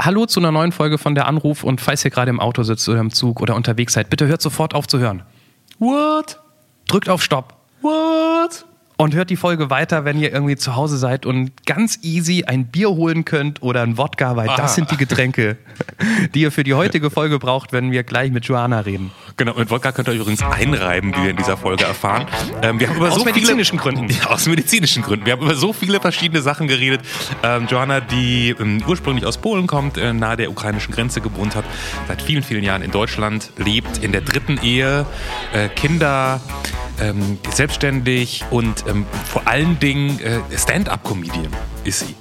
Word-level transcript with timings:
Hallo 0.00 0.26
zu 0.26 0.38
einer 0.38 0.52
neuen 0.52 0.70
Folge 0.70 0.96
von 0.96 1.16
der 1.16 1.26
Anruf 1.26 1.64
und 1.64 1.80
falls 1.80 2.04
ihr 2.04 2.12
gerade 2.12 2.30
im 2.30 2.38
Auto 2.38 2.62
sitzt 2.62 2.88
oder 2.88 3.00
im 3.00 3.10
Zug 3.10 3.40
oder 3.40 3.56
unterwegs 3.56 3.94
seid, 3.94 4.10
bitte 4.10 4.28
hört 4.28 4.40
sofort 4.40 4.72
auf 4.72 4.86
zu 4.86 5.00
hören. 5.00 5.24
What? 5.80 6.38
Drückt 6.86 7.08
auf 7.08 7.20
Stopp. 7.20 7.56
What? 7.82 8.64
Und 8.98 9.14
hört 9.14 9.30
die 9.30 9.36
Folge 9.36 9.70
weiter, 9.70 10.04
wenn 10.04 10.18
ihr 10.18 10.32
irgendwie 10.32 10.56
zu 10.56 10.74
Hause 10.74 10.98
seid 10.98 11.24
und 11.24 11.64
ganz 11.64 12.00
easy 12.02 12.44
ein 12.46 12.66
Bier 12.66 12.90
holen 12.90 13.24
könnt 13.24 13.62
oder 13.62 13.82
ein 13.82 13.96
Wodka, 13.96 14.34
weil 14.34 14.48
Aha. 14.48 14.56
das 14.56 14.74
sind 14.74 14.90
die 14.90 14.96
Getränke, 14.96 15.56
die 16.34 16.40
ihr 16.40 16.50
für 16.50 16.64
die 16.64 16.74
heutige 16.74 17.08
Folge 17.08 17.38
braucht, 17.38 17.72
wenn 17.72 17.92
wir 17.92 18.02
gleich 18.02 18.32
mit 18.32 18.44
Joanna 18.46 18.80
reden. 18.80 19.12
Genau, 19.36 19.54
mit 19.54 19.70
Wodka 19.70 19.92
könnt 19.92 20.08
ihr 20.08 20.14
euch 20.14 20.20
übrigens 20.20 20.42
einreiben, 20.42 21.14
wie 21.14 21.22
wir 21.22 21.30
in 21.30 21.36
dieser 21.36 21.56
Folge 21.56 21.84
erfahren. 21.84 22.26
Ähm, 22.60 22.80
wir 22.80 22.88
haben 22.88 22.96
über 22.96 23.08
aus 23.08 23.14
so 23.14 23.24
medizinischen 23.24 23.78
viele, 23.78 23.94
Gründen. 23.94 24.14
Ja, 24.18 24.30
aus 24.30 24.46
medizinischen 24.46 25.04
Gründen. 25.04 25.26
Wir 25.26 25.34
haben 25.34 25.42
über 25.42 25.54
so 25.54 25.72
viele 25.72 26.00
verschiedene 26.00 26.42
Sachen 26.42 26.66
geredet. 26.66 27.02
Ähm, 27.44 27.68
Joanna, 27.68 28.00
die 28.00 28.56
ähm, 28.58 28.82
ursprünglich 28.84 29.24
aus 29.26 29.38
Polen 29.38 29.68
kommt, 29.68 29.96
äh, 29.96 30.12
nahe 30.12 30.36
der 30.36 30.50
ukrainischen 30.50 30.92
Grenze 30.92 31.20
gewohnt 31.20 31.54
hat, 31.54 31.64
seit 32.08 32.20
vielen, 32.20 32.42
vielen 32.42 32.64
Jahren 32.64 32.82
in 32.82 32.90
Deutschland 32.90 33.52
lebt, 33.58 33.98
in 33.98 34.10
der 34.10 34.22
dritten 34.22 34.58
Ehe, 34.60 35.06
äh, 35.52 35.68
Kinder 35.68 36.40
ähm, 37.00 37.38
selbstständig 37.52 38.44
und 38.50 38.84
ähm, 38.86 39.06
vor 39.24 39.42
allen 39.46 39.78
Dingen 39.78 40.20
äh, 40.20 40.40
Stand-up-Comedian 40.56 41.48
ist 41.84 42.00
sie. 42.00 42.14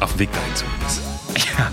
Auf 0.00 0.12
dem 0.12 0.20
Weg 0.20 0.32
dahin 0.32 0.54
zumindest. 0.54 1.00
Ja. 1.58 1.70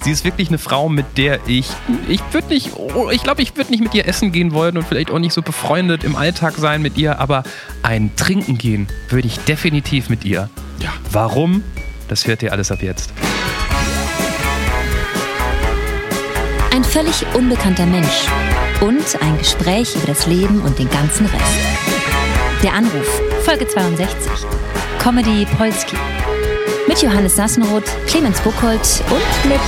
Sie 0.00 0.10
ist 0.10 0.24
wirklich 0.24 0.48
eine 0.48 0.58
Frau, 0.58 0.88
mit 0.88 1.18
der 1.18 1.40
ich, 1.46 1.68
ich 2.08 2.20
würde 2.30 2.48
nicht, 2.48 2.70
ich 3.10 3.22
glaube, 3.22 3.42
ich 3.42 3.56
würde 3.56 3.70
nicht 3.70 3.82
mit 3.82 3.94
ihr 3.94 4.06
essen 4.06 4.30
gehen 4.30 4.52
wollen 4.52 4.76
und 4.76 4.86
vielleicht 4.86 5.10
auch 5.10 5.18
nicht 5.18 5.32
so 5.32 5.42
befreundet 5.42 6.04
im 6.04 6.14
Alltag 6.14 6.54
sein 6.56 6.82
mit 6.82 6.96
ihr, 6.96 7.18
aber 7.18 7.42
ein 7.82 8.14
Trinken 8.14 8.58
gehen 8.58 8.86
würde 9.08 9.26
ich 9.26 9.38
definitiv 9.40 10.08
mit 10.08 10.24
ihr. 10.24 10.48
Ja. 10.78 10.92
Warum? 11.10 11.64
Das 12.08 12.26
hört 12.26 12.42
ihr 12.42 12.52
alles 12.52 12.70
ab 12.70 12.82
jetzt. 12.82 13.12
Ein 16.72 16.84
völlig 16.84 17.26
unbekannter 17.34 17.86
Mensch 17.86 18.28
und 18.80 19.22
ein 19.22 19.38
Gespräch 19.38 19.94
über 19.96 20.06
das 20.06 20.26
Leben 20.26 20.62
und 20.62 20.78
den 20.78 20.90
ganzen 20.90 21.26
Rest. 21.26 22.62
Der 22.62 22.72
Anruf, 22.74 23.22
Folge 23.44 23.66
62. 23.66 24.46
Comedy 24.98 25.46
Polski. 25.56 25.96
Mit 26.86 27.00
Johannes 27.02 27.36
Sassenroth, 27.36 27.84
Clemens 28.06 28.40
Buchholz 28.42 29.02
und 29.10 29.50
mit 29.50 29.60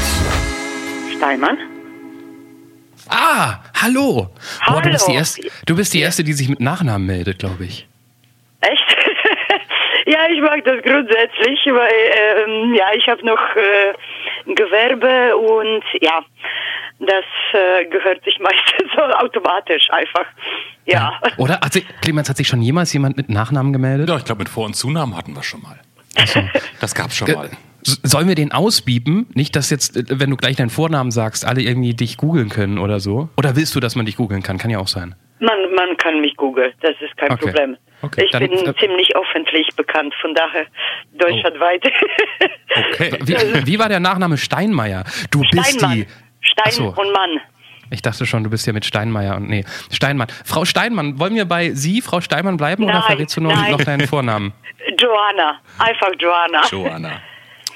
Steinmann. 1.16 1.58
Ah, 3.08 3.60
hallo. 3.80 4.30
hallo. 4.60 4.80
Boah, 4.80 4.82
du, 4.82 4.90
bist 4.90 5.08
die 5.08 5.14
erste, 5.14 5.48
du 5.66 5.76
bist 5.76 5.94
die 5.94 6.00
Erste, 6.00 6.24
die 6.24 6.32
sich 6.32 6.48
mit 6.48 6.60
Nachnamen 6.60 7.06
meldet, 7.06 7.38
glaube 7.38 7.64
ich. 7.64 7.86
Echt? 8.60 8.96
ja, 10.06 10.28
ich 10.30 10.40
mag 10.40 10.62
das 10.64 10.82
grundsätzlich, 10.82 11.60
weil 11.66 12.46
ähm, 12.46 12.74
ja, 12.74 12.86
ich 12.94 13.08
habe 13.08 13.24
noch 13.24 13.40
äh, 13.56 13.94
ein 14.46 14.54
Gewerbe 14.54 15.36
und 15.36 15.82
ja, 16.00 16.22
das 17.00 17.24
äh, 17.52 17.84
gehört 17.86 18.24
sich 18.24 18.38
meistens 18.40 18.90
so 18.96 19.02
automatisch 19.02 19.88
einfach. 19.90 20.26
Ja. 20.86 21.12
ja. 21.22 21.30
Oder? 21.36 21.60
Hat 21.60 21.72
sich, 21.72 21.86
Clemens, 22.00 22.28
hat 22.28 22.36
sich 22.36 22.48
schon 22.48 22.62
jemals 22.62 22.92
jemand 22.92 23.16
mit 23.16 23.28
Nachnamen 23.28 23.72
gemeldet? 23.72 24.08
Ja, 24.08 24.16
ich 24.16 24.24
glaube, 24.24 24.40
mit 24.40 24.48
Vor- 24.48 24.66
und 24.66 24.74
Zunamen 24.74 25.16
hatten 25.16 25.34
wir 25.34 25.42
schon 25.42 25.62
mal. 25.62 25.78
Achso. 26.16 26.40
Das 26.80 26.94
gab's 26.94 27.16
schon 27.16 27.30
mal. 27.32 27.50
Sollen 27.82 28.28
wir 28.28 28.34
den 28.34 28.52
ausbiepen? 28.52 29.26
Nicht, 29.34 29.54
dass 29.56 29.70
jetzt, 29.70 29.96
äh, 29.96 30.04
wenn 30.20 30.30
du 30.30 30.36
gleich 30.36 30.56
deinen 30.56 30.70
Vornamen 30.70 31.10
sagst, 31.10 31.44
alle 31.44 31.62
irgendwie 31.62 31.94
dich 31.94 32.16
googeln 32.16 32.48
können 32.48 32.78
oder 32.78 33.00
so? 33.00 33.28
Oder 33.36 33.56
willst 33.56 33.74
du, 33.74 33.80
dass 33.80 33.94
man 33.94 34.06
dich 34.06 34.16
googeln 34.16 34.42
kann? 34.42 34.58
Kann 34.58 34.70
ja 34.70 34.78
auch 34.78 34.88
sein. 34.88 35.14
Man, 35.40 35.72
man 35.76 35.96
kann 35.98 36.20
mich 36.20 36.36
googeln, 36.36 36.72
das 36.80 36.96
ist 37.00 37.16
kein 37.16 37.30
okay. 37.30 37.44
Problem. 37.44 37.76
Okay, 38.02 38.24
ich 38.24 38.30
dann, 38.32 38.48
bin 38.48 38.52
äh, 38.52 38.74
ziemlich 38.76 39.14
öffentlich 39.14 39.68
bekannt, 39.76 40.14
von 40.20 40.34
daher 40.34 40.66
deutschlandweit. 41.12 41.84
Oh. 41.84 42.46
Okay. 42.92 43.18
Wie, 43.22 43.66
wie, 43.66 43.78
war 43.78 43.88
der 43.88 43.98
Nachname 43.98 44.36
Steinmeier? 44.36 45.02
Du 45.32 45.42
Steinmann. 45.42 45.64
bist 45.64 45.82
die 45.82 46.06
Stein 46.58 46.72
so. 46.72 46.88
und 46.88 47.12
Mann. 47.12 47.40
Ich 47.90 48.02
dachte 48.02 48.26
schon, 48.26 48.44
du 48.44 48.50
bist 48.50 48.66
ja 48.66 48.72
mit 48.72 48.84
Steinmeier 48.84 49.36
und 49.36 49.48
nee, 49.48 49.64
Steinmann. 49.90 50.28
Frau 50.44 50.64
Steinmann, 50.64 51.18
wollen 51.18 51.34
wir 51.34 51.46
bei 51.46 51.70
Sie, 51.72 52.02
Frau 52.02 52.20
Steinmann, 52.20 52.56
bleiben 52.58 52.84
nein, 52.84 52.96
oder 52.96 53.04
verrätst 53.04 53.36
du 53.36 53.40
noch, 53.40 53.68
noch 53.68 53.82
deinen 53.82 54.06
Vornamen? 54.06 54.52
Joanna, 54.98 55.60
einfach 55.78 56.10
Joanna. 56.18 56.62
Joanna. 56.70 57.22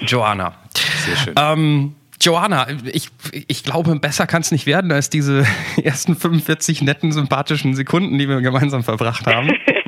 Joanna. 0.00 0.54
Sehr 0.74 1.16
schön. 1.16 1.34
Ähm, 1.38 1.96
Joanna, 2.20 2.66
ich, 2.92 3.08
ich 3.48 3.64
glaube, 3.64 3.94
besser 3.96 4.26
kann 4.26 4.42
es 4.42 4.52
nicht 4.52 4.66
werden 4.66 4.92
als 4.92 5.10
diese 5.10 5.46
ersten 5.82 6.14
45 6.14 6.82
netten, 6.82 7.12
sympathischen 7.12 7.74
Sekunden, 7.74 8.18
die 8.18 8.28
wir 8.28 8.40
gemeinsam 8.40 8.84
verbracht 8.84 9.26
haben. 9.26 9.52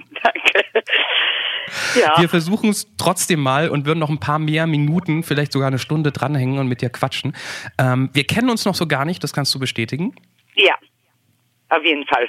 Ja. 1.99 2.19
Wir 2.19 2.29
versuchen 2.29 2.71
es 2.71 2.89
trotzdem 2.97 3.41
mal 3.41 3.69
und 3.69 3.87
würden 3.87 3.99
noch 3.99 4.11
ein 4.11 4.21
paar 4.21 4.39
mehr 4.39 4.67
Minuten, 4.67 5.23
vielleicht 5.23 5.53
sogar 5.53 5.69
eine 5.69 5.79
Stunde 5.79 6.13
dranhängen 6.13 6.59
und 6.59 6.69
mit 6.69 6.81
dir 6.81 6.91
quatschen. 6.91 7.35
Ähm, 7.79 8.11
wir 8.13 8.25
kennen 8.25 8.51
uns 8.51 8.65
noch 8.65 8.75
so 8.75 8.87
gar 8.87 9.05
nicht, 9.05 9.23
das 9.23 9.33
kannst 9.33 9.55
du 9.55 9.59
bestätigen? 9.59 10.15
Ja, 10.55 10.75
auf 11.69 11.85
jeden 11.85 12.07
Fall 12.07 12.29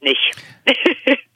nicht. 0.00 0.36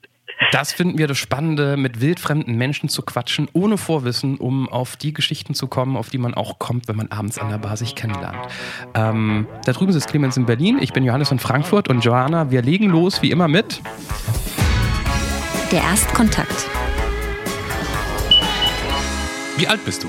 Das 0.53 0.73
finden 0.73 0.99
wir 0.99 1.07
das 1.07 1.19
Spannende, 1.19 1.77
mit 1.77 2.01
wildfremden 2.01 2.57
Menschen 2.57 2.89
zu 2.89 3.03
quatschen, 3.03 3.49
ohne 3.53 3.77
Vorwissen, 3.77 4.37
um 4.39 4.69
auf 4.69 4.97
die 4.97 5.13
Geschichten 5.13 5.55
zu 5.55 5.69
kommen, 5.69 5.97
auf 5.97 6.09
die 6.09 6.19
man 6.19 6.35
auch 6.35 6.59
kommt, 6.59 6.89
wenn 6.89 6.97
man 6.97 7.09
abends 7.09 7.39
an 7.39 7.51
der 7.51 7.59
Bar 7.59 7.77
sich 7.77 7.95
kennenlernt. 7.95 8.49
Ähm, 8.95 9.47
da 9.65 9.73
drüben 9.73 9.93
ist 9.93 10.09
Clemens 10.09 10.37
in 10.37 10.47
Berlin, 10.47 10.79
ich 10.81 10.93
bin 10.93 11.05
Johannes 11.05 11.31
in 11.31 11.39
Frankfurt 11.39 11.89
und 11.89 12.05
Joanna. 12.05 12.51
Wir 12.51 12.63
legen 12.63 12.87
los, 12.87 13.23
wie 13.23 13.31
immer, 13.31 13.49
mit. 13.49 13.81
Der 15.71 15.83
Erstkontakt. 15.83 16.69
Wie 19.61 19.67
alt 19.67 19.85
bist 19.85 20.03
du? 20.03 20.09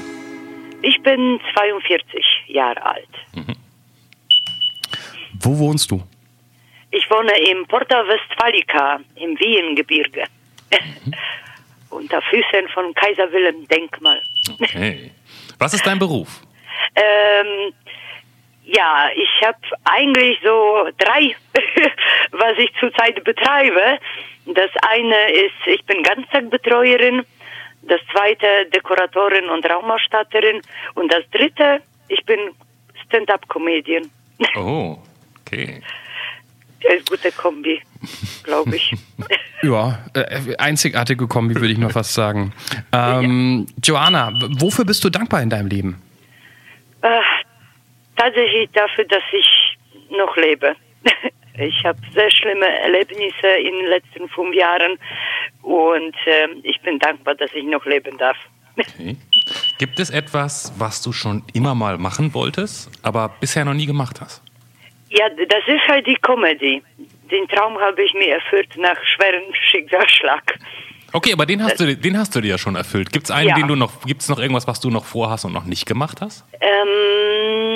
Ich 0.81 1.03
bin 1.03 1.37
42 1.53 2.25
Jahre 2.47 2.85
alt. 2.85 3.09
Mhm. 3.35 3.53
Wo 5.41 5.59
wohnst 5.59 5.91
du? 5.91 6.01
Ich 6.91 7.09
wohne 7.11 7.37
im 7.49 7.67
Porta 7.67 8.07
Westfalica 8.07 9.01
im 9.15 9.37
Wiengebirge. 9.37 10.23
Mhm. 10.71 11.13
Unter 11.89 12.21
Füßen 12.21 12.69
von 12.73 12.93
Kaiser 12.93 13.29
Wilhelm 13.33 13.67
Denkmal. 13.67 14.21
Okay. 14.53 15.11
Was 15.59 15.73
ist 15.73 15.85
dein 15.85 15.99
Beruf? 15.99 16.29
ähm, 16.95 17.73
ja, 18.63 19.09
ich 19.13 19.45
habe 19.45 19.59
eigentlich 19.83 20.39
so 20.41 20.87
drei, 20.97 21.35
was 22.31 22.57
ich 22.57 22.71
zurzeit 22.79 23.21
betreibe. 23.25 23.99
Das 24.45 24.71
eine 24.87 25.31
ist, 25.33 25.67
ich 25.67 25.83
bin 25.83 26.03
Ganztagsbetreuerin 26.03 27.25
das 27.83 27.99
zweite 28.11 28.69
Dekoratorin 28.73 29.49
und 29.49 29.65
Raumausstatterin 29.65 30.61
und 30.95 31.11
das 31.11 31.23
dritte, 31.31 31.81
ich 32.07 32.23
bin 32.25 32.39
Stand-up-Comedian. 33.05 34.09
Oh, 34.55 34.97
okay. 35.41 35.83
Ja, 36.81 36.95
gute 37.07 37.31
Kombi, 37.31 37.79
glaube 38.43 38.75
ich. 38.75 38.91
ja, 39.61 39.99
äh, 40.15 40.55
einzigartige 40.57 41.27
Kombi, 41.27 41.53
würde 41.53 41.73
ich 41.73 41.77
nur 41.77 41.91
fast 41.91 42.15
sagen. 42.15 42.51
Ähm, 42.91 43.67
ja. 43.67 43.73
Joanna, 43.83 44.31
wofür 44.57 44.83
bist 44.83 45.03
du 45.03 45.11
dankbar 45.11 45.43
in 45.43 45.51
deinem 45.51 45.67
Leben? 45.67 46.01
Äh, 47.03 47.21
tatsächlich 48.15 48.69
dafür, 48.73 49.05
dass 49.05 49.21
ich 49.31 49.77
noch 50.17 50.35
lebe. 50.37 50.75
Ich 51.61 51.85
habe 51.85 51.99
sehr 52.13 52.31
schlimme 52.31 52.67
Erlebnisse 52.67 53.47
in 53.63 53.73
den 53.73 53.87
letzten 53.87 54.27
fünf 54.29 54.55
Jahren 54.55 54.97
und 55.61 56.15
äh, 56.25 56.47
ich 56.63 56.81
bin 56.81 56.97
dankbar, 56.97 57.35
dass 57.35 57.53
ich 57.53 57.63
noch 57.63 57.85
leben 57.85 58.17
darf. 58.17 58.37
Okay. 58.77 59.15
Gibt 59.77 59.99
es 59.99 60.09
etwas, 60.09 60.73
was 60.77 61.01
du 61.01 61.11
schon 61.11 61.43
immer 61.53 61.75
mal 61.75 61.97
machen 61.97 62.33
wolltest, 62.33 62.89
aber 63.03 63.29
bisher 63.39 63.65
noch 63.65 63.73
nie 63.73 63.85
gemacht 63.85 64.21
hast? 64.21 64.41
Ja, 65.09 65.27
das 65.29 65.63
ist 65.67 65.87
halt 65.87 66.07
die 66.07 66.15
Comedy. 66.15 66.81
Den 67.29 67.47
Traum 67.47 67.77
habe 67.77 68.01
ich 68.03 68.13
mir 68.13 68.35
erfüllt 68.35 68.69
nach 68.77 68.97
schwerem 69.15 69.43
Schicksalsschlag. 69.69 70.57
Okay, 71.13 71.33
aber 71.33 71.45
den 71.45 71.61
hast, 71.61 71.79
du, 71.79 71.95
den 71.95 72.17
hast 72.17 72.33
du 72.35 72.41
dir 72.41 72.51
ja 72.51 72.57
schon 72.57 72.75
erfüllt. 72.75 73.11
Gibt 73.11 73.25
es 73.25 73.31
einen, 73.31 73.49
ja. 73.49 73.55
den 73.55 73.67
du 73.67 73.75
noch, 73.75 74.05
gibt 74.05 74.21
es 74.21 74.29
noch 74.29 74.39
irgendwas, 74.39 74.67
was 74.67 74.79
du 74.79 74.89
noch 74.89 75.03
vorhast 75.03 75.43
und 75.43 75.53
noch 75.53 75.65
nicht 75.65 75.85
gemacht 75.85 76.21
hast? 76.21 76.45
Ähm, 76.61 77.70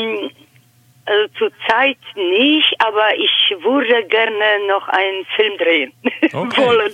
also 1.06 1.28
zurzeit 1.38 1.98
nicht, 2.16 2.74
aber 2.80 3.16
ich 3.16 3.64
würde 3.64 4.08
gerne 4.08 4.68
noch 4.68 4.88
einen 4.88 5.26
Film 5.36 5.58
drehen 5.58 5.94
okay. 6.34 6.62
wollen. 6.66 6.94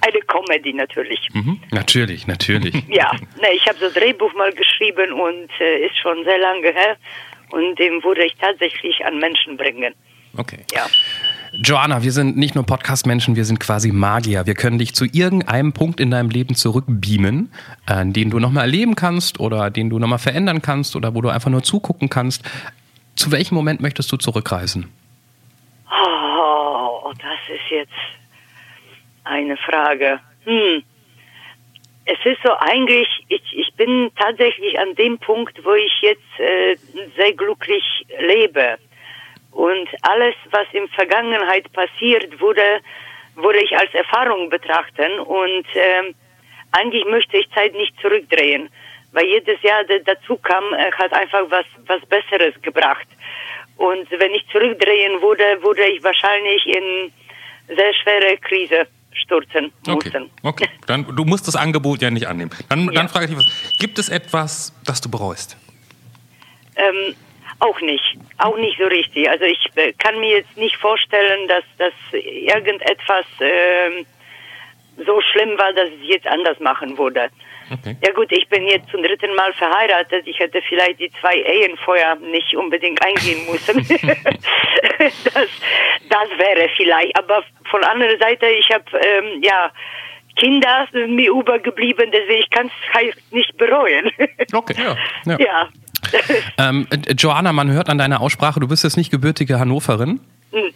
Eine 0.00 0.20
Comedy 0.26 0.72
natürlich. 0.72 1.28
Mhm. 1.32 1.60
Natürlich, 1.70 2.26
natürlich. 2.26 2.74
ja, 2.88 3.12
ne, 3.40 3.54
ich 3.54 3.66
habe 3.66 3.78
das 3.78 3.94
Drehbuch 3.94 4.34
mal 4.34 4.52
geschrieben 4.52 5.12
und 5.12 5.48
äh, 5.60 5.86
ist 5.86 5.96
schon 5.98 6.24
sehr 6.24 6.38
lange 6.38 6.72
her 6.72 6.96
und 7.50 7.78
den 7.78 8.02
würde 8.02 8.24
ich 8.24 8.34
tatsächlich 8.40 9.04
an 9.04 9.18
Menschen 9.18 9.56
bringen. 9.56 9.94
Okay. 10.36 10.64
Ja. 10.74 10.86
Joanna, 11.62 12.02
wir 12.02 12.10
sind 12.10 12.36
nicht 12.36 12.56
nur 12.56 12.66
Podcast-Menschen, 12.66 13.36
wir 13.36 13.44
sind 13.44 13.60
quasi 13.60 13.92
Magier. 13.92 14.44
Wir 14.46 14.54
können 14.54 14.78
dich 14.78 14.96
zu 14.96 15.04
irgendeinem 15.04 15.72
Punkt 15.72 16.00
in 16.00 16.10
deinem 16.10 16.28
Leben 16.28 16.56
zurückbeamen, 16.56 17.52
äh, 17.86 18.04
den 18.06 18.30
du 18.30 18.40
nochmal 18.40 18.64
erleben 18.64 18.96
kannst 18.96 19.38
oder 19.38 19.70
den 19.70 19.88
du 19.88 20.00
nochmal 20.00 20.18
verändern 20.18 20.60
kannst 20.62 20.96
oder 20.96 21.14
wo 21.14 21.20
du 21.20 21.28
einfach 21.28 21.50
nur 21.50 21.62
zugucken 21.62 22.10
kannst. 22.10 22.42
Zu 23.16 23.32
welchem 23.32 23.54
Moment 23.54 23.80
möchtest 23.80 24.10
du 24.12 24.16
zurückreisen? 24.16 24.92
Oh, 25.90 27.12
das 27.18 27.56
ist 27.56 27.70
jetzt 27.70 27.92
eine 29.24 29.56
Frage. 29.56 30.20
Hm. 30.44 30.82
es 32.04 32.18
ist 32.24 32.38
so 32.44 32.52
eigentlich, 32.58 33.08
ich, 33.28 33.42
ich 33.52 33.72
bin 33.76 34.10
tatsächlich 34.18 34.78
an 34.78 34.94
dem 34.94 35.18
Punkt, 35.18 35.64
wo 35.64 35.72
ich 35.72 35.92
jetzt 36.02 36.38
äh, 36.38 36.76
sehr 37.16 37.32
glücklich 37.32 37.82
lebe. 38.20 38.76
Und 39.50 39.88
alles, 40.02 40.34
was 40.50 40.66
in 40.72 40.88
Vergangenheit 40.88 41.72
passiert, 41.72 42.40
wurde, 42.40 42.80
wurde 43.36 43.62
ich 43.62 43.76
als 43.76 43.94
Erfahrung 43.94 44.50
betrachten. 44.50 45.18
Und 45.20 45.66
ähm, 45.74 46.14
eigentlich 46.72 47.04
möchte 47.06 47.38
ich 47.38 47.48
Zeit 47.52 47.72
nicht 47.72 47.98
zurückdrehen, 48.00 48.68
weil 49.14 49.24
jedes 49.26 49.60
Jahr, 49.62 49.82
das 49.84 50.02
dazu 50.04 50.36
kam, 50.36 50.64
äh, 50.74 50.92
hat 50.92 51.12
einfach 51.12 51.44
was, 51.48 51.64
was 51.86 52.00
Besseres 52.06 52.54
gebracht. 52.62 53.06
Und 53.76 54.08
wenn 54.10 54.32
ich 54.32 54.46
zurückdrehen 54.52 55.20
würde, 55.22 55.62
würde 55.62 55.84
ich 55.86 56.02
wahrscheinlich 56.04 56.66
in 56.66 57.12
sehr 57.74 57.94
schwere 57.94 58.36
Krise 58.38 58.86
stürzen 59.12 59.72
Okay, 59.88 60.10
mussten. 60.10 60.30
okay. 60.42 60.68
Dann, 60.86 61.06
du 61.16 61.24
musst 61.24 61.48
das 61.48 61.56
Angebot 61.56 62.02
ja 62.02 62.10
nicht 62.10 62.26
annehmen. 62.26 62.50
Dann, 62.68 62.86
Ja. 62.86 62.92
dann 62.92 63.08
frage 63.08 63.24
ich 63.26 63.30
dich 63.30 63.38
was. 63.38 63.78
Gibt 63.80 63.98
es 63.98 64.08
etwas, 64.08 64.72
das 64.84 65.00
du 65.00 65.10
bereust? 65.10 65.56
Ähm, 66.76 67.14
auch 67.60 67.80
nicht, 67.80 68.16
auch 68.38 68.56
nicht 68.58 68.76
so 68.78 68.84
richtig. 68.86 69.30
Also 69.30 69.44
ich 69.44 69.58
äh, 69.76 69.92
kann 69.92 70.18
mir 70.20 70.38
jetzt 70.38 70.56
nicht 70.56 70.76
vorstellen, 70.76 71.48
dass 71.48 71.64
dass 71.78 71.92
irgendetwas 72.12 73.24
ähm, 73.40 74.04
so 74.96 75.20
schlimm 75.32 75.58
war, 75.58 75.72
dass 75.72 75.88
ich 75.88 76.08
jetzt 76.08 76.26
anders 76.26 76.58
machen 76.60 76.96
würde. 76.98 77.28
Okay. 77.70 77.96
Ja 78.04 78.12
gut, 78.12 78.30
ich 78.30 78.46
bin 78.48 78.66
jetzt 78.66 78.88
zum 78.90 79.02
dritten 79.02 79.34
Mal 79.34 79.52
verheiratet. 79.54 80.26
Ich 80.26 80.38
hätte 80.38 80.60
vielleicht 80.68 81.00
die 81.00 81.10
zwei 81.20 81.36
Ehen 81.36 81.76
vorher 81.78 82.14
nicht 82.16 82.54
unbedingt 82.54 83.02
eingehen 83.04 83.46
müssen. 83.50 83.78
das, 84.98 85.48
das 86.08 86.28
wäre 86.36 86.68
vielleicht. 86.76 87.16
Aber 87.18 87.42
von 87.70 87.82
anderer 87.84 88.18
Seite, 88.18 88.46
ich 88.46 88.70
habe 88.70 88.84
ähm, 88.98 89.42
ja 89.42 89.70
Kinder 90.36 90.86
sind 90.92 91.14
mir 91.14 91.30
übergeblieben, 91.30 92.10
deswegen 92.12 92.40
ich 92.40 92.50
kann 92.50 92.66
es 92.66 92.94
halt 92.94 93.16
nicht 93.30 93.56
bereuen. 93.56 94.10
Okay. 94.52 94.74
Ja. 94.78 94.96
ja. 95.24 95.38
ja. 95.38 95.70
Ähm, 96.58 96.86
äh, 96.90 97.12
Joanna, 97.14 97.52
man 97.52 97.70
hört 97.70 97.88
an 97.88 97.98
deiner 97.98 98.20
Aussprache, 98.20 98.60
du 98.60 98.68
bist 98.68 98.84
jetzt 98.84 98.96
nicht 98.96 99.10
gebürtige 99.10 99.58
Hannoverin. 99.58 100.20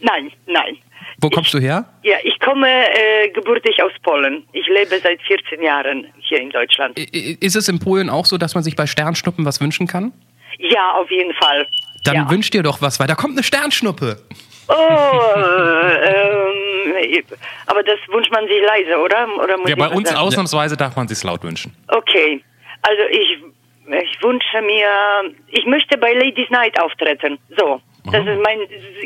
Nein, 0.00 0.32
nein. 0.46 0.78
Wo 1.20 1.30
kommst 1.30 1.52
du 1.52 1.58
her? 1.58 1.84
Ja, 2.02 2.16
ich 2.22 2.38
komme 2.38 2.68
äh, 2.68 3.28
gebürtig 3.30 3.82
aus 3.82 3.90
Polen. 4.02 4.44
Ich 4.52 4.66
lebe 4.68 5.00
seit 5.02 5.20
14 5.22 5.60
Jahren 5.62 6.06
hier 6.20 6.40
in 6.40 6.50
Deutschland. 6.50 6.96
Ist 6.98 7.56
es 7.56 7.68
in 7.68 7.80
Polen 7.80 8.08
auch 8.08 8.24
so, 8.24 8.38
dass 8.38 8.54
man 8.54 8.62
sich 8.62 8.76
bei 8.76 8.86
Sternschnuppen 8.86 9.44
was 9.44 9.60
wünschen 9.60 9.88
kann? 9.88 10.12
Ja, 10.58 10.92
auf 10.92 11.10
jeden 11.10 11.34
Fall. 11.34 11.66
Dann 12.04 12.14
ja. 12.14 12.30
wünsch 12.30 12.50
dir 12.50 12.62
doch 12.62 12.80
was, 12.80 13.00
weil 13.00 13.08
da 13.08 13.16
kommt 13.16 13.34
eine 13.34 13.42
Sternschnuppe. 13.42 14.22
Oh, 14.68 14.72
ähm, 14.72 17.24
aber 17.66 17.82
das 17.82 17.98
wünscht 18.08 18.30
man 18.30 18.46
sich 18.46 18.62
leise, 18.64 18.96
oder? 18.98 19.26
oder 19.42 19.56
muss 19.58 19.68
Ja, 19.70 19.76
ich 19.76 19.82
bei 19.82 19.88
uns 19.88 20.08
sagen? 20.10 20.20
ausnahmsweise 20.20 20.76
darf 20.76 20.94
man 20.94 21.08
sich 21.08 21.22
laut 21.24 21.42
wünschen. 21.42 21.74
Okay, 21.88 22.44
also 22.82 23.02
ich, 23.10 23.38
ich 23.86 24.22
wünsche 24.22 24.62
mir, 24.62 25.32
ich 25.48 25.66
möchte 25.66 25.98
bei 25.98 26.12
Ladies 26.12 26.48
Night 26.50 26.78
auftreten. 26.80 27.38
So, 27.56 27.80
das 28.12 28.24
ist 28.26 28.40
mein 28.42 28.60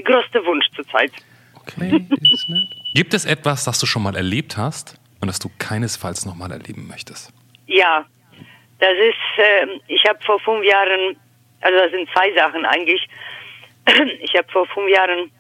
größter 0.05 0.44
Wunsch 0.44 0.67
zurzeit. 0.75 1.12
Okay, 1.62 2.06
ist 2.20 2.49
nett. 2.49 2.69
Gibt 2.94 3.14
es 3.14 3.25
etwas, 3.25 3.64
das 3.64 3.79
du 3.79 3.87
schon 3.87 4.03
mal 4.03 4.17
erlebt 4.17 4.56
hast 4.56 4.99
und 5.20 5.29
das 5.29 5.38
du 5.38 5.49
keinesfalls 5.59 6.26
nochmal 6.26 6.53
erleben 6.53 6.87
möchtest? 6.87 7.32
Ja, 7.67 8.05
das 8.79 8.94
ist, 8.99 9.38
ähm, 9.38 9.81
ich 9.87 10.05
habe 10.06 10.19
vor 10.25 10.41
fünf 10.41 10.64
Jahren, 10.64 11.17
also 11.61 11.79
das 11.79 11.91
sind 11.93 12.09
zwei 12.12 12.32
Sachen 12.35 12.64
eigentlich. 12.64 13.09
Ich 14.20 14.35
habe 14.37 14.49
vor 14.53 14.67
fünf 14.67 14.88
Jahren 14.91 15.31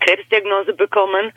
Krebsdiagnose 0.00 0.72
bekommen 0.74 1.32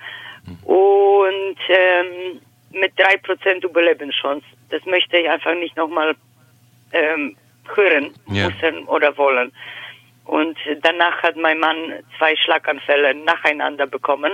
und 0.64 1.58
ähm, 1.70 2.42
mit 2.72 2.94
drei 2.98 3.18
Prozent 3.18 3.64
Überlebenschance. 3.64 4.46
Das 4.70 4.86
möchte 4.86 5.18
ich 5.18 5.30
einfach 5.30 5.56
nicht 5.56 5.76
nochmal 5.78 6.16
ähm, 6.92 7.36
hören 7.76 8.14
müssen 8.28 8.88
oder 8.88 9.16
wollen. 9.18 9.52
Und 10.28 10.58
danach 10.82 11.24
hat 11.24 11.36
mein 11.38 11.60
Mann 11.60 12.04
zwei 12.18 12.36
Schlaganfälle 12.36 13.16
nacheinander 13.16 13.88
bekommen. 13.88 14.34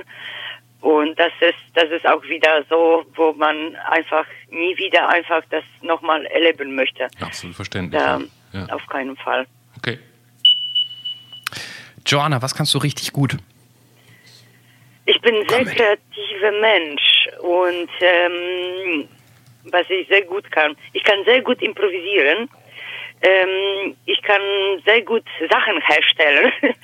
Und 0.81 1.17
das 1.17 1.31
ist, 1.39 1.55
das 1.75 1.89
ist 1.91 2.05
auch 2.05 2.21
wieder 2.23 2.65
so, 2.69 3.05
wo 3.15 3.31
man 3.33 3.75
einfach 3.89 4.25
nie 4.49 4.75
wieder 4.77 5.07
einfach 5.07 5.41
das 5.49 5.63
nochmal 5.81 6.25
erleben 6.25 6.75
möchte. 6.75 7.07
Absolut 7.21 7.55
verständlich. 7.55 8.01
Ja, 8.01 8.19
Ja. 8.51 8.65
Auf 8.73 8.85
keinen 8.87 9.15
Fall. 9.15 9.47
Okay. 9.77 9.97
Joanna, 12.05 12.41
was 12.41 12.53
kannst 12.53 12.73
du 12.73 12.79
richtig 12.79 13.13
gut? 13.13 13.37
Ich 15.05 15.19
bin 15.21 15.35
ein 15.35 15.47
sehr 15.49 15.65
kreativer 15.65 16.51
Mensch 16.59 17.27
und 17.41 17.89
ähm, 18.01 19.07
was 19.71 19.89
ich 19.89 20.07
sehr 20.07 20.23
gut 20.23 20.49
kann. 20.51 20.75
Ich 20.93 21.03
kann 21.03 21.23
sehr 21.25 21.41
gut 21.41 21.61
improvisieren. 21.61 22.49
Ähm, 23.23 23.95
ich 24.05 24.21
kann 24.21 24.41
sehr 24.85 25.01
gut 25.01 25.23
Sachen 25.49 25.81
herstellen, 25.81 26.51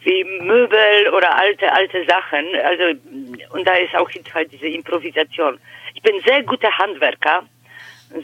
wie 0.00 0.24
Möbel 0.24 1.08
oder 1.16 1.36
alte 1.36 1.72
alte 1.72 2.04
Sachen. 2.04 2.44
Also 2.64 2.98
und 3.54 3.66
da 3.66 3.74
ist 3.76 3.94
auch 3.94 4.10
halt 4.34 4.52
diese 4.52 4.66
Improvisation. 4.66 5.58
Ich 5.94 6.02
bin 6.02 6.20
sehr 6.22 6.42
guter 6.42 6.76
Handwerker, 6.76 7.44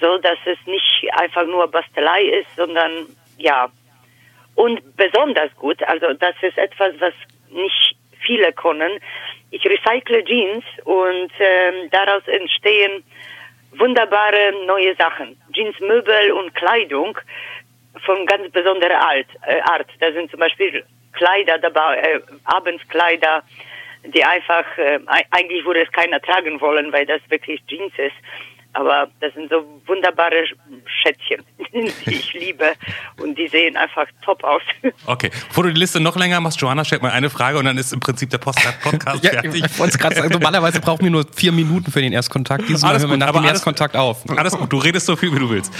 so 0.00 0.18
dass 0.18 0.38
es 0.46 0.58
nicht 0.66 1.08
einfach 1.12 1.46
nur 1.46 1.68
Bastelei 1.68 2.22
ist, 2.24 2.56
sondern 2.56 3.06
ja 3.36 3.70
und 4.58 4.96
besonders 4.96 5.54
gut, 5.54 5.80
also 5.84 6.12
das 6.14 6.34
ist 6.42 6.58
etwas, 6.58 6.92
was 6.98 7.14
nicht 7.50 7.96
viele 8.18 8.52
können. 8.52 8.98
Ich 9.52 9.64
recycle 9.64 10.24
Jeans 10.24 10.64
und 10.82 11.30
ähm, 11.38 11.88
daraus 11.92 12.26
entstehen 12.26 13.04
wunderbare 13.72 14.52
neue 14.66 14.94
Sachen. 14.96 15.40
Jeansmöbel 15.52 16.32
und 16.32 16.54
Kleidung 16.54 17.18
von 18.04 18.26
ganz 18.26 18.50
besonderer 18.52 19.00
Art. 19.00 19.26
Äh, 19.46 19.60
Art. 19.62 19.86
Da 20.00 20.12
sind 20.12 20.30
zum 20.30 20.40
Beispiel 20.40 20.84
Kleider 21.12 21.58
dabei, 21.58 21.98
äh, 21.98 22.20
Abendskleider, 22.44 23.42
die 24.04 24.24
einfach, 24.24 24.64
äh, 24.78 24.98
ei- 25.06 25.26
eigentlich 25.32 25.64
würde 25.64 25.82
es 25.82 25.92
keiner 25.92 26.20
tragen 26.20 26.60
wollen, 26.60 26.92
weil 26.92 27.06
das 27.06 27.20
wirklich 27.28 27.60
Jeans 27.66 27.92
ist. 27.98 28.14
Aber 28.78 29.08
das 29.18 29.34
sind 29.34 29.50
so 29.50 29.64
wunderbare 29.86 30.44
Schätzchen, 31.02 31.42
die 31.74 32.14
ich 32.14 32.32
liebe 32.32 32.74
und 33.20 33.36
die 33.36 33.48
sehen 33.48 33.76
einfach 33.76 34.06
top 34.22 34.44
aus. 34.44 34.62
Okay. 35.06 35.30
Bevor 35.48 35.64
du 35.64 35.72
die 35.72 35.80
Liste 35.80 35.98
noch 35.98 36.14
länger 36.14 36.38
machst, 36.40 36.60
Johanna 36.60 36.84
stellt 36.84 37.02
mal 37.02 37.10
eine 37.10 37.28
Frage 37.28 37.58
und 37.58 37.64
dann 37.64 37.76
ist 37.76 37.92
im 37.92 37.98
Prinzip 37.98 38.30
der 38.30 38.38
Post- 38.38 38.60
Podcast 38.82 39.24
Ja, 39.24 39.30
fertig. 39.32 39.64
ich 39.64 39.78
wollte 39.80 39.94
es 39.94 39.98
gerade 39.98 40.14
sagen, 40.14 40.28
normalerweise 40.32 40.80
brauchen 40.80 41.02
wir 41.02 41.10
nur 41.10 41.26
vier 41.34 41.50
Minuten 41.50 41.90
für 41.90 42.00
den 42.00 42.12
Erstkontakt. 42.12 42.68
Dieses 42.68 42.82
Mal 42.82 42.90
Alles 42.90 43.02
hören 43.02 43.10
wir 43.10 43.14
gut, 43.16 43.20
nach 43.20 43.28
aber 43.28 43.38
dem 43.40 43.46
alles- 43.46 43.52
Erstkontakt 43.54 43.96
auf. 43.96 44.22
Alles 44.30 44.56
gut, 44.56 44.72
du 44.72 44.76
redest 44.78 45.06
so 45.06 45.16
viel, 45.16 45.34
wie 45.34 45.40
du 45.40 45.50
willst. 45.50 45.72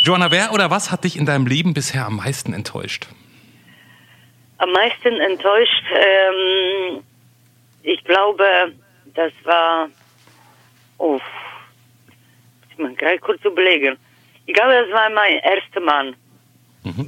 Johanna, 0.00 0.30
wer 0.30 0.52
oder 0.54 0.70
was 0.70 0.90
hat 0.90 1.04
dich 1.04 1.18
in 1.18 1.26
deinem 1.26 1.46
Leben 1.46 1.74
bisher 1.74 2.06
am 2.06 2.16
meisten 2.16 2.54
enttäuscht? 2.54 3.06
Am 4.58 4.70
meisten 4.72 5.20
enttäuscht, 5.20 5.84
ähm, 5.94 7.02
ich 7.82 8.02
glaube, 8.04 8.72
das 9.14 9.32
war, 9.44 9.88
oh, 10.96 11.20
man 12.78 12.94
gerade 12.96 13.18
kurz 13.18 13.44
überlegen. 13.44 13.96
Ich 14.46 14.54
glaube, 14.54 14.72
das 14.72 14.90
war 14.92 15.10
mein 15.10 15.38
erster 15.38 15.80
Mann. 15.80 16.14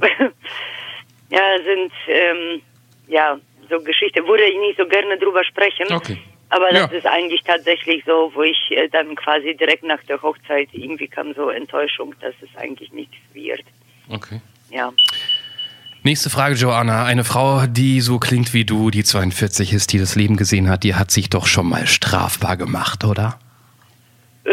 ja, 1.29 1.41
sind, 1.63 1.91
ähm, 2.07 2.61
ja, 3.07 3.37
so 3.69 3.79
Geschichte, 3.81 4.25
würde 4.27 4.43
ich 4.43 4.57
nicht 4.59 4.77
so 4.77 4.85
gerne 4.85 5.17
drüber 5.17 5.43
sprechen. 5.43 5.87
Okay. 5.93 6.17
Aber 6.49 6.69
das 6.71 6.91
Ja. 6.91 6.97
ist 6.97 7.05
eigentlich 7.05 7.41
tatsächlich 7.43 8.03
so, 8.05 8.31
wo 8.33 8.41
ich 8.41 8.57
äh, 8.71 8.89
dann 8.89 9.15
quasi 9.15 9.55
direkt 9.55 9.83
nach 9.83 10.03
der 10.05 10.21
Hochzeit 10.21 10.69
irgendwie 10.71 11.07
kam 11.07 11.33
so 11.35 11.49
Enttäuschung, 11.49 12.15
dass 12.21 12.33
es 12.41 12.49
eigentlich 12.59 12.91
nichts 12.91 13.15
wird. 13.33 13.61
Okay. 14.09 14.41
Ja. 14.71 14.91
Nächste 16.01 16.29
Frage, 16.29 16.55
Joanna. 16.55 17.05
Eine 17.05 17.23
Frau, 17.23 17.65
die 17.67 18.01
so 18.01 18.17
klingt 18.19 18.53
wie 18.53 18.65
du, 18.65 18.89
die 18.89 19.03
42 19.03 19.73
ist, 19.73 19.93
die 19.93 19.99
das 19.99 20.15
Leben 20.15 20.37
gesehen 20.37 20.69
hat, 20.69 20.83
die 20.83 20.95
hat 20.95 21.11
sich 21.11 21.29
doch 21.29 21.45
schon 21.45 21.69
mal 21.69 21.85
strafbar 21.85 22.57
gemacht, 22.57 23.03
oder? 23.03 23.37
Äh, 24.45 24.51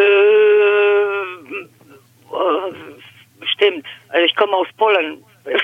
stimmt. 3.57 3.85
Also 4.09 4.25
ich 4.25 4.35
komme 4.37 4.57
aus 4.57 4.69
Polen. 4.77 5.25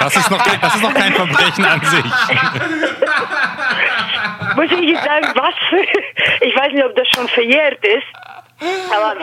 Das 0.00 0.16
ist 0.16 0.30
noch 0.30 0.44
kein, 0.44 0.60
das 0.60 0.74
ist 0.74 0.82
noch 0.82 0.94
kein 0.94 1.12
Verbrechen 1.12 1.64
an 1.64 1.80
sich. 1.80 2.04
Muss 4.56 4.72
ich 4.72 4.90
jetzt 4.90 5.04
sagen, 5.04 5.32
was? 5.34 5.54
Ich 6.40 6.56
weiß 6.56 6.72
nicht, 6.72 6.84
ob 6.84 6.96
das 6.96 7.06
schon 7.14 7.28
verjährt 7.28 7.78
ist. 7.84 8.06
Aber 8.90 9.14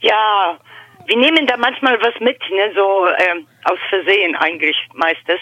ja, 0.00 0.58
wir 1.06 1.16
nehmen 1.16 1.46
da 1.46 1.56
manchmal 1.56 2.00
was 2.00 2.18
mit, 2.20 2.38
ne? 2.50 2.72
so 2.74 3.06
ähm, 3.08 3.46
aus 3.64 3.78
Versehen 3.90 4.34
eigentlich 4.36 4.76
meistens. 4.94 5.40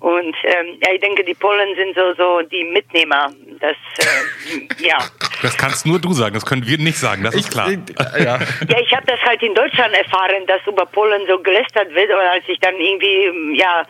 Und 0.00 0.36
ähm, 0.44 0.78
ja, 0.84 0.92
ich 0.94 1.00
denke, 1.00 1.24
die 1.24 1.34
Polen 1.34 1.74
sind 1.76 1.94
so 1.94 2.14
so 2.14 2.42
die 2.48 2.64
Mitnehmer. 2.64 3.30
Das 3.60 3.76
äh, 3.98 4.84
ja. 4.86 4.98
Das 5.42 5.58
kannst 5.58 5.84
nur 5.84 5.98
du 5.98 6.12
sagen, 6.14 6.32
das 6.34 6.46
können 6.46 6.66
wir 6.66 6.78
nicht 6.78 6.96
sagen, 6.96 7.22
das 7.22 7.34
ist 7.34 7.50
klar. 7.50 7.70
Ja. 7.70 8.38
Ja, 8.68 8.78
ich 8.80 8.92
habe 8.94 9.04
das 9.06 9.20
halt 9.20 9.42
in 9.42 9.54
Deutschland 9.54 9.92
erfahren, 9.94 10.46
dass 10.46 10.66
über 10.66 10.86
Polen 10.86 11.22
so 11.28 11.38
gelästert 11.38 11.94
wird. 11.94 12.08
Und 12.10 12.16
als 12.16 12.44
ich 12.48 12.58
dann 12.60 12.74
irgendwie, 12.76 13.24
ähm, 13.26 13.54
ja, 13.54 13.82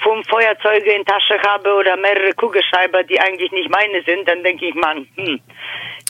fünf 0.00 0.26
Feuerzeuge 0.28 0.92
in 0.92 1.04
Tasche 1.04 1.38
habe 1.46 1.74
oder 1.74 1.96
mehrere 1.96 2.32
Kugelschreiber, 2.34 3.02
die 3.04 3.18
eigentlich 3.20 3.50
nicht 3.52 3.70
meine 3.70 4.02
sind, 4.04 4.28
dann 4.28 4.42
denke 4.42 4.66
ich, 4.66 4.74
man, 4.74 5.06
hm, 5.16 5.40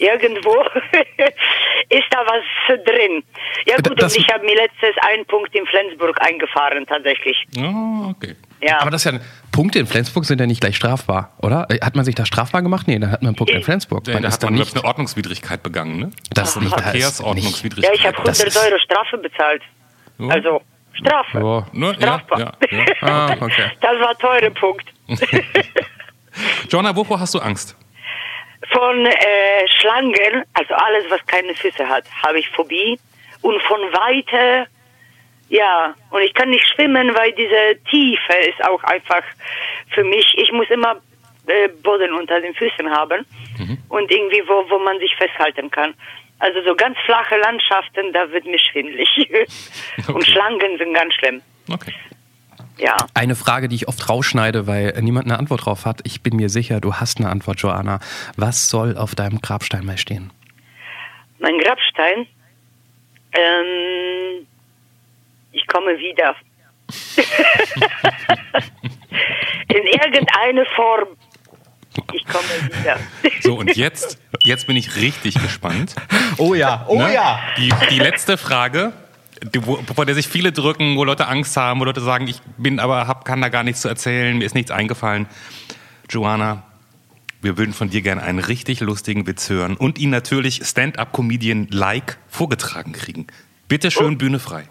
irgendwo 0.00 0.62
ist 1.88 2.08
da 2.10 2.24
was 2.26 2.78
drin. 2.84 3.22
Ja 3.66 3.76
gut, 3.76 4.00
Das- 4.00 4.14
und 4.16 4.22
ich 4.22 4.32
habe 4.32 4.44
mir 4.44 4.56
letztes 4.56 4.94
einen 5.08 5.24
Punkt 5.26 5.54
in 5.54 5.66
Flensburg 5.66 6.20
eingefahren 6.22 6.86
tatsächlich. 6.86 7.36
Oh, 7.58 8.10
okay. 8.10 8.34
Ja. 8.62 8.80
Aber 8.80 8.90
das 8.92 9.04
ist 9.04 9.12
ja, 9.12 9.18
Punkte 9.50 9.80
in 9.80 9.86
Flensburg 9.86 10.24
sind 10.24 10.40
ja 10.40 10.46
nicht 10.46 10.60
gleich 10.60 10.76
strafbar, 10.76 11.32
oder? 11.38 11.66
Äh, 11.68 11.80
Hat 11.84 11.96
man 11.96 12.04
sich 12.04 12.14
da 12.14 12.24
strafbar 12.24 12.62
gemacht? 12.62 12.86
Nee, 12.86 12.98
dann 12.98 13.10
hat 13.10 13.20
man 13.22 13.30
einen 13.30 13.36
Punkt 13.36 13.52
in 13.52 13.62
Flensburg. 13.62 14.04
Da 14.04 14.12
Man 14.12 14.22
hat 14.24 14.28
ist 14.32 14.42
da 14.42 14.46
man, 14.46 14.54
glaub 14.54 14.66
nicht, 14.66 14.76
ich, 14.76 14.80
eine 14.80 14.88
Ordnungswidrigkeit 14.88 15.62
begangen, 15.62 15.98
ne? 15.98 16.10
das 16.32 16.50
ist 16.56 16.62
nicht, 16.62 16.72
Eine 16.72 16.82
das 16.82 16.94
ist 16.94 16.94
nicht, 16.94 17.02
Verkehrsordnungswidrigkeit. 17.02 17.94
ja, 17.96 18.00
ich 18.00 18.06
habe 18.06 18.16
das 18.24 18.40
100 18.40 18.46
ist- 18.56 18.64
Euro 18.72 18.78
Strafe 18.78 19.18
bezahlt. 19.18 19.62
Ja. 20.18 20.28
Also 20.28 20.62
Strafe. 20.94 21.38
Ja. 21.38 21.66
Ne? 21.72 21.94
Strafbar. 21.96 22.38
ja, 22.38 22.52
ja. 22.70 22.84
Ah, 23.00 23.36
okay. 23.40 23.70
Das 23.80 23.92
war 24.00 24.16
teure 24.18 24.50
Punkt. 24.52 24.86
Joanna, 26.70 26.94
wovor 26.96 27.20
hast 27.20 27.34
du 27.34 27.40
Angst? 27.40 27.76
Von 28.72 29.04
äh, 29.06 29.12
Schlangen, 29.80 30.44
also 30.54 30.74
alles, 30.74 31.04
was 31.10 31.20
keine 31.26 31.54
Füße 31.54 31.86
hat, 31.86 32.04
habe 32.24 32.38
ich 32.38 32.48
Phobie. 32.50 32.98
Und 33.42 33.60
von 33.62 33.78
Weite, 33.80 34.68
ja, 35.52 35.94
und 36.08 36.22
ich 36.22 36.32
kann 36.32 36.48
nicht 36.48 36.66
schwimmen, 36.74 37.14
weil 37.14 37.30
diese 37.32 37.78
Tiefe 37.90 38.32
ist 38.48 38.64
auch 38.64 38.82
einfach 38.84 39.22
für 39.90 40.02
mich, 40.02 40.26
ich 40.38 40.50
muss 40.50 40.68
immer 40.70 40.96
äh, 41.46 41.68
Boden 41.68 42.14
unter 42.14 42.40
den 42.40 42.54
Füßen 42.54 42.90
haben 42.90 43.26
und 43.90 44.10
irgendwie, 44.10 44.42
wo, 44.48 44.64
wo 44.70 44.78
man 44.78 44.98
sich 44.98 45.14
festhalten 45.16 45.70
kann. 45.70 45.92
Also 46.38 46.62
so 46.66 46.74
ganz 46.74 46.96
flache 47.04 47.36
Landschaften, 47.36 48.14
da 48.14 48.30
wird 48.32 48.46
mir 48.46 48.58
schwindelig. 48.58 49.08
Und 50.08 50.16
Okay. 50.16 50.32
Schlangen 50.32 50.78
sind 50.78 50.94
ganz 50.94 51.14
schlimm. 51.14 51.42
Okay. 51.70 51.94
Ja. 52.78 52.96
Eine 53.14 53.36
Frage, 53.36 53.68
die 53.68 53.76
ich 53.76 53.86
oft 53.86 54.08
rausschneide, 54.08 54.66
weil 54.66 54.98
niemand 55.02 55.26
eine 55.26 55.38
Antwort 55.38 55.66
drauf 55.66 55.84
hat. 55.84 56.00
Ich 56.04 56.22
bin 56.22 56.34
mir 56.34 56.48
sicher, 56.48 56.80
du 56.80 56.94
hast 56.94 57.18
eine 57.20 57.28
Antwort, 57.28 57.60
Joanna. 57.60 58.00
Was 58.36 58.70
soll 58.70 58.96
auf 58.96 59.14
deinem 59.14 59.40
Grabstein 59.40 59.84
mal 59.84 59.98
stehen? 59.98 60.32
Mein 61.38 61.58
Grabstein, 61.58 62.26
ähm, 63.34 64.46
ich 65.52 65.66
komme 65.66 65.98
wieder. 65.98 66.34
In 69.68 69.86
irgendeine 69.86 70.64
Form. 70.74 71.08
Ich 72.12 72.24
komme 72.24 72.44
wieder. 72.66 72.98
So, 73.42 73.54
und 73.54 73.76
jetzt, 73.76 74.18
jetzt 74.44 74.66
bin 74.66 74.76
ich 74.76 74.96
richtig 74.96 75.34
gespannt. 75.34 75.94
Oh 76.38 76.54
ja, 76.54 76.84
oh 76.88 76.96
Ne? 76.98 77.14
Die, 77.58 77.72
die 77.90 77.98
letzte 77.98 78.38
Frage, 78.38 78.92
die, 79.42 79.66
wo, 79.66 79.76
vor 79.94 80.06
der 80.06 80.14
sich 80.14 80.28
viele 80.28 80.52
drücken, 80.52 80.96
wo 80.96 81.04
Leute 81.04 81.28
Angst 81.28 81.56
haben, 81.56 81.80
wo 81.80 81.84
Leute 81.84 82.00
sagen, 82.00 82.28
ich 82.28 82.40
bin 82.56 82.80
aber, 82.80 83.06
hab, 83.06 83.24
kann 83.24 83.40
da 83.40 83.48
gar 83.48 83.62
nichts 83.62 83.82
zu 83.82 83.88
erzählen, 83.88 84.38
mir 84.38 84.44
ist 84.44 84.54
nichts 84.54 84.70
eingefallen. 84.70 85.26
Joanna, 86.08 86.62
wir 87.42 87.58
würden 87.58 87.74
von 87.74 87.90
dir 87.90 88.02
gerne 88.02 88.22
einen 88.22 88.38
richtig 88.38 88.80
lustigen 88.80 89.26
Witz 89.26 89.50
hören 89.50 89.76
und 89.76 89.98
ihn 89.98 90.10
natürlich 90.10 90.64
Stand-up-Comedian-like 90.64 92.18
vorgetragen 92.28 92.92
kriegen. 92.92 93.26
Bitte 93.68 93.90
schön, 93.90 94.18
Bühne 94.18 94.38
frei. 94.38 94.68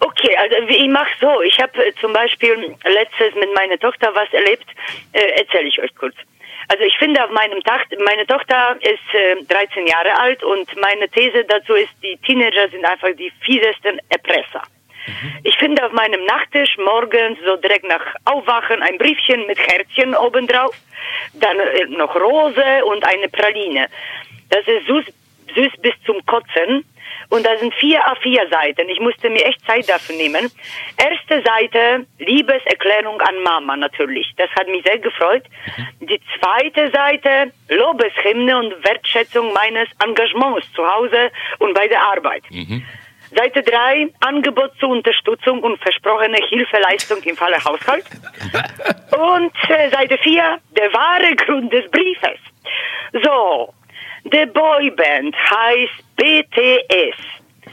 Okay, 0.00 0.34
also 0.36 0.56
ich 0.68 0.88
mache 0.88 1.10
so. 1.20 1.42
Ich 1.42 1.58
habe 1.60 1.84
äh, 1.84 1.92
zum 2.00 2.12
Beispiel 2.12 2.74
letztes 2.84 3.34
mit 3.34 3.54
meiner 3.54 3.78
Tochter 3.78 4.14
was 4.14 4.32
erlebt. 4.32 4.66
Äh, 5.12 5.40
Erzähle 5.40 5.68
ich 5.68 5.80
euch 5.80 5.94
kurz. 5.94 6.14
Also 6.68 6.84
ich 6.84 6.96
finde 6.98 7.22
auf 7.24 7.30
meinem 7.30 7.62
Tag, 7.64 7.86
meine 8.04 8.26
Tochter 8.26 8.76
ist 8.80 9.14
äh, 9.14 9.42
13 9.44 9.86
Jahre 9.86 10.16
alt 10.18 10.42
und 10.42 10.68
meine 10.80 11.08
These 11.08 11.44
dazu 11.44 11.74
ist, 11.74 11.90
die 12.02 12.16
Teenager 12.18 12.68
sind 12.68 12.84
einfach 12.84 13.08
die 13.18 13.32
fiesesten 13.40 14.00
Erpresser. 14.08 14.62
Ich 15.42 15.56
finde 15.56 15.84
auf 15.84 15.92
meinem 15.92 16.24
Nachttisch 16.26 16.76
morgens 16.78 17.38
so 17.44 17.56
direkt 17.56 17.88
nach 17.88 18.14
Aufwachen 18.24 18.82
ein 18.82 18.98
Briefchen 18.98 19.46
mit 19.46 19.58
Herzchen 19.58 20.14
obendrauf, 20.14 20.74
dann 21.34 21.58
äh, 21.58 21.86
noch 21.86 22.14
Rose 22.14 22.84
und 22.84 23.04
eine 23.04 23.28
Praline. 23.28 23.88
Das 24.50 24.66
ist 24.66 24.86
süß, 24.86 25.06
süß 25.54 25.72
bis 25.82 25.94
zum 26.06 26.24
Kotzen. 26.26 26.84
Und 27.30 27.46
da 27.46 27.56
sind 27.58 27.72
vier 27.74 28.00
A4 28.00 28.50
Seiten. 28.50 28.88
Ich 28.88 29.00
musste 29.00 29.30
mir 29.30 29.44
echt 29.44 29.64
Zeit 29.64 29.88
dafür 29.88 30.16
nehmen. 30.16 30.50
Erste 30.96 31.42
Seite, 31.42 32.06
Liebeserklärung 32.18 33.20
an 33.20 33.42
Mama 33.42 33.76
natürlich. 33.76 34.32
Das 34.36 34.50
hat 34.50 34.66
mich 34.68 34.84
sehr 34.84 34.98
gefreut. 34.98 35.44
Die 36.00 36.20
zweite 36.38 36.90
Seite, 36.90 37.52
Lobeshymne 37.68 38.58
und 38.58 38.84
Wertschätzung 38.84 39.52
meines 39.52 39.88
Engagements 40.04 40.66
zu 40.74 40.86
Hause 40.86 41.30
und 41.58 41.72
bei 41.74 41.86
der 41.86 42.02
Arbeit. 42.02 42.42
Seite 43.34 43.62
3, 43.62 44.08
Angebot 44.20 44.72
zur 44.80 44.88
Unterstützung 44.88 45.62
und 45.62 45.80
versprochene 45.80 46.38
Hilfeleistung 46.48 47.22
im 47.22 47.36
Falle 47.36 47.62
Haushalt. 47.64 48.04
Und 49.12 49.52
äh, 49.68 49.90
Seite 49.90 50.18
4, 50.18 50.58
der 50.76 50.92
wahre 50.92 51.34
Grund 51.36 51.72
des 51.72 51.88
Briefes. 51.90 52.38
So, 53.22 53.72
die 54.24 54.46
Boyband 54.46 55.34
heißt 55.36 56.16
BTS. 56.16 57.16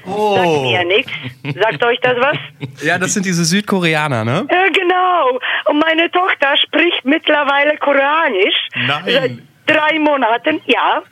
Sagt 0.06 0.62
mir 0.62 0.86
nichts. 0.86 1.12
Sagt 1.60 1.84
euch 1.84 2.00
das 2.02 2.18
was? 2.18 2.38
Ja, 2.82 2.98
das 2.98 3.14
sind 3.14 3.26
diese 3.26 3.44
Südkoreaner, 3.44 4.24
ne? 4.24 4.48
Ja, 4.50 4.68
genau. 4.70 5.40
Und 5.66 5.80
meine 5.80 6.10
Tochter 6.12 6.56
spricht 6.58 7.04
mittlerweile 7.04 7.78
Koreanisch. 7.78 8.56
Nein. 8.76 9.04
Seit 9.06 9.32
drei 9.68 10.00
Monaten, 10.00 10.62
ja. 10.66 11.04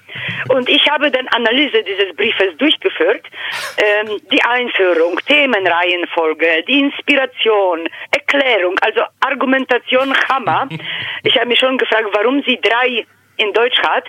Und 0.48 0.70
ich 0.70 0.90
habe 0.90 1.12
dann 1.12 1.28
Analyse 1.30 1.84
dieses 1.84 2.16
Briefes 2.16 2.56
durchgeführt. 2.58 3.26
Ähm, 3.78 4.18
die 4.32 4.42
Einführung, 4.44 5.20
Themenreihenfolge, 5.28 6.64
die 6.68 6.80
Inspiration, 6.80 7.88
Erklärung, 8.12 8.76
also 8.82 9.02
Argumentation, 9.20 10.16
Hammer. 10.30 10.70
Ich 11.24 11.36
habe 11.36 11.48
mich 11.48 11.60
schon 11.60 11.78
gefragt, 11.78 12.08
warum 12.14 12.42
sie 12.44 12.58
drei 12.62 13.06
in 13.38 13.54
Deutsch 13.54 13.80
hat. 13.80 14.06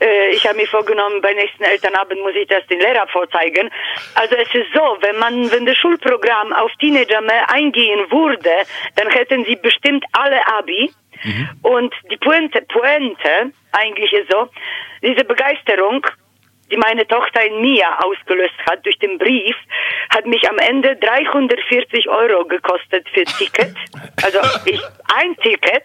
Äh, 0.00 0.30
ich 0.30 0.46
habe 0.46 0.56
mir 0.56 0.66
vorgenommen, 0.66 1.20
bei 1.20 1.32
nächsten 1.32 1.62
Elternabend 1.62 2.20
muss 2.20 2.34
ich 2.34 2.48
das 2.48 2.66
den 2.66 2.80
Lehrer 2.80 3.06
vorzeigen. 3.08 3.70
Also 4.14 4.34
es 4.36 4.54
ist 4.54 4.72
so, 4.74 4.98
wenn 5.00 5.18
man, 5.18 5.50
wenn 5.50 5.66
das 5.66 5.76
Schulprogramm 5.76 6.52
auf 6.52 6.70
Teenager 6.80 7.20
mehr 7.20 7.50
eingehen 7.50 8.10
würde, 8.10 8.50
dann 8.96 9.10
hätten 9.10 9.44
sie 9.44 9.56
bestimmt 9.56 10.04
alle 10.12 10.46
Abi. 10.58 10.90
Und 11.62 11.94
die 12.10 12.16
Pointe, 12.16 12.62
Pointe 12.62 13.52
eigentlich 13.72 14.12
ist 14.12 14.30
so, 14.30 14.48
diese 15.02 15.24
Begeisterung, 15.24 16.04
die 16.70 16.76
meine 16.76 17.06
Tochter 17.06 17.44
in 17.44 17.60
mir 17.60 17.86
ausgelöst 18.04 18.54
hat 18.68 18.84
durch 18.84 18.98
den 18.98 19.18
Brief, 19.18 19.54
hat 20.10 20.26
mich 20.26 20.48
am 20.48 20.58
Ende 20.58 20.96
340 20.96 22.08
Euro 22.08 22.44
gekostet 22.44 23.06
für 23.10 23.24
Ticket. 23.24 23.74
Also 24.24 24.38
ich, 24.66 24.80
ein 25.16 25.36
Ticket, 25.38 25.84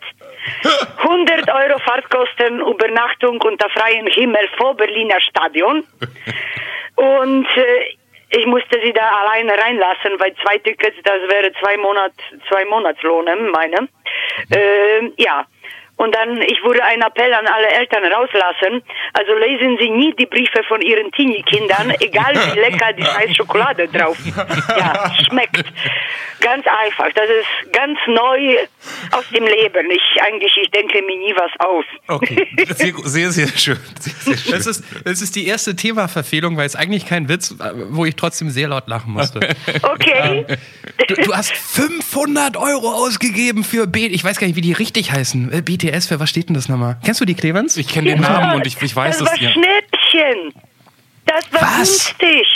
100 0.98 1.50
Euro 1.50 1.80
Fahrtkosten, 1.80 2.60
Übernachtung 2.60 3.40
unter 3.42 3.70
freiem 3.70 4.08
Himmel 4.08 4.48
vor 4.58 4.76
Berliner 4.76 5.20
Stadion. 5.22 5.84
Und 6.96 7.48
äh, 7.56 7.98
ich 8.30 8.46
musste 8.46 8.80
sie 8.84 8.92
da 8.92 9.10
alleine 9.10 9.54
reinlassen, 9.58 10.20
weil 10.20 10.34
zwei 10.44 10.58
Tickets, 10.58 10.98
das 11.04 11.22
wäre 11.30 11.52
zwei 11.62 11.78
Monat, 11.78 12.12
zwei 12.50 12.66
Monatslohne, 12.66 13.36
meine. 13.36 13.88
Ähm, 14.52 15.14
ja. 15.18 15.46
Und 15.98 16.14
dann, 16.14 16.42
ich 16.44 16.64
würde 16.64 16.84
einen 16.84 17.02
Appell 17.02 17.34
an 17.34 17.48
alle 17.48 17.68
Eltern 17.70 18.04
rauslassen. 18.06 18.84
Also 19.14 19.34
lesen 19.34 19.78
Sie 19.80 19.90
nie 19.90 20.14
die 20.16 20.28
Briefe 20.28 20.64
von 20.68 20.82
Ihren 20.82 21.12
Teenie-Kindern, 21.12 21.94
egal 22.00 22.34
wie 22.36 22.60
lecker 22.60 22.94
die 22.94 23.04
scheiß 23.04 23.36
Schokolade 23.36 23.88
drauf 23.88 24.18
ja, 24.78 25.12
schmeckt. 25.28 25.66
Ganz 26.40 26.66
einfach. 26.68 27.08
Das 27.16 27.26
ist 27.26 27.74
ganz 27.74 27.98
neu 28.08 28.58
aus 29.12 29.26
dem 29.34 29.44
Leben. 29.44 29.90
Ich 29.90 30.22
eigentlich, 30.22 30.52
ich 30.62 30.70
denke 30.70 31.02
mir 31.02 31.18
nie 31.18 31.34
was 31.36 31.52
aus. 31.60 31.86
Okay, 32.08 32.48
sehr, 32.76 32.94
sehr, 33.04 33.32
sehr 33.32 33.58
schön. 33.58 33.80
Sehr, 34.00 34.14
sehr 34.14 34.38
schön. 34.38 34.52
Das 34.52 34.68
ist, 34.68 34.84
das 35.04 35.22
ist 35.22 35.36
die 35.36 35.48
erste 35.48 35.76
Themaverfehlung, 35.76 36.58
weil 36.58 36.68
es 36.68 36.76
eigentlich 36.76 37.08
kein 37.08 37.28
Witz, 37.28 37.52
äh, 37.60 37.72
wo 37.90 38.06
ich 38.06 38.16
trotzdem 38.16 38.52
sehr 38.52 38.68
laut 38.68 38.88
lachen 38.88 39.14
musste. 39.14 39.40
Okay. 39.84 40.46
Du, 41.08 41.16
du 41.16 41.34
hast 41.36 41.54
500 41.54 42.58
Euro 42.58 42.92
ausgegeben 42.92 43.64
für 43.64 43.88
B. 43.88 44.08
Ich 44.08 44.24
weiß 44.24 44.38
gar 44.40 44.48
nicht, 44.48 44.56
wie 44.56 44.62
die 44.62 44.74
richtig 44.74 45.12
heißen. 45.12 45.52
Äh, 45.52 45.62
BTS, 45.88 46.08
für 46.08 46.20
was 46.20 46.30
steht 46.30 46.50
denn 46.50 46.56
das 46.56 46.70
nochmal? 46.70 46.98
Kennst 47.04 47.22
du 47.22 47.26
die 47.26 47.36
Clemens? 47.36 47.78
Ich 47.78 47.88
kenne 47.88 48.10
den 48.12 48.22
Namen 48.22 48.56
und 48.56 48.68
ich, 48.68 48.82
ich 48.82 48.96
weiß, 48.96 49.20
das 49.20 49.30
dass 49.30 49.38
war 49.38 49.42
ihr. 49.42 49.52
Schnäppchen. 49.52 50.54
Das 51.26 51.52
war 51.52 51.62
Was? 51.62 52.16
günstig. 52.18 52.48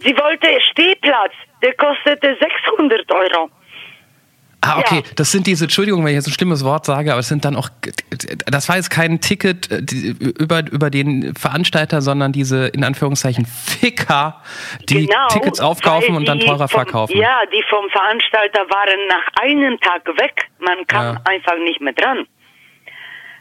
Sie 0.00 0.16
wollte 0.16 0.46
Stehplatz. 0.72 1.32
Der 1.62 1.74
kostete 1.74 2.36
600 2.40 3.10
Euro. 3.12 3.50
Ah, 4.64 4.78
okay. 4.78 5.02
Ja. 5.04 5.10
Das 5.16 5.32
sind 5.32 5.46
diese, 5.48 5.64
Entschuldigung, 5.64 6.04
wenn 6.04 6.10
ich 6.12 6.16
jetzt 6.16 6.28
ein 6.28 6.32
schlimmes 6.32 6.64
Wort 6.64 6.86
sage, 6.86 7.10
aber 7.10 7.18
es 7.20 7.28
sind 7.28 7.44
dann 7.44 7.56
auch, 7.56 7.68
das 8.46 8.68
war 8.68 8.76
jetzt 8.76 8.90
kein 8.90 9.20
Ticket 9.20 9.70
äh, 9.70 9.78
über, 10.38 10.60
über 10.70 10.88
den 10.88 11.34
Veranstalter, 11.34 12.00
sondern 12.00 12.30
diese, 12.32 12.68
in 12.68 12.84
Anführungszeichen, 12.84 13.44
Ficker, 13.44 14.40
die 14.88 15.06
Genau, 15.06 15.28
Tickets 15.28 15.58
aufkaufen 15.60 16.14
und 16.14 16.28
dann 16.28 16.38
teurer 16.38 16.68
vom, 16.68 16.80
verkaufen. 16.80 17.16
Ja, 17.16 17.40
die 17.52 17.62
vom 17.68 17.90
Veranstalter 17.90 18.60
waren 18.70 19.00
nach 19.08 19.42
einem 19.42 19.80
Tag 19.80 20.06
weg. 20.18 20.48
Man 20.60 20.86
kam 20.86 21.14
Ja. 21.16 21.20
einfach 21.24 21.58
nicht 21.64 21.80
mehr 21.80 21.92
dran. 21.94 22.26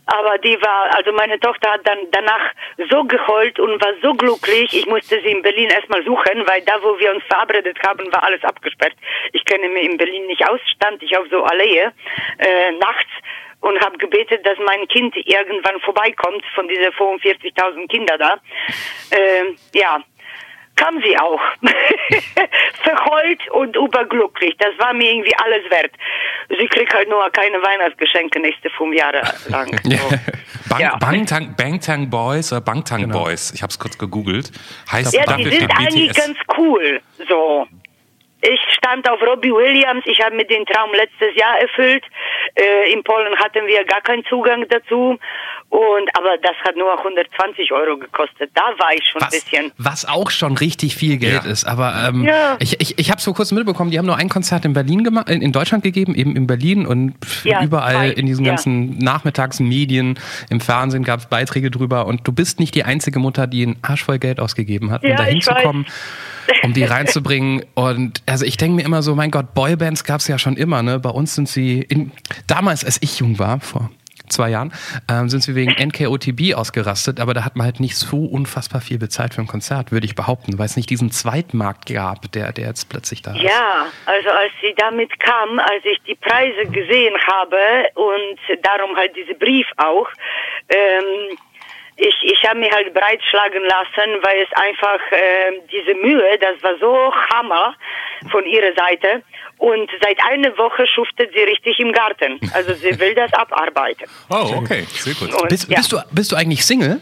Aber 0.05 0.37
die 0.39 0.59
war, 0.61 0.93
also 0.95 1.11
meine 1.13 1.39
Tochter 1.39 1.71
hat 1.71 1.87
dann 1.87 1.99
danach 2.11 2.51
so 2.89 3.03
geheult 3.03 3.59
und 3.59 3.81
war 3.81 3.93
so 4.01 4.13
glücklich. 4.13 4.73
Ich 4.73 4.85
musste 4.87 5.21
sie 5.21 5.31
in 5.31 5.41
Berlin 5.41 5.69
erstmal 5.69 6.03
suchen, 6.03 6.45
weil 6.47 6.61
da, 6.63 6.81
wo 6.81 6.97
wir 6.99 7.11
uns 7.13 7.23
verabredet 7.25 7.77
haben, 7.85 8.11
war 8.11 8.23
alles 8.23 8.43
abgesperrt. 8.43 8.93
Ich 9.31 9.45
kenne 9.45 9.69
mich 9.69 9.83
in 9.85 9.97
Berlin 9.97 10.25
nicht 10.27 10.47
aus, 10.47 10.59
stand 10.75 11.01
ich 11.03 11.15
auf 11.17 11.27
so 11.29 11.43
Allee 11.43 11.87
äh, 12.39 12.71
nachts 12.79 13.11
und 13.61 13.79
habe 13.79 13.97
gebetet, 13.97 14.45
dass 14.45 14.57
mein 14.65 14.87
Kind 14.87 15.15
irgendwann 15.15 15.79
vorbeikommt 15.81 16.43
von 16.55 16.67
diese 16.67 16.89
45.000 16.89 17.87
Kinder 17.87 18.17
da. 18.17 18.37
Ähm, 19.11 19.55
ja, 19.73 20.01
kam 20.75 21.01
sie 21.03 21.17
auch. 21.17 21.39
Verheult 22.83 23.49
und 23.51 23.75
überglücklich. 23.75 24.55
Das 24.57 24.77
war 24.79 24.93
mir 24.93 25.11
irgendwie 25.11 25.35
alles 25.35 25.69
wert. 25.69 25.91
Sie 26.49 26.67
kriegt 26.67 26.93
halt 26.93 27.09
nur 27.09 27.29
keine 27.31 27.61
Weihnachtsgeschenke 27.61 28.39
nächste 28.39 28.69
fünf 28.71 28.95
Jahre 28.95 29.21
lang. 29.49 29.69
So. 29.91 30.09
Bang, 30.69 30.79
Ja. 30.79 30.95
Bangtang, 30.97 31.55
Bangtang 31.57 32.09
Boys 32.09 32.51
oder 32.53 32.61
Bangtang 32.61 33.01
Genau. 33.01 33.23
Boys, 33.23 33.51
ich 33.53 33.61
habe 33.61 33.71
es 33.71 33.77
kurz 33.79 33.97
gegoogelt, 33.97 34.51
heißt 34.91 35.13
Ja, 35.13 35.25
die 35.37 35.43
sind 35.49 35.69
eigentlich 35.77 36.09
BTS. 36.13 36.25
ganz 36.25 36.37
cool. 36.57 37.01
So. 37.27 37.67
Ich 38.43 38.59
stand 38.75 39.07
auf 39.09 39.21
Robbie 39.21 39.51
Williams. 39.53 40.03
Ich 40.07 40.19
habe 40.23 40.35
mir 40.35 40.45
den 40.45 40.65
Traum 40.65 40.91
letztes 40.93 41.35
Jahr 41.35 41.59
erfüllt. 41.59 42.03
Äh, 42.55 42.91
in 42.91 43.03
Polen 43.03 43.35
hatten 43.37 43.67
wir 43.67 43.83
gar 43.85 44.01
keinen 44.01 44.25
Zugang 44.25 44.65
dazu. 44.69 45.19
Und 45.71 46.09
aber 46.17 46.35
das 46.43 46.51
hat 46.65 46.75
nur 46.75 46.91
120 46.97 47.71
Euro 47.71 47.97
gekostet. 47.97 48.51
Da 48.55 48.61
war 48.77 48.93
ich 48.93 49.05
schon 49.09 49.21
ein 49.21 49.27
Was, 49.31 49.31
bisschen. 49.41 49.71
was 49.77 50.05
auch 50.05 50.29
schon 50.29 50.57
richtig 50.57 50.97
viel 50.97 51.15
Geld 51.17 51.45
Ja. 51.45 51.49
ist. 51.49 51.63
Aber 51.63 51.95
ähm, 52.09 52.25
Ja. 52.25 52.57
ich, 52.59 52.81
ich, 52.81 52.99
ich 52.99 53.09
habe 53.09 53.19
es 53.19 53.23
vor 53.23 53.33
kurzem 53.33 53.57
mitbekommen, 53.57 53.89
die 53.89 53.97
haben 53.97 54.05
nur 54.05 54.17
ein 54.17 54.27
Konzert 54.27 54.65
in 54.65 54.73
Berlin 54.73 55.05
gemacht, 55.05 55.29
in, 55.29 55.41
in 55.41 55.53
Deutschland 55.53 55.83
gegeben, 55.85 56.13
eben 56.13 56.35
in 56.35 56.45
Berlin 56.45 56.85
und 56.85 57.15
Ja, 57.45 57.63
überall 57.63 58.09
zwei. 58.11 58.19
in 58.19 58.25
diesen 58.25 58.43
Ja. 58.43 58.51
ganzen 58.51 58.97
Nachmittagsmedien, 58.97 60.19
im 60.49 60.59
Fernsehen 60.59 61.03
gab 61.05 61.21
es 61.21 61.25
Beiträge 61.27 61.71
drüber. 61.71 62.05
Und 62.05 62.27
du 62.27 62.33
bist 62.33 62.59
nicht 62.59 62.75
die 62.75 62.83
einzige 62.83 63.19
Mutter, 63.19 63.47
die 63.47 63.63
einen 63.63 63.77
Arsch 63.81 64.03
voll 64.03 64.19
Geld 64.19 64.41
ausgegeben 64.41 64.91
hat, 64.91 65.03
um 65.03 65.09
Ja, 65.09 65.15
da 65.15 65.23
hinzukommen, 65.23 65.85
um 66.63 66.73
die 66.73 66.83
reinzubringen. 66.95 67.63
Und 67.75 68.21
also 68.25 68.43
ich 68.43 68.57
denke 68.57 68.75
mir 68.75 68.83
immer 68.85 69.01
so, 69.01 69.15
mein 69.15 69.31
Gott, 69.31 69.53
Boybands 69.53 70.03
gab 70.03 70.19
es 70.19 70.27
ja 70.27 70.37
schon 70.37 70.57
immer. 70.57 70.83
Ne? 70.83 70.99
Bei 70.99 71.11
uns 71.11 71.33
sind 71.35 71.47
sie, 71.47 71.79
in, 71.81 72.11
damals 72.47 72.83
als 72.83 72.97
ich 73.01 73.19
jung 73.19 73.39
war, 73.39 73.61
vor 73.61 73.89
zwei 74.31 74.49
Jahren, 74.49 74.73
ähm, 75.09 75.29
sind 75.29 75.41
sie 75.43 75.55
wegen 75.55 75.71
NKOTB 75.71 76.55
ausgerastet, 76.55 77.19
aber 77.19 77.33
da 77.33 77.45
hat 77.45 77.55
man 77.55 77.65
halt 77.65 77.79
nicht 77.79 77.95
so 77.95 78.25
unfassbar 78.25 78.81
viel 78.81 78.97
bezahlt 78.97 79.33
für 79.33 79.41
ein 79.41 79.47
Konzert, 79.47 79.91
würde 79.91 80.05
ich 80.05 80.15
behaupten, 80.15 80.57
weil 80.57 80.65
es 80.65 80.75
nicht 80.75 80.89
diesen 80.89 81.11
Zweitmarkt 81.11 81.93
gab, 81.93 82.31
der, 82.31 82.51
der 82.51 82.67
jetzt 82.67 82.89
plötzlich 82.89 83.21
da 83.21 83.35
ist. 83.35 83.41
Ja, 83.41 83.87
also 84.05 84.29
als 84.29 84.51
sie 84.61 84.73
damit 84.77 85.19
kam, 85.19 85.59
als 85.59 85.83
ich 85.83 85.99
die 86.07 86.15
Preise 86.15 86.65
gesehen 86.65 87.15
habe 87.27 87.57
und 87.95 88.63
darum 88.63 88.95
halt 88.95 89.15
diese 89.15 89.35
Brief 89.35 89.67
auch, 89.77 90.07
ähm, 90.69 91.37
ich, 91.97 92.15
ich 92.23 92.43
habe 92.47 92.59
mich 92.59 92.71
halt 92.71 92.93
breitschlagen 92.93 93.61
lassen, 93.63 94.09
weil 94.23 94.41
es 94.41 94.51
einfach 94.57 94.99
ähm, 95.11 95.61
diese 95.71 95.93
Mühe, 95.95 96.37
das 96.39 96.61
war 96.63 96.77
so 96.79 97.13
Hammer 97.33 97.75
von 98.31 98.45
ihrer 98.45 98.73
Seite. 98.75 99.23
Und 99.57 99.89
seit 100.01 100.17
einer 100.25 100.57
Woche 100.57 100.87
schuftet 100.87 101.31
sie 101.33 101.41
richtig 101.41 101.79
im 101.79 101.91
Garten. 101.91 102.39
Also 102.53 102.73
sie 102.73 102.99
will 102.99 103.13
das 103.13 103.31
abarbeiten. 103.33 104.05
Oh, 104.29 104.53
okay, 104.57 104.83
sehr 104.89 105.13
gut. 105.13 105.33
Und, 105.39 105.49
Bist, 105.49 105.69
ja. 105.69 105.77
bist, 105.77 105.91
du, 105.91 105.97
bist 106.11 106.31
du 106.31 106.35
eigentlich 106.35 106.65
Single? 106.65 106.99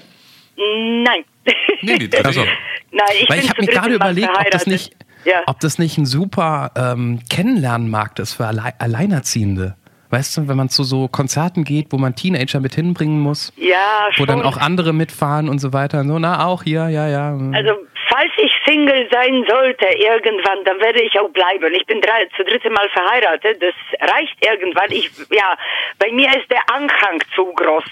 Nein. 0.57 1.23
Nee, 1.81 1.97
dritte 1.97 2.25
Also. 2.25 2.41
Nein, 2.91 3.07
ich 3.21 3.29
Weil 3.29 3.39
ich 3.39 3.49
habe 3.49 3.61
mir 3.61 3.67
gerade 3.67 3.93
überlegt, 3.93 4.29
ob 4.35 4.49
das 4.51 4.65
nicht, 4.65 4.91
Ja. 5.23 5.43
ob 5.45 5.59
das 5.59 5.77
nicht 5.79 5.97
ein 5.97 6.05
super 6.05 6.71
ähm, 6.75 7.21
Kennenlernmarkt 7.29 8.19
ist 8.19 8.33
für 8.33 8.47
Alle 8.47 8.73
Alleinerziehende. 8.79 9.75
Weißt 10.11 10.37
du, 10.37 10.47
wenn 10.47 10.57
man 10.57 10.69
zu 10.69 10.83
so 10.83 11.07
Konzerten 11.07 11.63
geht, 11.63 11.87
wo 11.91 11.97
man 11.97 12.15
Teenager 12.15 12.59
mit 12.59 12.73
hinbringen 12.73 13.19
muss, 13.19 13.53
ja, 13.57 14.07
wo 14.07 14.25
schon. 14.25 14.27
dann 14.27 14.41
auch 14.41 14.57
andere 14.57 14.91
mitfahren 14.91 15.47
und 15.47 15.59
so 15.59 15.71
weiter. 15.71 16.03
So, 16.03 16.17
na, 16.17 16.47
auch 16.47 16.63
hier, 16.63 16.89
ja, 16.89 17.07
ja. 17.07 17.37
Also, 17.53 17.73
falls 18.09 18.31
ich 18.37 18.51
Single 18.65 19.07
sein 19.11 19.45
sollte 19.47 19.85
irgendwann, 19.85 20.63
dann 20.65 20.79
werde 20.79 21.03
ich 21.03 21.19
auch 21.19 21.29
bleiben. 21.29 21.71
Ich 21.75 21.85
bin 21.85 22.01
drei, 22.01 22.25
zu 22.35 22.43
dritte 22.43 22.71
Mal 22.71 22.89
verheiratet. 22.89 23.61
Das 23.61 23.75
reicht 24.09 24.43
irgendwann. 24.43 24.91
Ich, 24.91 25.11
ja, 25.31 25.55
bei 25.99 26.11
mir 26.11 26.29
ist 26.29 26.49
der 26.49 26.61
Anhang 26.73 27.21
zu 27.35 27.45
groß. 27.45 27.83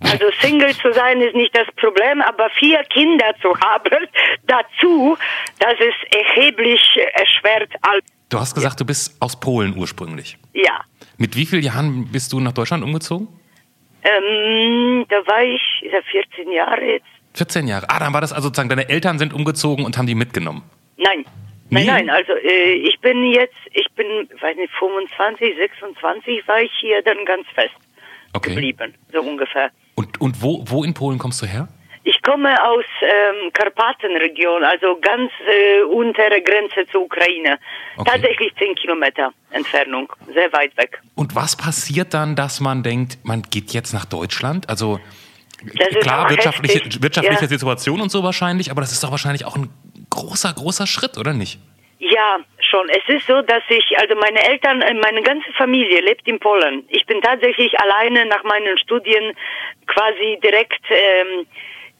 Also 0.00 0.30
Single 0.40 0.74
zu 0.76 0.92
sein 0.92 1.22
ist 1.22 1.34
nicht 1.34 1.56
das 1.56 1.68
Problem, 1.76 2.20
aber 2.22 2.50
vier 2.58 2.82
Kinder 2.84 3.34
zu 3.40 3.58
haben 3.60 4.06
dazu, 4.46 5.16
das 5.58 5.74
ist 5.74 6.14
erheblich 6.14 6.80
erschwert. 7.14 7.70
Du 8.28 8.38
hast 8.38 8.54
gesagt, 8.54 8.78
du 8.80 8.84
bist 8.84 9.16
aus 9.20 9.38
Polen 9.40 9.74
ursprünglich. 9.76 10.36
Ja, 10.52 10.84
Mit 11.20 11.36
wie 11.36 11.44
vielen 11.44 11.62
Jahren 11.62 12.06
bist 12.10 12.32
du 12.32 12.40
nach 12.40 12.52
Deutschland 12.52 12.82
umgezogen? 12.82 13.28
ähm, 14.02 15.04
da 15.10 15.16
war 15.26 15.42
ich 15.44 15.60
ist 15.82 15.92
ja 15.92 16.00
14 16.10 16.50
Jahre 16.50 16.82
jetzt. 16.94 17.04
14 17.34 17.68
Jahre. 17.68 17.84
Ah, 17.90 17.98
dann 17.98 18.14
war 18.14 18.22
das 18.22 18.32
also 18.32 18.48
sozusagen, 18.48 18.70
deine 18.70 18.88
Eltern 18.88 19.18
sind 19.18 19.34
umgezogen 19.34 19.84
und 19.84 19.98
haben 19.98 20.06
die 20.06 20.14
mitgenommen. 20.14 20.62
Nein. 20.96 21.24
Nein, 21.68 21.86
nein, 21.86 22.10
also 22.10 22.32
äh, 22.32 22.72
ich 22.72 22.98
bin 23.00 23.22
jetzt, 23.26 23.54
ich 23.72 23.86
bin, 23.94 24.06
weiß 24.40 24.56
nicht, 24.56 24.72
25, 24.78 25.54
26 25.56 26.48
war 26.48 26.60
ich 26.62 26.72
hier 26.80 27.00
dann 27.02 27.24
ganz 27.26 27.46
fest 27.54 27.74
Okay. 28.32 28.50
geblieben, 28.54 28.94
so 29.12 29.20
ungefähr. 29.20 29.70
Und, 29.94 30.20
und 30.20 30.42
wo, 30.42 30.64
wo 30.66 30.82
in 30.82 30.94
Polen 30.94 31.18
kommst 31.18 31.42
du 31.42 31.46
her? 31.46 31.68
Ich 32.10 32.20
komme 32.22 32.52
aus 32.64 32.84
ähm, 33.02 33.52
Karpatenregion, 33.52 34.64
also 34.64 34.98
ganz 35.00 35.30
äh, 35.46 35.82
untere 35.82 36.42
Grenze 36.42 36.84
zur 36.90 37.02
Ukraine. 37.02 37.56
Okay. 37.96 38.10
Tatsächlich 38.10 38.52
10 38.56 38.74
Kilometer 38.74 39.32
Entfernung, 39.52 40.12
sehr 40.34 40.52
weit 40.52 40.76
weg. 40.76 41.00
Und 41.14 41.36
was 41.36 41.54
passiert 41.56 42.12
dann, 42.12 42.34
dass 42.34 42.58
man 42.58 42.82
denkt, 42.82 43.18
man 43.22 43.42
geht 43.42 43.72
jetzt 43.72 43.92
nach 43.92 44.06
Deutschland? 44.06 44.68
Also 44.68 44.98
klar, 46.00 46.28
wirtschaftliche, 46.30 46.80
heftig. 46.80 47.00
wirtschaftliche 47.00 47.42
Ja. 47.42 47.48
Situation 47.48 48.00
und 48.00 48.10
so 48.10 48.24
wahrscheinlich, 48.24 48.72
aber 48.72 48.80
das 48.80 48.90
ist 48.90 49.04
doch 49.04 49.12
wahrscheinlich 49.12 49.44
auch 49.44 49.54
ein 49.54 49.68
großer, 50.10 50.52
großer 50.52 50.88
Schritt, 50.88 51.16
oder 51.16 51.32
nicht? 51.32 51.60
Ja, 52.00 52.38
schon. 52.58 52.88
Es 52.88 53.06
ist 53.14 53.26
so, 53.28 53.40
dass 53.42 53.62
ich, 53.68 53.84
also 53.98 54.16
meine 54.16 54.42
Eltern, 54.42 54.82
äh, 54.82 54.94
meine 54.94 55.22
ganze 55.22 55.52
Familie 55.52 56.00
lebt 56.00 56.26
in 56.26 56.40
Polen. 56.40 56.82
Ich 56.88 57.06
bin 57.06 57.20
tatsächlich 57.20 57.78
alleine 57.78 58.26
nach 58.26 58.42
meinen 58.42 58.78
Studien 58.78 59.32
quasi 59.86 60.40
direkt 60.42 60.82
ähm, 60.90 61.46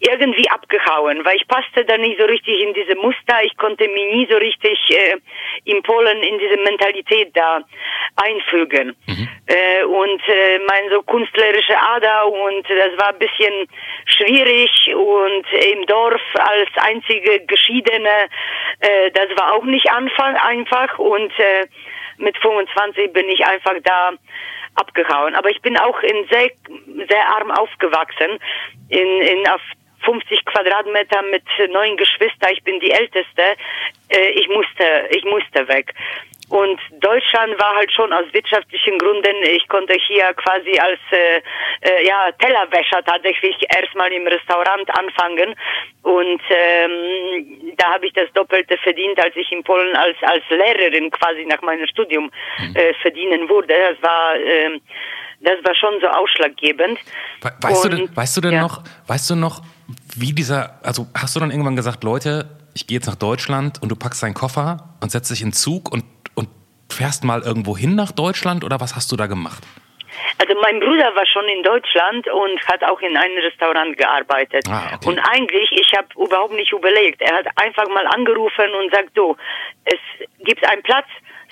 irgendwie 0.01 0.49
abgehauen, 0.49 1.25
weil 1.25 1.37
ich 1.37 1.47
passte 1.47 1.85
da 1.85 1.99
nicht 1.99 2.19
so 2.19 2.25
richtig 2.25 2.61
in 2.61 2.73
diese 2.73 2.95
Muster. 2.97 3.43
Ich 3.43 3.57
konnte 3.57 3.87
mich 3.87 4.15
nie 4.15 4.27
so 4.31 4.37
richtig 4.37 4.79
äh, 4.91 5.17
in 5.65 5.83
Polen 5.83 6.23
in 6.23 6.39
diese 6.39 6.57
Mentalität 6.57 7.31
da 7.35 7.61
einfügen. 8.17 8.97
Äh, 9.47 9.85
und 9.85 10.23
äh, 10.29 10.59
meine 10.67 10.91
so 10.91 11.03
künstlerische 11.03 11.77
Ader 11.77 12.27
und 12.27 12.65
das 12.69 12.99
war 12.99 13.09
ein 13.09 13.19
bisschen 13.19 13.67
schwierig 14.07 14.71
und 14.95 15.45
im 15.75 15.87
Dorf 15.87 16.23
als 16.35 16.71
einzige 16.77 17.41
Geschiedene, 17.47 18.29
äh, 18.81 19.11
das 19.11 19.29
war 19.37 19.55
auch 19.55 19.65
nicht 19.65 19.91
Anfang 19.91 20.37
einfach 20.37 20.99
und 20.99 21.33
äh, 21.39 21.67
mit 22.17 22.37
25 22.39 23.13
bin 23.13 23.29
ich 23.29 23.45
einfach 23.45 23.75
da 23.83 24.13
abgehauen. 24.77 25.35
Aber 25.35 25.51
ich 25.51 25.61
bin 25.63 25.77
auch 25.77 26.01
in 26.01 26.27
sehr, 26.31 26.51
sehr 27.09 27.29
arm 27.29 27.51
aufgewachsen, 27.51 28.39
in, 28.89 29.21
in 29.23 29.49
auf 29.49 29.61
50 30.11 30.45
Quadratmeter 30.45 31.23
mit 31.31 31.45
neun 31.71 31.97
Geschwistern. 31.97 32.51
Ich 32.53 32.63
bin 32.65 32.81
die 32.81 32.91
Älteste. 32.91 33.43
Äh, 34.09 34.31
ich 34.35 34.49
musste, 34.49 35.09
ich 35.11 35.25
musste 35.25 35.69
weg. 35.69 35.95
Und 36.51 36.81
Deutschland 36.99 37.57
war 37.61 37.77
halt 37.77 37.93
schon 37.93 38.13
aus 38.13 38.25
wirtschaftlichen 38.33 38.99
Gründen, 38.99 39.37
ich 39.45 39.69
konnte 39.69 39.95
hier 40.09 40.35
quasi 40.35 40.77
als 40.81 40.99
äh, 41.13 41.37
äh, 41.83 42.05
ja, 42.05 42.33
Tellerwäscher 42.41 43.05
tatsächlich 43.05 43.57
erstmal 43.73 44.13
im 44.13 44.27
Restaurant 44.27 44.91
anfangen. 44.99 45.55
Und 46.03 46.43
ähm, 46.51 47.75
da 47.77 47.95
habe 47.95 48.07
ich 48.07 48.13
das 48.15 48.33
Doppelte 48.35 48.77
verdient, 48.79 49.23
als 49.25 49.37
ich 49.37 49.53
in 49.53 49.63
Polen 49.63 49.95
als, 49.95 50.17
als 50.23 50.43
Lehrerin 50.49 51.13
quasi 51.13 51.45
nach 51.47 51.63
meinem 51.63 51.87
Studium 51.87 52.33
äh, 52.75 52.95
verdienen 52.95 53.49
wurde. 53.49 53.69
Das 53.69 54.03
war, 54.03 54.35
ähm, 54.35 54.81
das 55.39 55.65
war 55.65 55.75
schon 55.77 56.01
so 56.01 56.09
ausschlaggebend. 56.09 56.99
We 57.43 57.53
weißt, 57.63 57.85
du 57.85 57.89
Und, 57.91 57.99
denn, 57.99 58.17
weißt 58.17 58.37
du 58.37 58.41
denn 58.41 58.55
ja. 58.55 58.63
noch, 58.63 58.83
weißt 59.07 59.31
du 59.31 59.37
noch, 59.37 59.63
wie 60.21 60.33
dieser, 60.33 60.79
also 60.83 61.07
hast 61.15 61.35
du 61.37 61.41
dann 61.41 61.51
irgendwann 61.51 61.77
gesagt, 61.77 62.05
Leute, 62.05 62.49
ich 62.75 62.87
gehe 62.87 62.97
jetzt 62.99 63.07
nach 63.07 63.17
Deutschland 63.17 63.83
und 63.83 63.89
du 63.91 63.97
packst 63.97 64.23
deinen 64.23 64.35
Koffer 64.35 64.89
und 65.01 65.11
setzt 65.11 65.31
dich 65.31 65.41
in 65.43 65.49
den 65.49 65.53
Zug 65.53 65.93
und, 65.93 66.05
und 66.35 66.49
fährst 66.89 67.25
mal 67.25 67.43
irgendwo 67.43 67.77
hin 67.77 67.95
nach 67.95 68.13
Deutschland 68.13 68.65
oder 68.65 68.81
was 68.81 68.95
hast 68.97 69.11
du 69.13 69.17
da 69.17 69.27
gemacht? 69.27 69.63
Also 70.39 70.55
mein 70.61 70.81
Bruder 70.81 71.15
war 71.15 71.27
schon 71.27 71.47
in 71.49 71.63
Deutschland 71.63 72.27
und 72.29 72.61
hat 72.69 72.83
auch 72.85 73.01
in 73.01 73.17
einem 73.17 73.39
Restaurant 73.39 73.97
gearbeitet. 73.97 74.65
Ah, 74.69 74.91
okay. 74.95 75.09
Und 75.09 75.19
eigentlich, 75.19 75.71
ich 75.73 75.93
habe 75.97 76.09
überhaupt 76.17 76.53
nicht 76.53 76.73
überlegt. 76.73 77.21
Er 77.23 77.37
hat 77.39 77.47
einfach 77.57 77.89
mal 77.89 78.07
angerufen 78.07 78.69
und 78.83 78.93
sagt, 78.93 79.17
du, 79.17 79.37
es 79.85 79.99
gibt 80.45 80.65
einen 80.69 80.83
Platz 80.83 81.07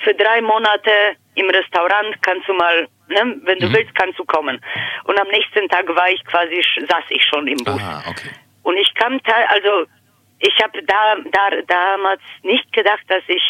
für 0.05 0.15
drei 0.15 0.41
Monate 0.43 0.91
im 1.35 1.49
Restaurant, 1.51 2.21
kannst 2.23 2.47
du 2.49 2.53
mal, 2.55 2.89
ne, 3.09 3.37
wenn 3.45 3.59
du 3.59 3.69
Mhm. 3.69 3.75
willst, 3.75 3.95
kannst 3.95 4.19
du 4.19 4.25
kommen. 4.25 4.61
Und 5.05 5.19
am 5.21 5.29
nächsten 5.29 5.69
Tag 5.69 5.89
war 5.89 6.11
ich 6.11 6.23
quasi, 6.27 6.63
saß 6.89 7.05
ich 7.11 7.25
schon 7.25 7.47
im 7.49 7.59
Bus. 7.65 7.81
Ah, 7.81 8.03
okay. 8.09 8.31
Und 8.69 8.77
ich 8.77 8.95
kam, 8.95 9.19
also 9.49 9.87
ich 10.41 10.55
habe 10.63 10.83
da, 10.83 11.17
da 11.33 11.63
damals 11.67 12.21
nicht 12.43 12.71
gedacht, 12.71 13.03
dass 13.09 13.23
ich 13.27 13.43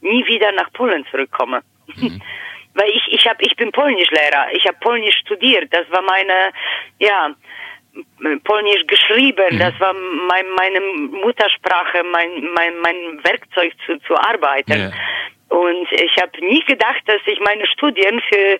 nie 0.00 0.26
wieder 0.26 0.50
nach 0.50 0.72
Polen 0.72 1.06
zurückkomme. 1.12 1.62
weil 2.74 2.88
ich 2.88 3.06
ich 3.12 3.24
habe 3.28 3.38
ich 3.44 3.54
bin 3.54 3.70
Polnischlehrer, 3.70 4.52
ich 4.52 4.66
habe 4.66 4.76
Polnisch 4.80 5.16
studiert, 5.18 5.72
das 5.72 5.88
war 5.90 6.02
meine 6.02 6.50
ja 6.98 7.32
Polnisch 8.42 8.84
geschrieben, 8.88 9.54
mhm. 9.54 9.58
das 9.60 9.78
war 9.78 9.94
mein, 9.94 10.50
meine 10.56 10.80
Muttersprache, 10.80 12.02
mein 12.02 12.50
mein 12.52 12.76
mein 12.80 13.22
Werkzeug 13.22 13.72
zu 13.86 13.96
zu 14.00 14.16
arbeiten. 14.16 14.90
Ja. 14.90 15.56
Und 15.56 15.92
ich 15.92 16.16
habe 16.20 16.44
nie 16.44 16.64
gedacht, 16.64 17.02
dass 17.06 17.20
ich 17.26 17.38
meine 17.38 17.64
Studien 17.68 18.20
für 18.28 18.58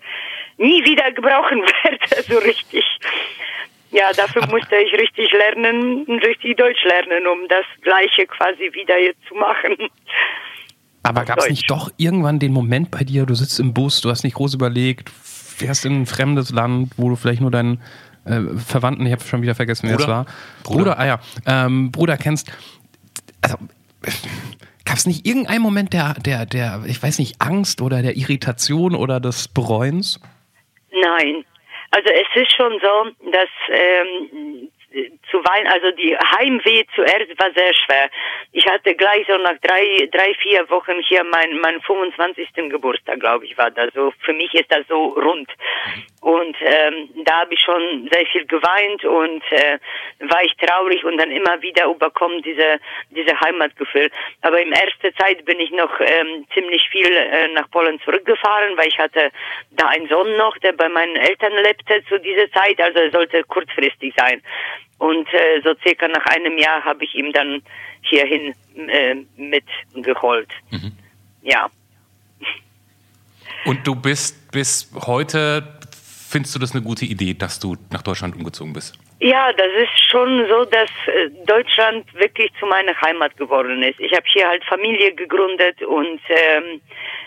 nie 0.58 0.84
wieder 0.84 1.10
gebrauchen 1.10 1.60
werde, 1.82 2.22
so 2.22 2.38
richtig. 2.38 2.84
Ja, 3.94 4.12
dafür 4.12 4.44
musste 4.48 4.74
ich 4.74 4.92
richtig 4.98 5.30
lernen, 5.32 6.04
richtig 6.08 6.56
Deutsch 6.56 6.82
lernen, 6.84 7.28
um 7.28 7.46
das 7.48 7.64
Gleiche 7.82 8.26
quasi 8.26 8.72
wieder 8.72 8.98
jetzt 8.98 9.20
zu 9.28 9.36
machen. 9.36 9.76
Aber 11.04 11.24
gab 11.24 11.38
es 11.38 11.48
nicht 11.48 11.70
doch 11.70 11.92
irgendwann 11.96 12.40
den 12.40 12.52
Moment 12.52 12.90
bei 12.90 13.04
dir, 13.04 13.24
du 13.24 13.34
sitzt 13.34 13.60
im 13.60 13.72
Bus, 13.72 14.00
du 14.00 14.10
hast 14.10 14.24
nicht 14.24 14.34
groß 14.34 14.54
überlegt, 14.54 15.10
fährst 15.10 15.84
in 15.84 16.02
ein 16.02 16.06
fremdes 16.06 16.50
Land, 16.50 16.90
wo 16.96 17.08
du 17.08 17.14
vielleicht 17.14 17.40
nur 17.40 17.52
deinen 17.52 17.82
äh, 18.24 18.40
Verwandten, 18.56 19.06
ich 19.06 19.12
habe 19.12 19.22
schon 19.22 19.42
wieder 19.42 19.54
vergessen, 19.54 19.88
wer 19.88 20.00
es 20.00 20.08
war. 20.08 20.24
Bruder, 20.64 20.96
Bruder 20.96 20.98
ah 20.98 21.06
ja, 21.06 21.20
ähm, 21.46 21.92
Bruder 21.92 22.16
kennst. 22.16 22.50
Also, 23.42 23.58
gab 24.84 24.96
es 24.96 25.06
nicht 25.06 25.24
irgendeinen 25.24 25.62
Moment 25.62 25.92
der, 25.92 26.14
der, 26.14 26.46
der, 26.46 26.82
ich 26.86 27.00
weiß 27.00 27.20
nicht, 27.20 27.40
Angst 27.40 27.80
oder 27.80 28.02
der 28.02 28.16
Irritation 28.16 28.96
oder 28.96 29.20
des 29.20 29.46
Bereuens? 29.46 30.18
Nein. 30.90 31.44
Also 31.94 32.08
es 32.08 32.42
ist 32.42 32.56
schon 32.56 32.80
so, 32.80 33.30
dass 33.30 33.48
ähm, 33.68 34.68
zu 35.34 35.44
weinen, 35.44 35.66
also 35.66 35.90
die 35.90 36.16
Heimweh 36.16 36.84
zuerst 36.94 37.30
war 37.40 37.50
sehr 37.56 37.74
schwer. 37.74 38.08
Ich 38.52 38.64
hatte 38.66 38.94
gleich 38.94 39.26
so 39.26 39.36
nach 39.38 39.58
drei, 39.60 40.08
drei, 40.12 40.32
vier 40.34 40.70
Wochen 40.70 41.00
hier 41.08 41.24
mein, 41.24 41.58
mein 41.58 41.80
25. 41.80 42.50
Geburtstag, 42.70 43.18
glaube 43.18 43.44
ich, 43.44 43.58
war 43.58 43.72
das 43.72 43.92
so. 43.94 44.12
Für 44.20 44.32
mich 44.32 44.54
ist 44.54 44.70
das 44.70 44.86
so 44.88 45.06
rund. 45.08 45.50
Und 46.20 46.56
ähm, 46.60 47.08
da 47.24 47.40
habe 47.40 47.54
ich 47.54 47.60
schon 47.60 48.08
sehr 48.12 48.24
viel 48.26 48.46
geweint 48.46 49.04
und 49.04 49.42
äh, 49.50 49.78
war 50.20 50.42
ich 50.44 50.54
traurig 50.56 51.04
und 51.04 51.18
dann 51.18 51.32
immer 51.32 51.60
wieder 51.62 51.86
überkommen 51.86 52.40
diese, 52.42 52.78
diese 53.10 53.38
Heimatgefühl. 53.40 54.10
Aber 54.42 54.60
in 54.60 54.72
erster 54.72 55.12
Zeit 55.16 55.44
bin 55.44 55.58
ich 55.58 55.72
noch 55.72 56.00
ähm, 56.00 56.46
ziemlich 56.54 56.88
viel 56.90 57.12
äh, 57.12 57.48
nach 57.48 57.68
Polen 57.72 58.00
zurückgefahren, 58.04 58.76
weil 58.76 58.88
ich 58.88 58.98
hatte 58.98 59.32
da 59.72 59.88
einen 59.88 60.08
Sohn 60.08 60.36
noch, 60.36 60.56
der 60.58 60.72
bei 60.72 60.88
meinen 60.88 61.16
Eltern 61.16 61.52
lebte 61.64 62.04
zu 62.08 62.20
dieser 62.20 62.50
Zeit, 62.52 62.80
also 62.80 63.00
er 63.00 63.10
sollte 63.10 63.42
kurzfristig 63.44 64.14
sein. 64.16 64.40
Und 64.98 65.23
äh, 65.32 65.60
so 65.62 65.74
circa 65.82 66.08
nach 66.08 66.24
einem 66.26 66.58
Jahr 66.58 66.84
habe 66.84 67.04
ich 67.04 67.14
ihm 67.14 67.32
dann 67.32 67.62
hierhin 68.02 68.54
äh, 68.88 69.16
mitgeholt. 69.36 70.48
Mhm. 70.70 70.92
Ja. 71.42 71.70
Und 73.64 73.86
du 73.86 73.94
bist 73.94 74.50
bis 74.52 74.90
heute, 75.06 75.78
findest 76.28 76.54
du 76.54 76.58
das 76.58 76.72
eine 76.72 76.82
gute 76.82 77.04
Idee, 77.04 77.34
dass 77.34 77.58
du 77.58 77.76
nach 77.90 78.02
Deutschland 78.02 78.36
umgezogen 78.36 78.72
bist? 78.72 78.98
Ja, 79.20 79.52
das 79.52 79.68
ist 79.76 80.10
schon 80.10 80.46
so, 80.48 80.64
dass 80.64 80.90
äh, 81.06 81.30
Deutschland 81.46 82.12
wirklich 82.14 82.50
zu 82.58 82.66
meiner 82.66 82.94
Heimat 83.00 83.36
geworden 83.36 83.82
ist. 83.82 83.98
Ich 84.00 84.12
habe 84.12 84.26
hier 84.26 84.46
halt 84.46 84.64
Familie 84.64 85.14
gegründet 85.14 85.82
und 85.82 86.20
ähm, 86.28 86.80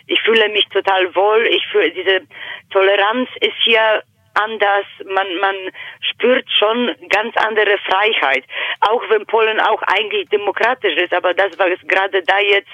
ich 0.05 0.21
fühle 0.21 0.49
mich 0.49 0.65
total 0.67 1.13
wohl. 1.15 1.47
Ich 1.47 1.65
fühle 1.71 1.91
diese 1.91 2.21
Toleranz 2.69 3.29
ist 3.41 3.55
hier 3.63 4.03
anders, 4.41 4.85
man, 5.05 5.27
man 5.37 5.55
spürt 6.01 6.49
schon 6.51 6.95
ganz 7.09 7.35
andere 7.37 7.77
Freiheit. 7.79 8.43
Auch 8.81 9.01
wenn 9.09 9.25
Polen 9.25 9.59
auch 9.59 9.81
eigentlich 9.83 10.29
demokratisch 10.29 10.95
ist, 10.95 11.13
aber 11.13 11.33
das, 11.33 11.57
was 11.57 11.79
gerade 11.87 12.21
da 12.23 12.39
jetzt 12.39 12.69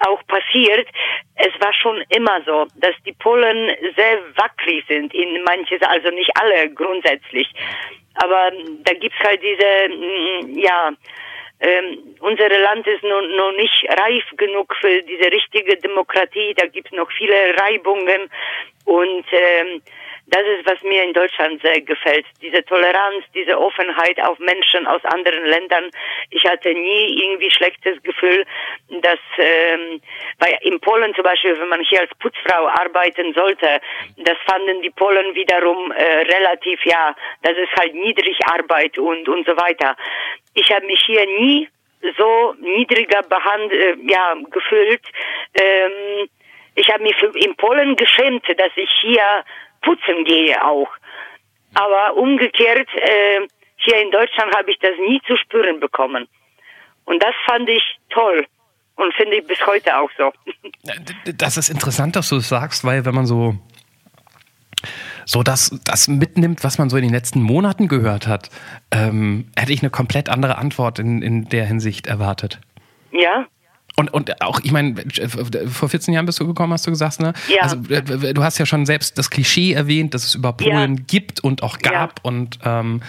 auch 0.00 0.20
passiert, 0.26 0.88
es 1.36 1.52
war 1.60 1.72
schon 1.74 2.02
immer 2.08 2.42
so, 2.44 2.66
dass 2.76 2.94
die 3.06 3.12
Polen 3.12 3.70
sehr 3.96 4.18
wackelig 4.36 4.84
sind 4.88 5.14
in 5.14 5.42
manches, 5.44 5.82
also 5.82 6.10
nicht 6.10 6.30
alle 6.40 6.70
grundsätzlich. 6.70 7.48
Aber 8.14 8.50
da 8.84 8.94
gibt's 8.94 9.18
halt 9.20 9.40
diese, 9.42 9.94
mm, 9.94 10.58
ja, 10.58 10.90
ähm, 11.60 12.16
unser 12.20 12.48
Land 12.48 12.86
ist 12.86 13.02
noch, 13.02 13.20
noch 13.20 13.52
nicht 13.52 13.86
reif 14.00 14.24
genug 14.36 14.74
für 14.80 15.02
diese 15.02 15.30
richtige 15.30 15.76
Demokratie. 15.76 16.54
Da 16.56 16.66
gibt's 16.66 16.92
noch 16.92 17.10
viele 17.12 17.34
Reibungen 17.58 18.30
und 18.86 19.24
ähm, 19.32 19.82
das 20.30 20.42
ist, 20.42 20.64
was 20.64 20.80
mir 20.82 21.02
in 21.02 21.12
Deutschland 21.12 21.60
sehr 21.60 21.80
gefällt. 21.80 22.24
Diese 22.40 22.64
Toleranz, 22.64 23.24
diese 23.34 23.58
Offenheit 23.58 24.20
auf 24.22 24.38
Menschen 24.38 24.86
aus 24.86 25.04
anderen 25.04 25.44
Ländern. 25.44 25.90
Ich 26.30 26.44
hatte 26.44 26.72
nie 26.72 27.22
irgendwie 27.22 27.50
schlechtes 27.50 28.00
Gefühl, 28.02 28.46
dass, 28.88 29.18
ähm, 29.38 30.00
weil 30.38 30.56
in 30.62 30.78
Polen 30.80 31.12
zum 31.14 31.24
Beispiel, 31.24 31.58
wenn 31.58 31.68
man 31.68 31.82
hier 31.82 32.00
als 32.00 32.10
Putzfrau 32.20 32.68
arbeiten 32.68 33.34
sollte, 33.34 33.80
das 34.18 34.36
fanden 34.46 34.82
die 34.82 34.90
Polen 34.90 35.34
wiederum 35.34 35.90
äh, 35.90 36.22
relativ, 36.22 36.80
ja, 36.84 37.14
das 37.42 37.56
ist 37.56 37.74
halt 37.76 37.94
niedrig 37.94 38.38
Arbeit 38.46 38.98
und, 38.98 39.28
und 39.28 39.44
so 39.46 39.56
weiter. 39.56 39.96
Ich 40.54 40.70
habe 40.72 40.86
mich 40.86 41.02
hier 41.06 41.26
nie 41.26 41.68
so 42.16 42.54
niedriger 42.60 43.22
behandelt, 43.22 43.98
äh, 43.98 44.12
ja, 44.12 44.34
gefühlt. 44.50 45.02
Ähm, 45.54 46.28
ich 46.76 46.88
habe 46.88 47.02
mich 47.02 47.20
in 47.34 47.56
Polen 47.56 47.96
geschämt, 47.96 48.46
dass 48.48 48.70
ich 48.76 48.90
hier 49.02 49.44
putzen 49.82 50.24
gehe 50.24 50.62
auch. 50.64 50.88
Aber 51.74 52.16
umgekehrt, 52.16 52.88
äh, 52.94 53.46
hier 53.76 54.02
in 54.02 54.10
Deutschland 54.10 54.54
habe 54.56 54.70
ich 54.70 54.78
das 54.78 54.92
nie 55.06 55.20
zu 55.26 55.36
spüren 55.36 55.80
bekommen. 55.80 56.28
Und 57.04 57.22
das 57.22 57.34
fand 57.46 57.68
ich 57.68 57.82
toll 58.10 58.46
und 58.96 59.14
finde 59.14 59.36
ich 59.36 59.46
bis 59.46 59.64
heute 59.66 59.96
auch 59.96 60.10
so. 60.16 60.32
Das 61.36 61.56
ist 61.56 61.68
interessant, 61.68 62.16
dass 62.16 62.28
du 62.28 62.36
es 62.36 62.48
sagst, 62.48 62.84
weil 62.84 63.04
wenn 63.04 63.14
man 63.14 63.26
so 63.26 63.54
so 65.26 65.42
das, 65.42 65.78
das 65.84 66.08
mitnimmt, 66.08 66.64
was 66.64 66.78
man 66.78 66.88
so 66.90 66.96
in 66.96 67.02
den 67.02 67.12
letzten 67.12 67.42
Monaten 67.42 67.88
gehört 67.88 68.26
hat, 68.26 68.50
ähm, 68.90 69.50
hätte 69.56 69.72
ich 69.72 69.82
eine 69.82 69.90
komplett 69.90 70.28
andere 70.28 70.56
Antwort 70.58 70.98
in, 70.98 71.22
in 71.22 71.48
der 71.48 71.66
Hinsicht 71.66 72.06
erwartet. 72.06 72.58
Ja, 73.12 73.46
und, 73.96 74.12
und 74.12 74.40
auch, 74.42 74.60
ich 74.62 74.72
meine, 74.72 74.94
vor 75.68 75.88
14 75.88 76.14
Jahren 76.14 76.26
bist 76.26 76.40
du 76.40 76.46
gekommen, 76.46 76.72
hast 76.72 76.86
du 76.86 76.90
gesagt, 76.90 77.20
ne? 77.20 77.32
Ja. 77.48 77.62
Also, 77.62 77.76
du 77.76 78.42
hast 78.42 78.58
ja 78.58 78.66
schon 78.66 78.86
selbst 78.86 79.18
das 79.18 79.30
Klischee 79.30 79.72
erwähnt, 79.72 80.14
dass 80.14 80.24
es 80.24 80.34
über 80.34 80.52
Polen 80.52 80.96
ja. 80.96 81.04
gibt 81.06 81.40
und 81.40 81.62
auch 81.62 81.78
gab. 81.78 82.18
Ja. 82.18 82.22
Und 82.22 82.58
ähm, 82.64 83.02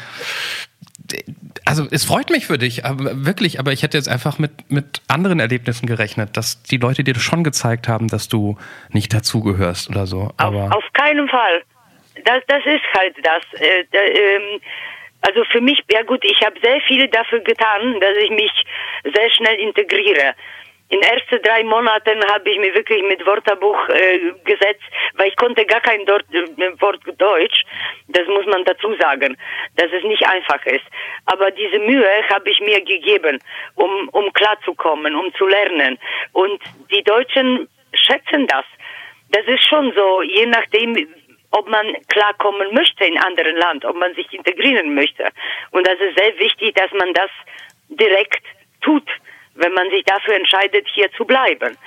also 1.65 1.87
es 1.91 2.05
freut 2.05 2.29
mich 2.29 2.47
für 2.47 2.57
dich, 2.57 2.85
aber, 2.85 3.25
wirklich, 3.25 3.59
aber 3.59 3.71
ich 3.71 3.83
hätte 3.83 3.97
jetzt 3.97 4.09
einfach 4.09 4.39
mit, 4.39 4.71
mit 4.71 5.01
anderen 5.07 5.39
Erlebnissen 5.39 5.85
gerechnet, 5.85 6.37
dass 6.37 6.63
die 6.63 6.77
Leute 6.77 7.03
dir 7.03 7.15
schon 7.15 7.43
gezeigt 7.43 7.87
haben, 7.87 8.07
dass 8.07 8.27
du 8.27 8.57
nicht 8.89 9.13
dazugehörst 9.13 9.89
oder 9.89 10.07
so. 10.07 10.31
Aber 10.37 10.65
auf, 10.65 10.75
auf 10.75 10.93
keinen 10.93 11.27
Fall. 11.27 11.63
Das, 12.25 12.43
das 12.47 12.65
ist 12.65 12.83
halt 12.97 13.15
das. 13.23 13.43
Äh, 13.59 13.81
äh, 13.91 14.59
also 15.21 15.43
für 15.51 15.61
mich, 15.61 15.81
ja 15.91 16.01
gut, 16.03 16.23
ich 16.23 16.45
habe 16.45 16.55
sehr 16.61 16.81
viel 16.81 17.07
dafür 17.07 17.39
getan, 17.41 17.99
dass 17.99 18.17
ich 18.17 18.31
mich 18.31 18.51
sehr 19.03 19.29
schnell 19.31 19.59
integriere 19.59 20.33
in 20.91 21.01
ersten 21.01 21.41
drei 21.41 21.63
Monaten 21.63 22.21
habe 22.33 22.49
ich 22.49 22.59
mir 22.59 22.73
wirklich 22.75 23.01
mit 23.03 23.25
Wörterbuch 23.25 23.87
äh, 23.87 24.33
gesetzt, 24.43 24.83
weil 25.13 25.29
ich 25.29 25.37
konnte 25.37 25.65
gar 25.65 25.79
kein 25.79 26.05
Dort, 26.05 26.25
äh, 26.33 26.81
Wort 26.81 26.99
Deutsch. 27.17 27.63
Das 28.09 28.27
muss 28.27 28.45
man 28.45 28.65
dazu 28.65 28.93
sagen, 28.99 29.37
dass 29.77 29.89
es 29.93 30.03
nicht 30.03 30.27
einfach 30.27 30.65
ist. 30.65 30.83
Aber 31.27 31.49
diese 31.51 31.79
Mühe 31.79 32.05
habe 32.29 32.49
ich 32.49 32.59
mir 32.59 32.81
gegeben, 32.81 33.39
um, 33.75 34.09
um 34.09 34.33
klarzukommen, 34.33 35.15
um 35.15 35.33
zu 35.35 35.47
lernen. 35.47 35.97
Und 36.33 36.61
die 36.91 37.03
Deutschen 37.03 37.69
schätzen 37.93 38.47
das. 38.47 38.65
Das 39.29 39.45
ist 39.47 39.63
schon 39.63 39.93
so, 39.95 40.21
je 40.23 40.45
nachdem, 40.45 41.07
ob 41.51 41.69
man 41.69 41.85
klarkommen 42.09 42.67
möchte 42.73 43.05
in 43.05 43.17
anderen 43.17 43.55
Land, 43.55 43.85
ob 43.85 43.95
man 43.95 44.13
sich 44.15 44.31
integrieren 44.33 44.93
möchte. 44.93 45.29
Und 45.71 45.87
das 45.87 45.97
ist 46.01 46.17
sehr 46.17 46.37
wichtig, 46.37 46.75
dass 46.75 46.91
man 46.91 47.13
das 47.13 47.29
direkt 47.87 48.43
tut 48.81 49.07
wenn 49.55 49.73
man 49.73 49.89
sich 49.89 50.03
dafür 50.05 50.35
entscheidet, 50.35 50.87
hier 50.93 51.11
zu 51.13 51.25
bleiben. 51.25 51.77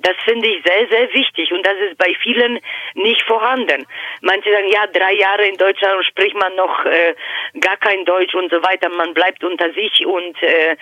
Das 0.00 0.14
finde 0.24 0.46
ich 0.46 0.62
sehr, 0.64 0.86
sehr 0.88 1.12
wichtig 1.12 1.52
und 1.52 1.66
das 1.66 1.76
ist 1.78 1.98
bei 1.98 2.14
vielen 2.22 2.60
nicht 2.94 3.22
vorhanden. 3.22 3.84
Manche 4.20 4.52
sagen, 4.52 4.68
ja, 4.68 4.86
drei 4.86 5.14
Jahre 5.14 5.46
in 5.46 5.56
Deutschland 5.56 6.04
spricht 6.06 6.36
man 6.36 6.54
noch 6.54 6.84
äh, 6.84 7.14
gar 7.60 7.76
kein 7.78 8.04
Deutsch 8.04 8.34
und 8.34 8.50
so 8.50 8.62
weiter, 8.62 8.88
man 8.90 9.12
bleibt 9.12 9.42
unter 9.42 9.72
sich 9.72 10.06
und 10.06 10.40
äh, 10.42 10.76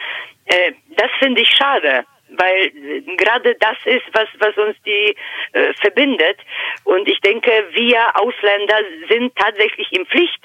äh, 0.46 0.72
das 0.90 1.11
finde 1.18 1.40
ich 1.40 1.49
schade, 1.49 2.05
weil 2.29 2.66
äh, 2.66 3.01
gerade 3.16 3.55
das 3.55 3.79
ist, 3.87 4.05
was, 4.12 4.29
was 4.38 4.55
uns 4.59 4.77
die 4.85 5.16
äh, 5.53 5.72
verbindet 5.81 6.38
und 6.85 7.09
ich 7.09 7.20
denke, 7.20 7.51
wir 7.70 8.20
Ausländer 8.20 8.81
sind 9.09 9.35
tatsächlich 9.37 9.90
in 9.92 10.05
Pflicht, 10.05 10.44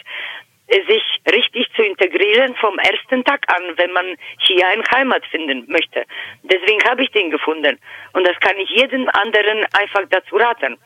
sich 0.88 1.03
richtig 1.31 1.67
zu 1.75 1.84
integrieren 1.84 2.55
vom 2.55 2.77
ersten 2.79 3.23
Tag 3.23 3.43
an, 3.53 3.62
wenn 3.75 3.91
man 3.91 4.05
hier 4.38 4.67
eine 4.67 4.84
Heimat 4.95 5.25
finden 5.25 5.65
möchte. 5.67 6.05
Deswegen 6.43 6.81
habe 6.89 7.03
ich 7.03 7.12
den 7.12 7.29
gefunden. 7.29 7.77
Und 8.13 8.25
das 8.25 8.39
kann 8.39 8.55
ich 8.57 8.69
jedem 8.69 9.10
anderen 9.10 9.65
einfach 9.73 10.03
dazu 10.10 10.38
raten. 10.38 10.77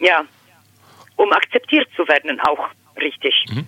Ja, 0.00 0.24
um 1.16 1.32
akzeptiert 1.32 1.88
zu 1.96 2.06
werden 2.08 2.40
auch 2.40 2.68
richtig. 3.00 3.34
Mhm. 3.50 3.66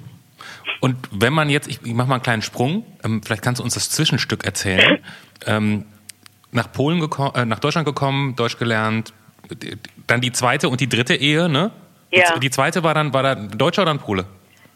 Und 0.81 0.97
wenn 1.13 1.33
man 1.33 1.51
jetzt, 1.51 1.69
ich, 1.69 1.81
ich 1.85 1.93
mache 1.93 2.09
mal 2.09 2.15
einen 2.17 2.23
kleinen 2.23 2.43
Sprung, 2.43 2.85
ähm, 3.05 3.23
vielleicht 3.23 3.43
kannst 3.43 3.61
du 3.61 3.65
uns 3.65 3.75
das 3.75 3.91
Zwischenstück 3.91 4.45
erzählen. 4.45 4.99
ähm, 5.47 5.87
nach 6.53 6.73
Polen 6.73 7.01
gekommen, 7.01 7.35
äh, 7.35 7.45
nach 7.45 7.59
Deutschland 7.59 7.87
gekommen, 7.87 8.35
Deutsch 8.37 8.59
gelernt, 8.59 9.13
dann 10.07 10.21
die 10.21 10.33
zweite 10.33 10.69
und 10.69 10.81
die 10.81 10.89
dritte 10.89 11.15
Ehe, 11.15 11.49
ne? 11.49 11.71
Ja. 12.11 12.39
Die, 12.39 12.51
zweite 12.51 12.83
war 12.83 12.95
dann, 12.95 13.13
war 13.13 13.23
dann 13.23 13.51
Deutscher 13.51 13.83
oder 13.83 13.93
ein 13.93 13.99
Pole? 13.99 14.27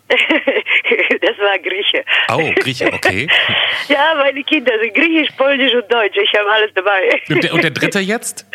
das 0.09 1.39
war 1.39 1.59
Grieche. 1.59 2.05
Oh, 2.31 2.53
Grieche, 2.61 2.93
okay. 2.93 3.29
Ja, 3.89 4.15
meine 4.17 4.43
Kinder 4.45 4.73
sind 4.81 4.95
Griechisch, 4.95 5.31
Polnisch 5.37 5.73
und 5.75 5.91
Deutsch. 5.93 6.17
Ich 6.17 6.39
habe 6.39 6.51
alles 6.51 6.71
dabei. 6.75 7.21
Und 7.29 7.43
der, 7.45 7.53
und 7.55 7.63
der 7.65 7.71
dritte 7.71 8.01
jetzt? 8.01 8.47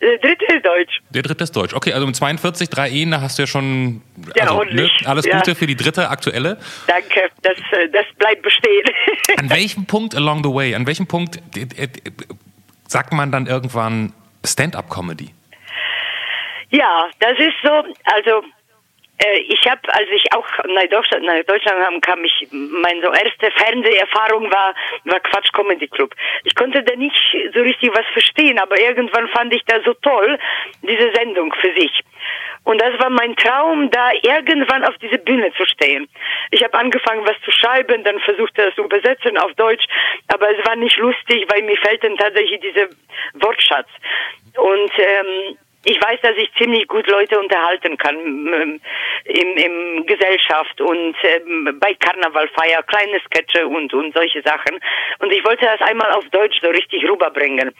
Der 0.00 0.18
dritte 0.18 0.44
ist 0.46 0.64
Deutsch. 0.64 1.00
Der 1.10 1.22
dritte 1.22 1.44
ist 1.44 1.54
Deutsch. 1.54 1.74
Okay, 1.74 1.92
also 1.92 2.06
mit 2.06 2.16
42, 2.16 2.68
drei 2.70 2.88
Ehen, 2.90 3.10
da 3.12 3.20
hast 3.20 3.38
du 3.38 3.42
ja 3.42 3.46
schon 3.46 4.02
Ja, 4.34 4.44
also, 4.44 4.54
ordentlich. 4.56 4.90
alles 5.06 5.26
Ja. 5.26 5.36
Gute 5.38 5.54
für 5.54 5.66
die 5.66 5.76
dritte 5.76 6.08
aktuelle. 6.08 6.58
Danke, 6.86 7.30
das, 7.42 7.58
äh, 7.72 7.88
das 7.90 8.06
bleibt 8.18 8.42
bestehen. 8.42 8.84
An 9.36 9.50
welchem 9.50 9.86
Punkt 9.86 10.14
along 10.16 10.42
the 10.42 10.50
way, 10.50 10.74
an 10.74 10.86
welchem 10.86 11.06
Punkt 11.06 11.36
äh, 11.56 11.82
äh, 11.84 11.88
sagt 12.88 13.12
man 13.12 13.30
dann 13.30 13.46
irgendwann 13.46 14.12
Stand-up-Comedy? 14.44 15.30
Ja, 16.70 17.08
das 17.20 17.38
ist 17.38 17.54
so, 17.62 17.70
also 18.04 18.42
ich 19.48 19.64
habe, 19.68 19.80
als 19.92 20.08
ich 20.10 20.24
auch 20.34 20.46
nach 20.66 20.86
Deutschland, 20.88 21.24
nach 21.24 21.42
Deutschland 21.44 22.04
kam, 22.04 22.24
ich, 22.24 22.48
meine 22.50 23.00
so 23.02 23.12
erste 23.12 23.50
Fernseherfahrung 23.50 24.50
war, 24.50 24.74
war 25.04 25.20
Quatsch 25.20 25.52
Comedy 25.52 25.88
Club. 25.88 26.14
Ich 26.44 26.54
konnte 26.54 26.82
da 26.82 26.96
nicht 26.96 27.16
so 27.54 27.60
richtig 27.60 27.90
was 27.94 28.06
verstehen, 28.12 28.58
aber 28.58 28.78
irgendwann 28.78 29.28
fand 29.28 29.54
ich 29.54 29.64
das 29.66 29.84
so 29.84 29.94
toll, 29.94 30.38
diese 30.82 31.12
Sendung 31.14 31.52
für 31.60 31.72
sich. 31.74 32.02
Und 32.64 32.80
das 32.80 32.98
war 33.00 33.10
mein 33.10 33.34
Traum, 33.36 33.90
da 33.90 34.12
irgendwann 34.22 34.84
auf 34.84 34.96
diese 34.98 35.18
Bühne 35.18 35.52
zu 35.54 35.66
stehen. 35.66 36.08
Ich 36.50 36.62
habe 36.62 36.78
angefangen, 36.78 37.26
was 37.26 37.40
zu 37.44 37.50
schreiben, 37.50 38.04
dann 38.04 38.20
versuchte 38.20 38.66
das 38.66 38.74
zu 38.76 38.84
übersetzen 38.84 39.36
auf 39.38 39.52
Deutsch, 39.54 39.84
aber 40.28 40.48
es 40.56 40.64
war 40.66 40.76
nicht 40.76 40.96
lustig, 40.98 41.44
weil 41.48 41.62
mir 41.62 41.76
fehlt 41.78 42.04
dann 42.04 42.16
tatsächlich 42.16 42.60
dieser 42.60 42.88
Wortschatz. 43.34 43.88
Und 44.56 44.92
ähm, 44.98 45.58
ich 45.84 46.00
weiß, 46.00 46.20
dass 46.22 46.36
ich 46.36 46.52
ziemlich 46.54 46.86
gut 46.86 47.06
Leute 47.08 47.38
unterhalten 47.38 47.96
kann 47.98 48.16
ähm, 48.16 48.80
im, 49.24 49.56
im 49.56 50.06
Gesellschaft 50.06 50.80
und 50.80 51.16
ähm, 51.24 51.76
bei 51.80 51.94
Karnevalfeier, 51.94 52.82
kleine 52.84 53.20
Sketche 53.26 53.66
und, 53.66 53.92
und 53.92 54.14
solche 54.14 54.42
Sachen. 54.42 54.78
Und 55.18 55.32
ich 55.32 55.44
wollte 55.44 55.64
das 55.64 55.80
einmal 55.80 56.12
auf 56.12 56.24
Deutsch 56.30 56.60
so 56.60 56.68
richtig 56.68 57.02
rüberbringen. 57.08 57.74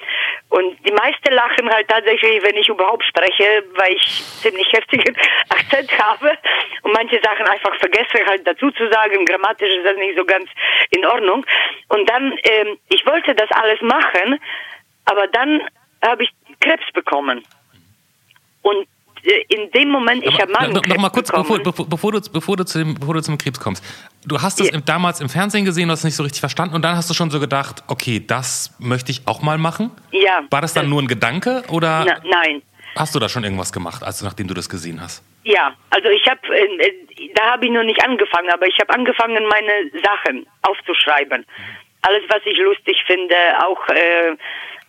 Und 0.49 0.77
die 0.85 0.93
meisten 0.93 1.33
lachen 1.33 1.71
halt 1.71 1.89
tatsächlich, 1.89 2.43
wenn 2.43 2.57
ich 2.57 2.69
überhaupt 2.69 3.05
spreche, 3.05 3.65
weil 3.75 3.93
ich 3.93 4.25
ziemlich 4.43 4.67
heftigen 4.73 5.17
Akzent 5.49 5.97
habe 5.99 6.37
und 6.83 6.93
manche 6.93 7.21
Sachen 7.23 7.47
einfach 7.47 7.77
vergesse 7.77 8.27
halt 8.27 8.47
dazu 8.47 8.71
zu 8.73 8.91
sagen. 8.91 9.25
Grammatisch 9.25 9.73
ist 9.73 9.87
das 9.87 9.97
nicht 9.97 10.19
so 10.19 10.25
ganz 10.25 10.49
in 10.91 11.07
Ordnung. 11.07 11.47
Und 11.89 12.11
dann, 12.11 12.37
ähm, 12.43 12.79
ich 12.89 13.07
wollte 13.07 13.35
das 13.35 13.51
alles 13.53 13.81
machen, 13.81 14.41
aber 15.05 15.29
dann 15.29 15.63
habe 16.05 16.25
ich 16.25 16.31
Krebs 16.61 16.91
bekommen. 16.93 17.45
Und 18.63 18.87
äh, 19.25 19.45
in 19.55 19.71
dem 19.71 19.91
Moment, 19.91 20.25
ich 20.25 20.33
habe 20.41 20.53
Aber 20.55 20.69
noch, 20.69 20.75
Magenkrebs 20.75 20.89
noch 20.97 21.03
mal 21.03 21.11
kurz, 21.11 21.29
bekommen. 21.29 21.63
bevor, 21.63 21.87
bevor, 21.87 21.87
bevor, 21.89 22.13
du, 22.13 22.21
bevor, 22.33 22.57
du 22.57 22.65
zu 22.65 22.79
dem, 22.79 22.95
bevor 22.95 23.15
du 23.15 23.23
zum 23.23 23.39
Krebs 23.39 23.61
kommst. 23.61 23.85
Du 24.25 24.41
hast 24.41 24.61
es 24.61 24.71
Ja. 24.71 24.81
damals 24.81 25.21
im 25.21 25.29
Fernsehen 25.29 25.65
gesehen, 25.65 25.89
du 25.89 25.93
hast 25.93 26.01
es 26.01 26.05
nicht 26.05 26.17
so 26.17 26.23
richtig 26.23 26.41
verstanden 26.41 26.75
und 26.75 26.83
dann 26.83 26.97
hast 26.97 27.09
du 27.11 27.15
schon 27.15 27.31
so 27.31 27.39
gedacht, 27.41 27.83
okay, 27.89 28.23
das 28.25 28.75
möchte 28.79 29.11
ich 29.13 29.23
auch 29.27 29.43
mal 29.43 29.59
machen. 29.59 29.91
Ja. 30.13 30.43
War 30.51 30.61
das 30.61 30.75
dann 30.75 30.89
nur 30.89 31.03
ein 31.03 31.09
Gedanke 31.09 31.63
oder 31.69 32.05
Na, 32.07 32.17
nein. 32.25 32.63
hast 32.97 33.15
du 33.15 33.19
da 33.19 33.29
schon 33.29 33.45
irgendwas 33.45 33.73
gemacht, 33.73 34.03
also 34.03 34.25
nachdem 34.25 34.47
du 34.49 34.55
das 34.55 34.69
gesehen 34.69 35.01
hast? 35.01 35.23
Ja, 35.45 35.75
also 35.91 36.09
ich 36.09 36.25
habe, 36.29 36.41
äh, 36.55 36.87
äh, 36.87 37.33
da 37.35 37.51
habe 37.53 37.67
ich 37.67 37.73
noch 37.73 37.83
nicht 37.83 38.01
angefangen, 38.05 38.49
aber 38.51 38.67
ich 38.67 38.79
habe 38.81 38.95
angefangen, 38.95 39.45
meine 39.49 39.91
Sachen 40.05 40.47
aufzuschreiben. 40.63 41.45
Alles, 42.03 42.23
was 42.29 42.41
ich 42.45 42.57
lustig 42.59 42.97
finde, 43.07 43.35
auch 43.65 43.89
äh, 43.89 44.37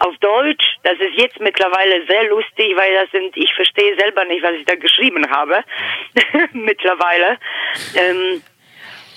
auf 0.06 0.16
Deutsch. 0.18 0.78
Das 0.84 1.00
ist 1.00 1.16
jetzt 1.16 1.39
mittlerweile 1.39 2.06
sehr 2.06 2.26
lustig, 2.30 2.76
weil 2.76 2.94
das 2.94 3.10
sind, 3.12 3.36
ich 3.38 3.54
verstehe 3.54 3.96
selber 3.98 4.26
nicht, 4.26 4.44
was 4.44 4.54
ich 4.54 4.66
da 4.66 4.76
geschrieben 4.76 5.30
habe. 5.30 5.63
mittlerweile. 6.54 7.38
Ähm, 7.96 8.42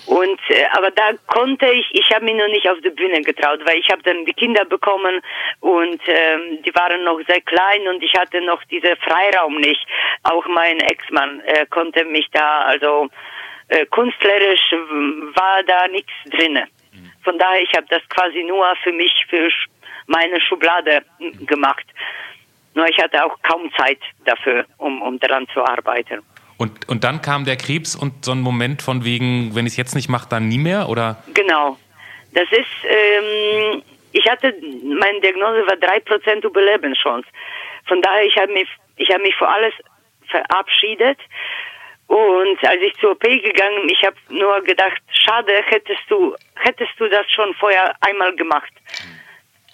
und 0.05 0.39
äh, 0.49 0.65
aber 0.71 0.89
da 0.91 1.11
konnte 1.27 1.65
ich, 1.69 1.85
ich 1.91 2.09
habe 2.13 2.23
mich 2.23 2.35
noch 2.35 2.47
nicht 2.47 2.69
auf 2.69 2.79
die 2.79 2.89
Bühne 2.91 3.19
getraut, 3.21 3.59
weil 3.65 3.77
ich 3.77 3.89
habe 3.89 4.01
dann 4.03 4.23
die 4.23 4.33
Kinder 4.33 4.63
bekommen 4.63 5.21
und 5.59 6.01
ähm, 6.07 6.61
die 6.63 6.73
waren 6.73 7.03
noch 7.03 7.19
sehr 7.27 7.41
klein 7.41 7.85
und 7.89 8.01
ich 8.01 8.13
hatte 8.15 8.39
noch 8.39 8.63
diesen 8.65 8.95
Freiraum 8.97 9.57
nicht. 9.57 9.85
Auch 10.23 10.45
mein 10.47 10.79
Ex-Mann 10.79 11.41
äh, 11.41 11.65
konnte 11.65 12.05
mich 12.05 12.27
da, 12.31 12.59
also 12.61 13.09
äh, 13.67 13.85
künstlerisch 13.87 14.71
w- 14.71 15.35
war 15.35 15.61
da 15.63 15.89
nichts 15.89 16.13
drinne. 16.31 16.67
Von 17.25 17.37
daher, 17.37 17.61
ich 17.61 17.73
habe 17.75 17.87
das 17.89 18.01
quasi 18.07 18.41
nur 18.43 18.65
für 18.83 18.93
mich, 18.93 19.11
für 19.29 19.51
meine 20.07 20.41
Schublade 20.41 21.03
gemacht. 21.45 21.85
Nur 22.73 22.87
ich 22.87 22.97
hatte 22.97 23.23
auch 23.23 23.35
kaum 23.43 23.71
Zeit 23.77 23.99
dafür, 24.25 24.65
um, 24.77 25.01
um 25.01 25.19
daran 25.19 25.47
zu 25.53 25.63
arbeiten. 25.63 26.21
Und, 26.57 26.89
und 26.89 27.03
dann 27.03 27.21
kam 27.21 27.45
der 27.45 27.55
Krebs 27.55 27.95
und 27.95 28.25
so 28.25 28.31
ein 28.31 28.41
Moment 28.41 28.81
von 28.81 29.05
wegen, 29.05 29.55
wenn 29.55 29.65
ich 29.65 29.73
es 29.73 29.77
jetzt 29.77 29.95
nicht 29.95 30.09
mache, 30.09 30.27
dann 30.29 30.47
nie 30.47 30.57
mehr? 30.57 30.89
Oder? 30.89 31.21
Genau. 31.33 31.77
Das 32.33 32.51
ist, 32.51 32.67
ähm, 32.83 33.83
ich 34.11 34.27
hatte, 34.27 34.53
meine 34.83 35.19
Diagnose 35.21 35.65
war 35.67 35.75
3% 35.75 36.45
Überlebenschance. 36.45 37.27
Von 37.87 38.01
daher, 38.01 38.25
ich 38.25 38.35
habe 38.37 38.51
mich, 38.53 38.67
ich 38.95 39.09
habe 39.11 39.21
mich 39.21 39.35
vor 39.35 39.49
alles 39.49 39.73
verabschiedet. 40.27 41.19
Und 42.07 42.63
als 42.63 42.81
ich 42.81 42.93
zur 42.99 43.11
OP 43.11 43.21
gegangen, 43.21 43.89
ich 43.89 44.03
habe 44.03 44.15
nur 44.29 44.61
gedacht, 44.61 45.01
schade, 45.11 45.51
hättest 45.65 46.03
du, 46.09 46.35
hättest 46.55 46.93
du 46.97 47.07
das 47.09 47.29
schon 47.31 47.53
vorher 47.55 47.93
einmal 48.01 48.35
gemacht. 48.35 48.71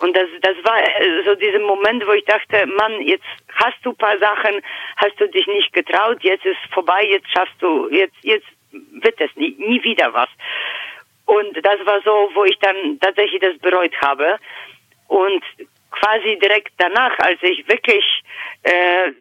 Und 0.03 0.17
das, 0.17 0.27
das 0.41 0.57
war 0.65 0.83
äh, 0.83 1.23
so 1.23 1.33
dieser 1.35 1.59
Moment, 1.59 2.05
wo 2.05 2.11
ich 2.11 2.25
dachte, 2.25 2.65
Mann, 2.65 3.01
jetzt 3.03 3.23
hast 3.53 3.77
du 3.83 3.91
ein 3.91 3.95
paar 3.95 4.17
Sachen, 4.17 4.61
hast 4.97 5.17
du 5.17 5.29
dich 5.29 5.47
nicht 5.47 5.71
getraut, 5.71 6.17
jetzt 6.23 6.45
ist 6.45 6.59
vorbei, 6.73 7.05
jetzt 7.05 7.31
schaffst 7.31 7.55
du, 7.61 7.87
jetzt, 7.89 8.17
jetzt 8.21 8.45
wird 8.71 9.21
es 9.21 9.33
nie, 9.37 9.55
nie 9.57 9.81
wieder 9.81 10.13
was. 10.13 10.27
Und 11.25 11.55
das 11.65 11.85
war 11.85 12.01
so, 12.01 12.29
wo 12.33 12.43
ich 12.43 12.59
dann 12.59 12.99
tatsächlich 12.99 13.39
das 13.39 13.57
bereut 13.59 13.95
habe. 14.01 14.39
Und 15.07 15.41
quasi 15.91 16.37
direkt 16.37 16.73
danach, 16.79 17.17
als 17.19 17.41
ich 17.41 17.65
wirklich 17.69 18.03
äh, 18.63 19.13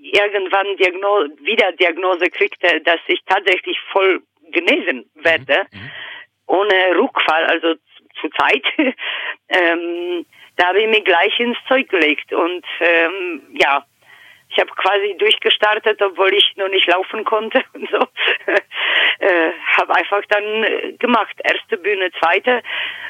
irgendwann 0.00 0.74
Diagno 0.78 1.26
wieder 1.40 1.70
Diagnose 1.72 2.30
kriegte, 2.30 2.80
dass 2.80 3.00
ich 3.08 3.20
tatsächlich 3.26 3.78
voll 3.92 4.22
genesen 4.52 5.04
werde, 5.16 5.66
ohne 6.46 6.98
Rückfall, 6.98 7.44
also 7.44 7.74
zu- 8.20 8.28
zur 8.28 8.30
Zeit, 8.32 8.62
ähm, 9.48 10.26
da 10.56 10.68
habe 10.68 10.80
ich 10.80 10.88
mich 10.88 11.04
gleich 11.04 11.38
ins 11.38 11.56
Zeug 11.68 11.88
gelegt 11.88 12.32
und 12.32 12.64
ähm, 12.80 13.42
ja, 13.52 13.84
ich 14.52 14.58
habe 14.58 14.70
quasi 14.72 15.16
durchgestartet, 15.16 16.02
obwohl 16.02 16.34
ich 16.34 16.52
noch 16.56 16.68
nicht 16.68 16.86
laufen 16.88 17.24
konnte 17.24 17.62
und 17.72 17.88
so. 17.88 17.98
äh, 19.20 19.52
habe 19.76 19.94
einfach 19.94 20.22
dann 20.28 20.42
äh, 20.64 20.92
gemacht. 20.98 21.34
Erste 21.44 21.76
Bühne, 21.76 22.10
zweite. 22.20 22.62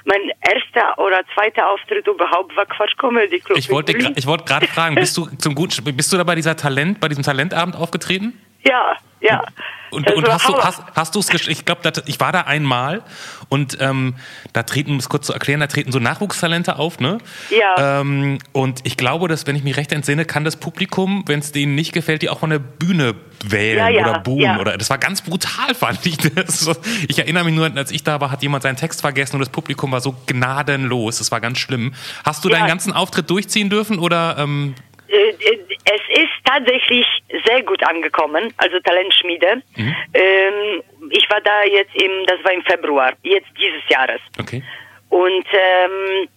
Mein 0.04 0.30
erster 0.46 0.98
oder 0.98 1.22
zweiter 1.34 1.68
Auftritt 1.70 2.06
überhaupt 2.06 2.54
war 2.56 2.66
Quatsch 2.66 2.96
Comedy 2.98 3.40
Club. 3.40 3.56
Ich 3.58 3.70
wollte, 3.70 3.92
ich 3.96 4.26
wollte 4.26 4.44
gerade 4.44 4.66
fragen, 4.66 4.96
bist 4.96 5.16
du 5.16 5.26
zum 5.38 5.54
guten, 5.54 5.82
bist 5.96 6.12
du 6.12 6.18
da 6.18 6.24
bei 6.24 6.34
dieser 6.34 6.56
Talent, 6.56 7.00
bei 7.00 7.08
diesem 7.08 7.24
Talentabend 7.24 7.74
aufgetreten? 7.74 8.38
Ja, 8.66 8.96
ja. 9.20 9.42
Und, 9.90 10.10
und 10.10 10.26
war 10.26 10.34
hast, 10.34 10.48
du, 10.48 10.58
hast, 10.58 10.82
hast 10.94 11.14
du 11.14 11.20
es, 11.20 11.48
ich 11.48 11.64
glaube, 11.64 11.90
ich 12.06 12.20
war 12.20 12.32
da 12.32 12.42
einmal 12.42 13.02
und 13.48 13.76
ähm, 13.80 14.14
da 14.52 14.62
treten, 14.62 14.92
um 14.92 14.98
es 14.98 15.08
kurz 15.08 15.26
zu 15.26 15.32
erklären, 15.32 15.60
da 15.60 15.66
treten 15.66 15.92
so 15.92 15.98
Nachwuchstalente 15.98 16.76
auf, 16.78 17.00
ne? 17.00 17.18
Ja. 17.50 18.00
Ähm, 18.00 18.38
und 18.52 18.80
ich 18.84 18.96
glaube, 18.96 19.28
dass, 19.28 19.46
wenn 19.46 19.56
ich 19.56 19.64
mich 19.64 19.76
recht 19.76 19.92
entsinne, 19.92 20.24
kann 20.24 20.44
das 20.44 20.56
Publikum, 20.56 21.24
wenn 21.26 21.40
es 21.40 21.52
denen 21.52 21.74
nicht 21.74 21.92
gefällt, 21.92 22.22
die 22.22 22.28
auch 22.28 22.38
von 22.40 22.50
der 22.50 22.58
Bühne 22.58 23.14
wählen 23.44 23.78
Ja, 23.78 23.88
ja, 23.88 24.10
oder 24.10 24.20
buhen. 24.20 24.40
ja. 24.40 24.58
Oder, 24.60 24.76
das 24.78 24.90
war 24.90 24.98
ganz 24.98 25.22
brutal, 25.22 25.74
fand 25.78 26.04
ich. 26.06 26.16
Das, 26.18 26.70
ich 27.08 27.18
erinnere 27.18 27.44
mich 27.44 27.54
nur, 27.54 27.70
als 27.74 27.90
ich 27.90 28.04
da 28.04 28.20
war, 28.20 28.30
hat 28.30 28.42
jemand 28.42 28.62
seinen 28.62 28.76
Text 28.76 29.00
vergessen 29.00 29.36
und 29.36 29.40
das 29.40 29.48
Publikum 29.48 29.92
war 29.92 30.00
so 30.00 30.14
gnadenlos. 30.26 31.18
Das 31.18 31.30
war 31.32 31.40
ganz 31.40 31.58
schlimm. 31.58 31.94
Hast 32.24 32.44
du 32.44 32.48
deinen 32.48 32.68
ganzen 32.68 32.92
Auftritt 32.92 33.30
durchziehen 33.30 33.70
dürfen 33.70 33.98
oder 33.98 34.36
ähm, 34.38 34.50
Äh, 34.70 34.74
äh, 34.74 34.89
es 35.10 36.18
ist 36.22 36.30
tatsächlich 36.44 37.06
sehr 37.44 37.62
gut 37.62 37.82
angekommen, 37.86 38.52
also 38.56 38.78
Talentschmiede. 38.80 39.62
Mhm. 39.76 39.96
Ähm, 40.14 40.82
ich 41.10 41.28
war 41.30 41.40
da 41.40 41.64
jetzt 41.64 41.94
im, 41.94 42.26
das 42.26 42.42
war 42.44 42.52
im 42.52 42.62
Februar, 42.62 43.12
jetzt 43.22 43.48
dieses 43.58 43.82
Jahres. 43.88 44.20
okay? 44.38 44.62
Und 45.08 45.46
ähm, 45.52 46.28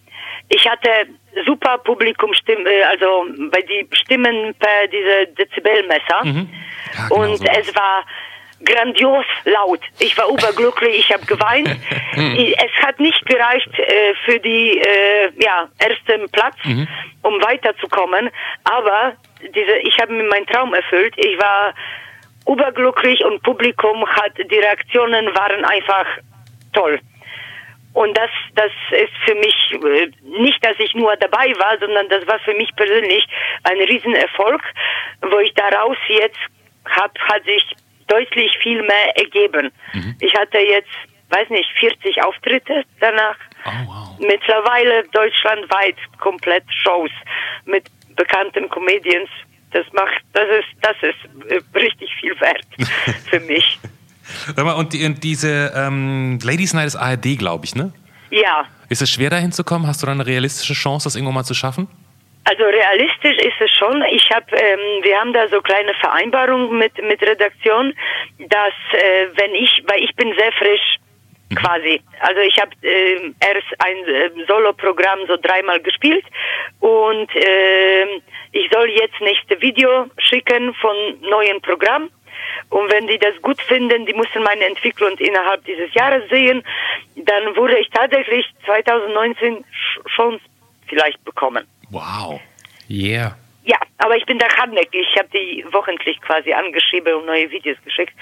ich 0.48 0.68
hatte 0.68 0.88
super 1.46 1.78
Publikumstimmen, 1.78 2.66
äh, 2.66 2.82
also 2.82 3.26
bei 3.50 3.62
die 3.62 3.88
Stimmen 3.92 4.54
per 4.58 4.88
diese 4.88 5.26
Dezibelmesser. 5.34 6.24
Mhm. 6.24 6.48
Ja, 6.94 7.08
genau 7.08 7.22
und 7.22 7.38
so. 7.38 7.44
es 7.44 7.74
war 7.74 8.04
grandios 8.64 9.24
laut. 9.44 9.80
Ich 9.98 10.16
war 10.18 10.28
überglücklich, 10.28 10.98
ich 10.98 11.12
habe 11.12 11.24
geweint. 11.26 11.68
Mhm. 12.16 12.54
Es 12.56 12.86
hat 12.86 13.00
nicht 13.00 13.26
gereicht 13.26 13.76
äh, 13.76 14.14
für 14.24 14.38
die 14.38 14.78
äh, 14.78 15.32
ja, 15.42 15.68
ersten 15.78 16.30
Platz, 16.30 16.54
Mhm. 16.64 16.86
um 17.22 17.42
weiterzukommen. 17.42 18.30
Aber 18.62 19.14
diese, 19.40 19.78
ich 19.82 19.98
habe 19.98 20.12
mir 20.12 20.22
meinen 20.28 20.46
Traum 20.46 20.74
erfüllt. 20.74 21.12
Ich 21.16 21.36
war 21.40 21.74
überglücklich 22.46 23.24
und 23.24 23.42
Publikum 23.42 24.06
hat, 24.06 24.32
die 24.38 24.58
Reaktionen 24.58 25.26
waren 25.34 25.64
einfach 25.64 26.06
toll. 26.72 27.00
Und 27.94 28.16
das, 28.16 28.30
das 28.54 28.70
ist 28.90 29.12
für 29.24 29.34
mich 29.36 29.54
äh, 29.72 30.10
nicht, 30.40 30.64
dass 30.64 30.78
ich 30.78 30.94
nur 30.94 31.14
dabei 31.16 31.52
war, 31.58 31.78
sondern 31.78 32.08
das 32.08 32.26
war 32.26 32.38
für 32.40 32.54
mich 32.54 32.70
persönlich 32.76 33.26
ein 33.64 33.78
Riesenerfolg, 33.78 34.62
wo 35.22 35.38
ich 35.38 35.54
daraus 35.54 35.96
jetzt 36.08 36.38
hab, 36.90 37.16
hat 37.18 37.44
sich 37.44 37.64
deutlich 38.08 38.50
viel 38.62 38.82
mehr 38.82 39.16
ergeben. 39.16 39.70
Ich 40.20 40.34
hatte 40.34 40.58
jetzt, 40.58 40.90
weiß 41.30 41.48
nicht, 41.50 41.68
40 41.78 42.22
Auftritte 42.22 42.84
danach. 43.00 43.36
Oh, 43.66 43.70
wow. 43.86 44.18
Mittlerweile 44.18 45.04
deutschlandweit 45.12 45.96
komplett 46.18 46.64
Shows 46.82 47.10
mit 47.64 47.86
bekannten 48.16 48.68
Comedians. 48.68 49.28
Das 49.72 49.86
macht, 49.92 50.22
das 50.32 50.44
ist, 50.60 50.68
das 50.82 50.96
ist 51.02 51.50
äh, 51.50 51.78
richtig 51.78 52.08
viel 52.20 52.38
wert 52.40 52.64
für 53.30 53.40
mich. 53.40 53.78
Sag 54.54 54.64
mal, 54.64 54.74
und, 54.74 54.92
die, 54.92 55.04
und 55.04 55.22
diese 55.24 55.72
ähm, 55.74 56.38
Ladies 56.42 56.74
Night 56.74 56.86
ist 56.86 56.96
ARD, 56.96 57.36
glaube 57.38 57.64
ich, 57.64 57.74
ne? 57.74 57.92
Ja, 58.30 58.64
Ist 58.88 59.02
es 59.02 59.10
schwer 59.10 59.30
dahin 59.30 59.52
zu 59.52 59.62
kommen? 59.64 59.86
Hast 59.86 60.02
du 60.02 60.06
da 60.06 60.12
eine 60.12 60.26
realistische 60.26 60.74
Chance, 60.74 61.04
das 61.04 61.14
irgendwann 61.14 61.34
mal 61.34 61.44
zu 61.44 61.54
schaffen? 61.54 61.88
Also 62.44 62.64
realistisch 62.64 63.38
ist 63.38 63.58
es 63.60 63.70
schon. 63.70 64.02
Ich 64.10 64.30
habe, 64.30 64.44
ähm, 64.54 65.02
wir 65.02 65.18
haben 65.18 65.32
da 65.32 65.48
so 65.48 65.62
kleine 65.62 65.94
Vereinbarungen 65.94 66.76
mit 66.78 66.92
mit 67.02 67.22
Redaktion, 67.22 67.94
dass 68.38 68.74
äh, 68.92 69.26
wenn 69.36 69.54
ich, 69.54 69.82
weil 69.86 70.02
ich 70.04 70.14
bin 70.14 70.34
sehr 70.36 70.52
frisch 70.52 70.96
quasi. 71.56 72.02
Also 72.20 72.40
ich 72.40 72.58
habe 72.60 72.70
äh, 72.82 73.32
erst 73.40 73.68
ein 73.78 73.96
äh, 74.08 74.30
Solo-Programm 74.46 75.20
so 75.26 75.36
dreimal 75.36 75.80
gespielt 75.80 76.24
und 76.80 77.34
äh, 77.34 78.04
ich 78.52 78.68
soll 78.72 78.90
jetzt 78.90 79.20
nächste 79.20 79.60
Video 79.62 80.06
schicken 80.18 80.74
von 80.74 80.94
neuen 81.22 81.60
Programm. 81.62 82.10
Und 82.70 82.92
wenn 82.92 83.06
die 83.06 83.18
das 83.18 83.40
gut 83.42 83.60
finden, 83.62 84.04
die 84.06 84.14
müssen 84.14 84.42
meine 84.42 84.64
Entwicklung 84.66 85.16
innerhalb 85.18 85.64
dieses 85.64 85.92
Jahres 85.94 86.28
sehen, 86.28 86.62
dann 87.16 87.56
würde 87.56 87.78
ich 87.78 87.88
tatsächlich 87.90 88.46
2019 88.66 89.58
sch- 89.58 89.64
schon 90.08 90.40
vielleicht 90.88 91.22
bekommen. 91.24 91.66
Wow. 91.94 92.40
Yeah. 92.90 93.36
Ja, 93.64 93.76
aber 93.98 94.16
ich 94.16 94.26
bin 94.26 94.38
da 94.38 94.46
hartnäckig. 94.58 95.06
Ich 95.12 95.18
habe 95.18 95.28
die 95.32 95.64
wochentlich 95.72 96.20
quasi 96.20 96.52
angeschrieben 96.52 97.14
und 97.14 97.26
neue 97.26 97.50
Videos 97.50 97.78
geschickt. 97.84 98.12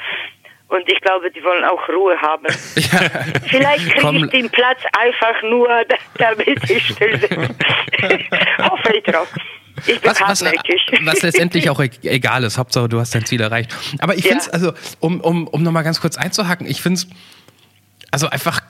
Und 0.68 0.88
ich 0.88 1.00
glaube, 1.00 1.30
die 1.30 1.42
wollen 1.42 1.64
auch 1.64 1.86
Ruhe 1.88 2.16
haben. 2.20 2.46
Vielleicht 3.48 3.90
kriege 3.96 4.24
ich 4.24 4.30
den 4.30 4.50
Platz 4.50 4.78
einfach 4.98 5.42
nur, 5.42 5.68
da- 5.88 5.96
damit 6.34 6.70
ich 6.70 6.86
still 6.88 7.18
sitze. 7.18 7.48
Hoffe 8.58 8.96
ich 8.96 9.02
drauf. 9.04 9.28
Ich 9.86 10.00
bin 10.00 10.10
Was, 10.10 10.20
was, 10.20 10.42
hartnäckig. 10.44 10.80
was 11.04 11.22
letztendlich 11.22 11.68
auch 11.68 11.80
e- 11.80 11.90
egal 12.04 12.44
ist. 12.44 12.56
Hauptsache, 12.58 12.88
du 12.88 13.00
hast 13.00 13.14
dein 13.14 13.24
Ziel 13.26 13.40
erreicht. 13.40 13.74
Aber 13.98 14.14
ich 14.14 14.24
Ja. 14.24 14.28
finde 14.30 14.42
es, 14.44 14.48
also, 14.50 14.72
um, 15.00 15.20
um, 15.20 15.48
um 15.48 15.62
nochmal 15.62 15.82
ganz 15.82 16.00
kurz 16.00 16.16
einzuhaken, 16.16 16.66
ich 16.66 16.80
finde 16.82 16.98
es, 16.98 17.08
also 18.10 18.28
einfach 18.28 18.60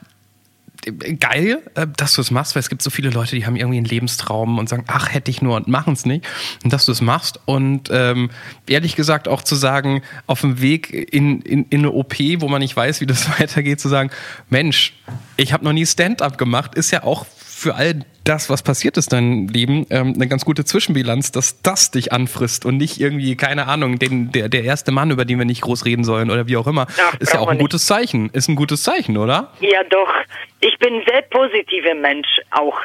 geil, 1.19 1.61
äh, 1.75 1.87
dass 1.97 2.13
du 2.13 2.21
es 2.21 2.31
machst, 2.31 2.55
weil 2.55 2.61
es 2.61 2.69
gibt 2.69 2.81
so 2.81 2.89
viele 2.89 3.09
Leute, 3.09 3.35
die 3.35 3.45
haben 3.45 3.55
irgendwie 3.55 3.77
einen 3.77 3.85
Lebenstraum 3.85 4.57
und 4.57 4.69
sagen, 4.69 4.85
ach, 4.87 5.13
hätte 5.13 5.31
ich 5.31 5.41
nur 5.41 5.55
und 5.55 5.67
machen 5.67 5.93
es 5.93 6.05
nicht. 6.05 6.25
Und 6.63 6.73
dass 6.73 6.85
du 6.85 6.91
es 6.91 7.01
machst 7.01 7.39
und 7.45 7.89
ähm, 7.91 8.29
ehrlich 8.67 8.95
gesagt 8.95 9.27
auch 9.27 9.41
zu 9.41 9.55
sagen, 9.55 10.01
auf 10.27 10.41
dem 10.41 10.61
Weg 10.61 10.91
in, 10.91 11.41
in, 11.41 11.65
in 11.65 11.79
eine 11.79 11.91
OP, 11.91 12.15
wo 12.37 12.47
man 12.47 12.61
nicht 12.61 12.75
weiß, 12.75 13.01
wie 13.01 13.05
das 13.05 13.29
weitergeht, 13.39 13.79
zu 13.79 13.89
sagen, 13.89 14.11
Mensch, 14.49 14.93
ich 15.37 15.53
habe 15.53 15.63
noch 15.63 15.73
nie 15.73 15.85
Stand-up 15.85 16.37
gemacht, 16.37 16.75
ist 16.75 16.91
ja 16.91 17.03
auch 17.03 17.25
für 17.63 17.75
all 17.75 18.01
das, 18.23 18.49
was 18.49 18.61
passiert 18.61 18.97
ist 18.97 19.11
in 19.11 19.17
deinem 19.17 19.47
Leben, 19.47 19.87
ähm, 19.89 20.13
eine 20.15 20.27
ganz 20.27 20.45
gute 20.45 20.65
Zwischenbilanz, 20.65 21.31
dass 21.31 21.61
das 21.61 21.91
dich 21.91 22.11
anfrisst 22.11 22.65
und 22.65 22.77
nicht 22.77 22.99
irgendwie, 22.99 23.35
keine 23.35 23.67
Ahnung, 23.67 23.99
den, 23.99 24.31
der, 24.31 24.49
der 24.49 24.63
erste 24.63 24.91
Mann, 24.91 25.11
über 25.11 25.25
den 25.25 25.39
wir 25.39 25.45
nicht 25.45 25.61
groß 25.61 25.85
reden 25.85 26.03
sollen 26.03 26.29
oder 26.29 26.47
wie 26.47 26.57
auch 26.57 26.67
immer, 26.67 26.87
Ach, 26.99 27.19
ist 27.19 27.33
ja 27.33 27.39
auch 27.39 27.47
ein 27.47 27.57
gutes 27.57 27.85
Zeichen. 27.85 28.29
Ist 28.29 28.49
ein 28.49 28.55
gutes 28.55 28.83
Zeichen, 28.83 29.17
oder? 29.17 29.51
Ja, 29.61 29.83
doch. 29.89 30.13
Ich 30.59 30.77
bin 30.77 30.93
ein 30.95 31.03
sehr 31.07 31.21
positiver 31.23 31.95
Mensch 31.95 32.27
auch. 32.51 32.77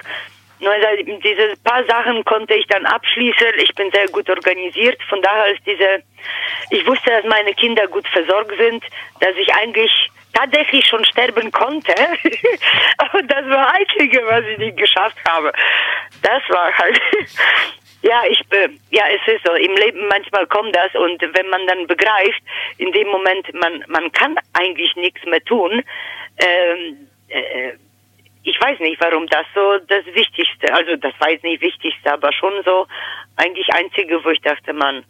Nur 0.60 0.74
da- 0.78 0.96
diese 0.96 1.54
paar 1.62 1.84
Sachen 1.84 2.24
konnte 2.24 2.54
ich 2.54 2.66
dann 2.66 2.84
abschließen. 2.86 3.52
Ich 3.58 3.74
bin 3.74 3.90
sehr 3.90 4.08
gut 4.08 4.28
organisiert. 4.28 5.00
Von 5.08 5.22
daher 5.22 5.52
ist 5.52 5.64
diese, 5.66 6.02
ich 6.70 6.86
wusste, 6.86 7.10
dass 7.10 7.24
meine 7.24 7.54
Kinder 7.54 7.86
gut 7.86 8.06
versorgt 8.08 8.52
sind, 8.58 8.82
dass 9.20 9.36
ich 9.36 9.54
eigentlich 9.54 9.92
tatsächlich 10.34 10.86
schon 10.86 11.04
sterben 11.04 11.50
konnte. 11.52 11.94
Und 13.12 13.30
das 13.30 13.48
war 13.48 13.72
Einzige, 13.74 14.24
was 14.26 14.44
ich 14.46 14.58
nicht 14.58 14.76
geschafft 14.76 15.18
habe. 15.28 15.52
Das 16.22 16.42
war 16.48 16.72
halt, 16.76 17.00
ja, 18.02 18.22
ich, 18.28 18.40
äh, 18.50 18.68
ja, 18.90 19.04
es 19.08 19.32
ist 19.34 19.44
so. 19.46 19.54
Im 19.54 19.74
Leben 19.76 20.06
manchmal 20.08 20.46
kommt 20.46 20.74
das 20.74 20.94
und 20.94 21.20
wenn 21.20 21.48
man 21.48 21.66
dann 21.66 21.86
begreift, 21.86 22.40
in 22.78 22.92
dem 22.92 23.08
Moment, 23.08 23.52
man, 23.54 23.84
man 23.88 24.12
kann 24.12 24.36
eigentlich 24.52 24.94
nichts 24.96 25.24
mehr 25.24 25.42
tun, 25.44 25.82
ähm, 26.38 27.08
äh, 27.28 27.72
ich 28.48 28.60
weiß 28.60 28.80
nicht, 28.80 29.00
warum 29.00 29.26
das 29.26 29.44
so 29.54 29.78
das 29.86 30.04
Wichtigste, 30.14 30.72
also 30.72 30.96
das 30.96 31.12
war 31.18 31.30
jetzt 31.30 31.44
nicht 31.44 31.60
Wichtigste, 31.60 32.12
aber 32.12 32.32
schon 32.32 32.52
so 32.64 32.86
eigentlich 33.36 33.68
Einzige, 33.74 34.24
wo 34.24 34.30
ich 34.30 34.40
dachte, 34.40 34.72
Mann, 34.72 35.04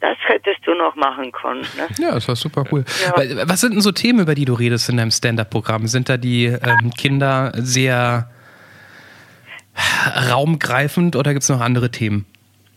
das 0.00 0.16
hättest 0.26 0.66
du 0.66 0.74
noch 0.74 0.94
machen 0.94 1.32
können. 1.32 1.62
Ne? 1.76 1.88
Ja, 1.98 2.12
das 2.12 2.28
war 2.28 2.36
super 2.36 2.64
cool. 2.70 2.84
Ja. 3.02 3.48
Was 3.48 3.62
sind 3.62 3.74
denn 3.74 3.80
so 3.80 3.92
Themen, 3.92 4.20
über 4.20 4.34
die 4.34 4.44
du 4.44 4.54
redest 4.54 4.88
in 4.88 4.98
deinem 4.98 5.10
Stand-Up-Programm? 5.10 5.86
Sind 5.86 6.08
da 6.08 6.16
die 6.16 6.44
ähm, 6.44 6.92
Kinder 6.96 7.52
sehr 7.54 8.30
raumgreifend 10.30 11.16
oder 11.16 11.32
gibt 11.32 11.42
es 11.42 11.48
noch 11.48 11.60
andere 11.60 11.90
Themen? 11.90 12.26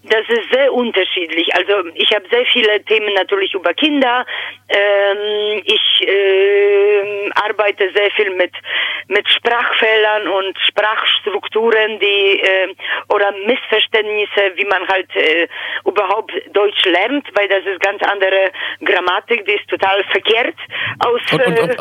Das 0.10 0.28
ist 0.28 0.52
sehr 0.52 0.74
unterschiedlich. 0.74 1.54
Also 1.56 1.88
ich 1.94 2.12
habe 2.16 2.26
sehr 2.32 2.46
viele 2.52 2.84
Themen 2.86 3.14
natürlich 3.14 3.54
über 3.54 3.74
Kinder. 3.76 4.26
Ähm, 4.68 5.62
ich 5.66 6.08
ähm, 6.08 7.32
arbeite 7.36 7.92
sehr 7.94 8.10
viel 8.12 8.32
mit 8.36 8.52
mit 9.08 9.28
Sprachfehlern 9.28 10.28
und 10.28 10.58
Sprachstrukturen, 10.68 12.00
die 12.00 12.40
äh, 12.42 12.76
oder 13.14 13.32
Missverständnisse, 13.46 14.54
wie 14.56 14.66
man 14.66 14.88
halt 14.88 15.10
äh, 15.16 15.48
überhaupt 15.86 16.32
Deutsch 16.54 16.86
lernt, 16.86 17.28
weil 17.36 17.48
das 17.48 17.66
ist 17.66 17.80
ganz 17.82 18.02
andere 18.04 18.52
Grammatik, 18.86 19.46
die 19.46 19.54
ist 19.54 19.68
total 19.68 20.04
verkehrt 20.06 20.56
aus. 21.00 21.22
Und- 21.32 21.46
und- 21.46 21.60
und- 21.60 21.70
äh, 21.72 21.78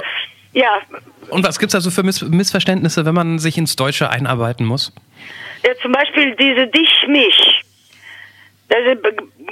ja, 0.53 0.81
Und 1.31 1.47
was 1.47 1.59
gibt 1.59 1.71
es 1.71 1.75
also 1.75 1.91
für 1.91 2.03
Miss 2.03 2.23
Missverständnisse, 2.23 3.05
wenn 3.05 3.15
man 3.15 3.39
sich 3.39 3.59
ins 3.59 3.77
Deutsche 3.77 4.09
einarbeiten 4.11 4.65
muss? 4.65 4.95
Ja, 5.65 5.75
zum 5.83 5.93
Beispiel 5.93 6.35
diese 6.37 6.67
Dich-Mich. 6.67 7.63
Das 8.69 8.81
ist 8.81 9.03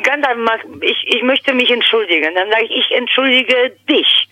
ganz 0.03 0.27
einfach, 0.27 0.59
ich, 0.81 1.05
ich 1.07 1.23
möchte 1.23 1.55
mich 1.55 1.71
entschuldigen. 1.71 2.35
Dann 2.35 2.51
sage 2.51 2.65
ich, 2.65 2.71
ich 2.71 2.97
entschuldige 2.97 3.75
dich. 3.89 4.29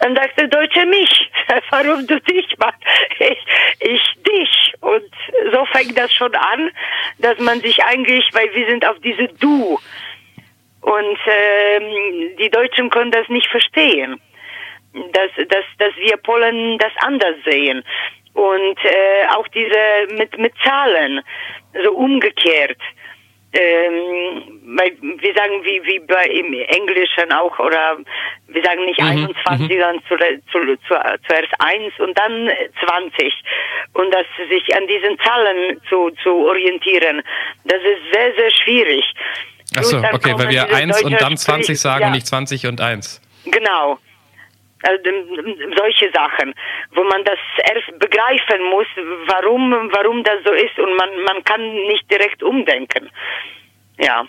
Dann 0.00 0.14
sagt 0.16 0.38
der 0.38 0.48
Deutsche 0.48 0.84
mich. 0.86 1.30
Warum 1.70 2.06
du 2.06 2.20
dich 2.20 2.46
machst? 2.58 2.82
Ich, 3.18 3.38
ich 3.80 4.02
dich. 4.26 4.74
Und 4.80 5.10
so 5.52 5.64
fängt 5.66 5.96
das 5.96 6.12
schon 6.12 6.34
an, 6.34 6.70
dass 7.18 7.38
man 7.38 7.60
sich 7.60 7.82
eigentlich, 7.84 8.28
weil 8.32 8.52
wir 8.54 8.66
sind 8.66 8.84
auf 8.84 8.96
diese 9.00 9.28
Du. 9.28 9.78
Und 10.80 11.18
ähm, 11.26 12.36
die 12.38 12.50
Deutschen 12.50 12.90
können 12.90 13.12
das 13.12 13.28
nicht 13.28 13.46
verstehen 13.46 14.20
dass, 14.94 15.30
dass, 15.48 15.64
dass 15.78 15.96
wir 15.96 16.16
Polen 16.18 16.78
das 16.78 16.92
anders 16.98 17.36
sehen. 17.44 17.84
Und 18.34 18.78
äh, 18.84 19.26
auch 19.36 19.46
diese 19.48 20.14
mit, 20.14 20.36
mit 20.38 20.52
Zahlen, 20.62 21.20
so 21.84 21.92
umgekehrt. 21.92 22.78
Ähm, 23.56 24.60
wir 24.64 25.34
sagen 25.34 25.62
wie, 25.62 25.80
wie 25.84 26.00
bei 26.00 26.26
im 26.26 26.52
Englischen 26.52 27.30
auch, 27.32 27.56
oder 27.60 27.98
wir 28.48 28.62
sagen 28.62 28.84
nicht 28.84 29.00
21, 29.00 29.68
sondern 29.68 30.02
zu, 30.08 30.16
zu, 30.50 30.58
zu, 30.88 30.94
zuerst 31.28 31.52
1 31.60 31.92
und 31.98 32.18
dann 32.18 32.50
20. 32.84 33.32
Und 33.92 34.12
das 34.12 34.26
sich 34.48 34.76
an 34.76 34.86
diesen 34.88 35.16
Zahlen 35.20 35.80
zu, 35.88 36.10
zu 36.22 36.30
orientieren, 36.46 37.22
das 37.64 37.78
ist 37.78 38.12
sehr, 38.12 38.34
sehr 38.34 38.50
schwierig. 38.50 39.04
Achso, 39.76 39.98
okay, 39.98 40.32
weil 40.36 40.50
wir 40.50 40.64
diese 40.64 40.74
1 40.74 41.02
und 41.02 41.20
dann 41.20 41.36
20 41.36 41.64
Sprich- 41.64 41.80
sagen 41.80 42.00
ja. 42.02 42.06
und 42.08 42.12
nicht 42.14 42.26
20 42.26 42.66
und 42.66 42.80
1. 42.80 43.20
Genau. 43.46 43.98
Ähm, 44.84 45.74
solche 45.76 46.10
Sachen, 46.12 46.54
wo 46.94 47.04
man 47.04 47.24
das 47.24 47.38
erst 47.72 47.98
begreifen 47.98 48.62
muss, 48.70 48.86
warum, 49.26 49.72
warum 49.92 50.22
das 50.22 50.42
so 50.44 50.52
ist 50.52 50.78
und 50.78 50.94
man, 50.96 51.08
man 51.24 51.42
kann 51.44 51.62
nicht 51.88 52.10
direkt 52.10 52.42
umdenken. 52.42 53.10
Ja. 53.98 54.26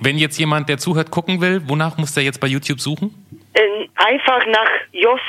Wenn 0.00 0.18
jetzt 0.18 0.38
jemand, 0.38 0.68
der 0.68 0.78
zuhört, 0.78 1.10
gucken 1.10 1.40
will, 1.40 1.62
wonach 1.66 1.96
muss 1.98 2.14
der 2.14 2.24
jetzt 2.24 2.40
bei 2.40 2.48
YouTube 2.48 2.80
suchen? 2.80 3.14
Ähm, 3.54 3.88
Einfach 3.94 4.44
nach 4.46 4.70
Jost 4.92 5.22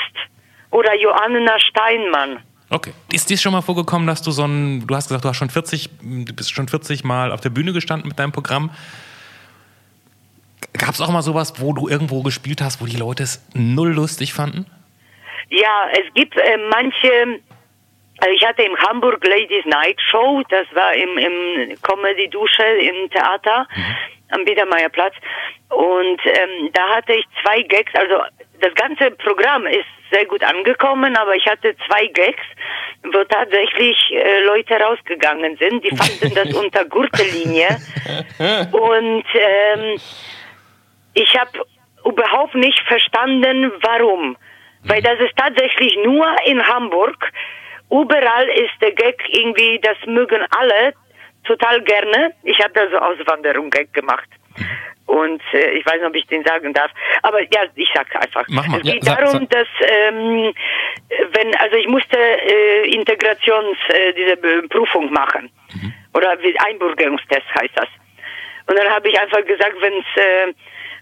oder 0.71 0.95
Johanna 0.95 1.59
Steinmann. 1.59 2.39
Okay. 2.69 2.93
Ist 3.13 3.29
dir 3.29 3.37
schon 3.37 3.51
mal 3.51 3.61
vorgekommen, 3.61 4.07
dass 4.07 4.21
du 4.21 4.31
so 4.31 4.43
ein, 4.45 4.85
du 4.87 4.95
hast 4.95 5.07
gesagt, 5.07 5.23
du 5.23 5.29
hast 5.29 5.37
schon 5.37 5.49
40, 5.49 5.89
du 6.01 6.33
bist 6.33 6.51
schon 6.51 6.67
40 6.67 7.03
Mal 7.03 7.31
auf 7.31 7.41
der 7.41 7.51
Bühne 7.51 7.73
gestanden 7.73 8.07
mit 8.07 8.17
deinem 8.17 8.31
Programm. 8.31 8.71
Gab 10.73 10.91
es 10.91 11.01
auch 11.01 11.09
mal 11.09 11.21
sowas, 11.21 11.61
wo 11.61 11.73
du 11.73 11.87
irgendwo 11.87 12.21
gespielt 12.21 12.61
hast, 12.61 12.81
wo 12.81 12.85
die 12.85 12.97
Leute 12.97 13.23
es 13.23 13.45
null 13.53 13.93
lustig 13.93 14.33
fanden? 14.33 14.65
Ja, 15.49 15.89
es 15.91 16.13
gibt 16.13 16.35
äh, 16.37 16.57
manche, 16.69 17.39
also 18.19 18.33
ich 18.33 18.45
hatte 18.45 18.63
in 18.63 18.75
Hamburg 18.77 19.25
Ladies 19.25 19.65
Night 19.65 19.99
Show, 20.09 20.41
das 20.49 20.65
war 20.73 20.93
im, 20.93 21.17
im 21.17 21.81
Comedy 21.81 22.29
Dusche 22.29 22.63
im 22.63 23.09
Theater 23.09 23.67
am 24.31 24.43
Biedermeierplatz 24.43 25.13
und 25.69 26.19
ähm, 26.25 26.69
da 26.73 26.95
hatte 26.95 27.13
ich 27.13 27.25
zwei 27.43 27.61
Gags, 27.61 27.93
also 27.95 28.23
das 28.59 28.73
ganze 28.75 29.11
Programm 29.11 29.67
ist 29.67 29.85
sehr 30.11 30.25
gut 30.25 30.43
angekommen, 30.43 31.15
aber 31.15 31.35
ich 31.35 31.45
hatte 31.45 31.75
zwei 31.87 32.07
Gags, 32.07 32.43
wo 33.03 33.23
tatsächlich 33.25 33.97
äh, 34.11 34.43
Leute 34.45 34.75
rausgegangen 34.75 35.57
sind. 35.57 35.83
Die 35.83 35.95
fanden 35.95 36.33
das 36.33 36.53
unter 36.63 36.85
Gürtellinie. 36.85 37.67
Und 38.71 39.25
ähm, 39.33 39.99
ich 41.15 41.35
habe 41.39 41.65
überhaupt 42.05 42.53
nicht 42.55 42.79
verstanden, 42.87 43.71
warum. 43.81 44.37
Weil 44.83 45.01
das 45.01 45.19
ist 45.19 45.35
tatsächlich 45.35 45.97
nur 46.03 46.27
in 46.45 46.61
Hamburg. 46.65 47.31
Überall 47.89 48.47
ist 48.49 48.73
der 48.81 48.91
Gag 48.91 49.19
irgendwie, 49.29 49.79
das 49.81 49.97
mögen 50.05 50.45
alle 50.51 50.93
total 51.43 51.81
gerne. 51.81 52.33
Ich 52.43 52.59
habe 52.59 52.73
da 52.73 52.87
so 52.89 52.97
Auswanderung-Gag 52.97 53.93
gemacht. 53.93 54.27
Und 55.07 55.41
äh, 55.53 55.71
ich 55.77 55.85
weiß 55.85 55.95
nicht, 55.95 56.05
ob 56.05 56.15
ich 56.15 56.25
den 56.27 56.43
sagen 56.43 56.73
darf. 56.73 56.91
Aber 57.21 57.39
ja, 57.41 57.63
ich 57.75 57.89
sag 57.93 58.15
einfach. 58.15 58.45
Mach 58.49 58.67
mal. 58.67 58.77
Es 58.77 58.83
geht 58.83 59.05
Ja, 59.05 59.15
darum, 59.15 59.47
sag. 59.47 59.49
dass 59.51 59.67
ähm, 59.81 60.53
wenn, 61.31 61.55
also 61.57 61.75
ich 61.77 61.87
musste 61.87 62.17
äh, 62.17 62.89
Integrations, 62.89 63.77
äh, 63.89 64.13
diese 64.13 64.37
Prüfung 64.67 65.11
machen. 65.11 65.49
Oder 66.13 66.41
wie 66.41 66.57
Einbürgerungstest 66.59 67.45
heißt 67.59 67.73
das. 67.75 67.87
Und 68.67 68.79
dann 68.79 68.89
habe 68.89 69.09
ich 69.09 69.19
einfach 69.19 69.45
gesagt, 69.45 69.75
wenn 69.79 69.93
es 69.93 70.21
äh, 70.21 70.53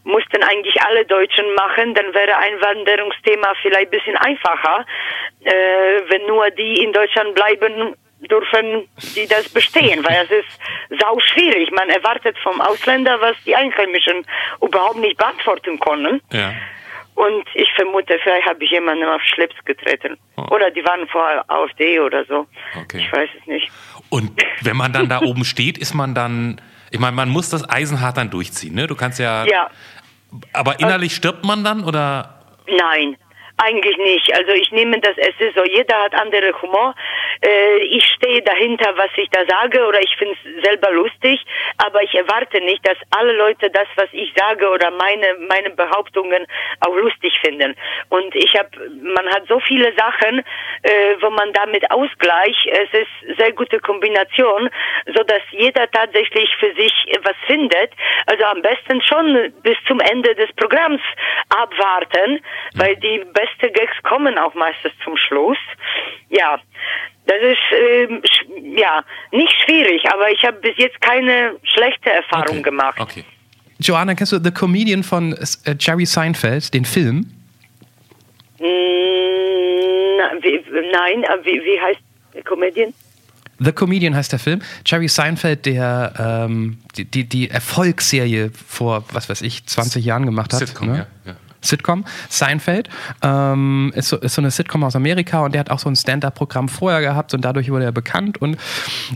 mussten 0.03 0.43
eigentlich 0.43 0.81
alle 0.81 1.05
Deutschen 1.05 1.45
machen, 1.55 1.93
dann 1.93 2.13
wäre 2.13 2.37
Einwanderungsthema 2.37 3.53
vielleicht 3.61 3.87
ein 3.87 3.97
bisschen 3.97 4.17
einfacher, 4.17 4.85
äh, 5.43 5.51
wenn 6.09 6.25
nur 6.27 6.49
die 6.51 6.83
in 6.83 6.91
Deutschland 6.91 7.35
bleiben 7.35 7.95
dürfen, 8.29 8.87
die 9.15 9.27
das 9.27 9.49
bestehen, 9.49 10.03
weil 10.07 10.25
es 10.25 10.31
ist 10.31 10.99
sau 11.01 11.19
schwierig. 11.19 11.71
Man 11.71 11.89
erwartet 11.89 12.37
vom 12.39 12.61
Ausländer, 12.61 13.19
was 13.19 13.35
die 13.45 13.55
Einheimischen 13.55 14.25
überhaupt 14.61 14.97
nicht 14.97 15.17
beantworten 15.17 15.79
können. 15.79 16.21
Ja. 16.31 16.53
Und 17.15 17.45
ich 17.53 17.71
vermute, 17.75 18.17
vielleicht 18.23 18.47
habe 18.47 18.63
ich 18.63 18.71
jemanden 18.71 19.03
auf 19.05 19.21
Schlips 19.21 19.55
getreten. 19.65 20.17
Oh. 20.35 20.55
Oder 20.55 20.71
die 20.71 20.83
waren 20.83 21.07
vor 21.07 21.45
AfD 21.47 21.99
oder 21.99 22.25
so. 22.25 22.47
Okay. 22.75 22.99
Ich 22.99 23.11
weiß 23.11 23.29
es 23.39 23.45
nicht. 23.47 23.69
Und 24.09 24.31
wenn 24.61 24.75
man 24.75 24.93
dann 24.93 25.09
da 25.09 25.21
oben 25.21 25.45
steht, 25.45 25.77
ist 25.77 25.93
man 25.93 26.15
dann, 26.15 26.59
ich 26.93 26.99
meine, 26.99 27.15
man 27.15 27.27
muss 27.27 27.49
das 27.49 27.67
eisenhart 27.67 28.17
dann 28.17 28.29
durchziehen, 28.29 28.75
ne? 28.75 28.85
Du 28.85 28.95
kannst 28.95 29.17
ja, 29.17 29.45
Ja, 29.45 29.69
aber 30.53 30.79
innerlich 30.79 31.15
stirbt 31.15 31.43
man 31.43 31.63
dann 31.63 31.83
oder? 31.83 32.39
nein. 32.67 33.17
Eigentlich 33.57 33.97
nicht. 33.97 34.33
Also 34.35 34.51
ich 34.51 34.71
nehme 34.71 34.99
das, 34.99 35.13
es 35.15 35.39
ist 35.39 35.55
so, 35.55 35.63
jeder 35.63 35.95
hat 36.03 36.15
andere 36.15 36.59
Humor. 36.61 36.95
Äh, 37.41 37.77
ich 37.83 38.03
stehe 38.15 38.41
dahinter, 38.41 38.93
was 38.97 39.11
ich 39.15 39.29
da 39.29 39.41
sage 39.47 39.85
oder 39.85 39.99
ich 40.01 40.15
finde 40.17 40.35
es 40.43 40.63
selber 40.63 40.91
lustig, 40.91 41.39
aber 41.77 42.01
ich 42.01 42.13
erwarte 42.15 42.59
nicht, 42.61 42.85
dass 42.87 42.97
alle 43.11 43.33
Leute 43.33 43.69
das, 43.69 43.87
was 43.95 44.09
ich 44.11 44.33
sage 44.35 44.67
oder 44.67 44.89
meine, 44.91 45.35
meine 45.47 45.69
Behauptungen 45.69 46.47
auch 46.79 46.95
lustig 46.95 47.39
finden. 47.41 47.75
Und 48.09 48.35
ich 48.35 48.55
habe, 48.57 48.69
man 49.01 49.27
hat 49.29 49.43
so 49.47 49.59
viele 49.59 49.93
Sachen, 49.95 50.39
äh, 50.81 51.15
wo 51.21 51.29
man 51.29 51.53
damit 51.53 51.89
ausgleicht. 51.91 52.67
Es 52.67 52.89
ist 52.91 53.37
sehr 53.37 53.51
gute 53.51 53.79
Kombination, 53.79 54.69
so 55.13 55.23
dass 55.23 55.41
jeder 55.51 55.89
tatsächlich 55.91 56.49
für 56.59 56.73
sich 56.73 56.93
was 57.21 57.35
findet. 57.45 57.91
Also 58.25 58.45
am 58.45 58.61
besten 58.63 59.01
schon 59.03 59.53
bis 59.61 59.77
zum 59.87 59.99
Ende 59.99 60.33
des 60.35 60.51
Programms 60.53 61.01
abwarten, 61.49 62.43
weil 62.75 62.95
die 62.95 63.23
beste 63.43 63.71
Gags 63.73 63.95
kommen 64.03 64.37
auch 64.37 64.53
meistens 64.55 64.93
zum 65.03 65.15
Schluss. 65.17 65.57
Ja, 66.29 66.57
das 67.25 67.37
ist 67.41 67.57
ähm, 67.71 68.21
sch- 68.21 68.79
ja 68.79 69.03
nicht 69.31 69.53
schwierig, 69.65 70.01
aber 70.11 70.29
ich 70.31 70.43
habe 70.45 70.57
bis 70.59 70.75
jetzt 70.77 70.99
keine 71.01 71.55
schlechte 71.63 72.09
Erfahrung 72.11 72.57
Okay. 72.59 72.61
gemacht. 72.61 72.99
Okay. 72.99 73.23
Joanna, 73.79 74.13
kennst 74.15 74.31
du 74.31 74.39
The 74.43 74.51
Comedian 74.51 75.03
von 75.03 75.33
äh, 75.33 75.75
Jerry 75.79 76.05
Seinfeld, 76.05 76.73
den 76.73 76.85
Film? 76.85 77.31
Mm, 78.59 78.63
wie, 80.41 80.63
nein, 80.91 81.25
aber 81.31 81.43
wie, 81.45 81.61
wie 81.63 81.79
heißt 81.81 81.99
der 82.33 82.43
Comedian? 82.43 82.93
The 83.59 83.71
Comedian 83.71 84.15
heißt 84.15 84.31
der 84.31 84.39
Film. 84.39 84.61
Jerry 84.85 85.07
Seinfeld, 85.07 85.65
der 85.65 86.45
ähm, 86.49 86.79
die, 86.97 87.05
die, 87.05 87.23
die 87.27 87.49
Erfolgsserie 87.49 88.51
vor, 88.67 89.03
was 89.11 89.29
weiß 89.29 89.41
ich, 89.41 89.65
20 89.65 90.03
Jahren 90.03 90.25
gemacht 90.25 90.51
hat. 90.53 90.59
Sitcom, 90.59 90.91
ne? 90.91 91.07
ja, 91.25 91.31
ja. 91.31 91.37
Sitcom, 91.63 92.05
Seinfeld, 92.29 92.89
ähm, 93.21 93.91
ist, 93.95 94.09
so, 94.09 94.17
ist 94.17 94.35
so 94.35 94.41
eine 94.41 94.51
Sitcom 94.51 94.83
aus 94.83 94.95
Amerika 94.95 95.39
und 95.39 95.53
der 95.53 95.59
hat 95.59 95.71
auch 95.71 95.79
so 95.79 95.89
ein 95.89 95.95
Stand-Up-Programm 95.95 96.69
vorher 96.69 97.01
gehabt 97.01 97.33
und 97.33 97.43
dadurch 97.43 97.71
wurde 97.71 97.85
er 97.85 97.91
bekannt. 97.91 98.41
Und 98.41 98.57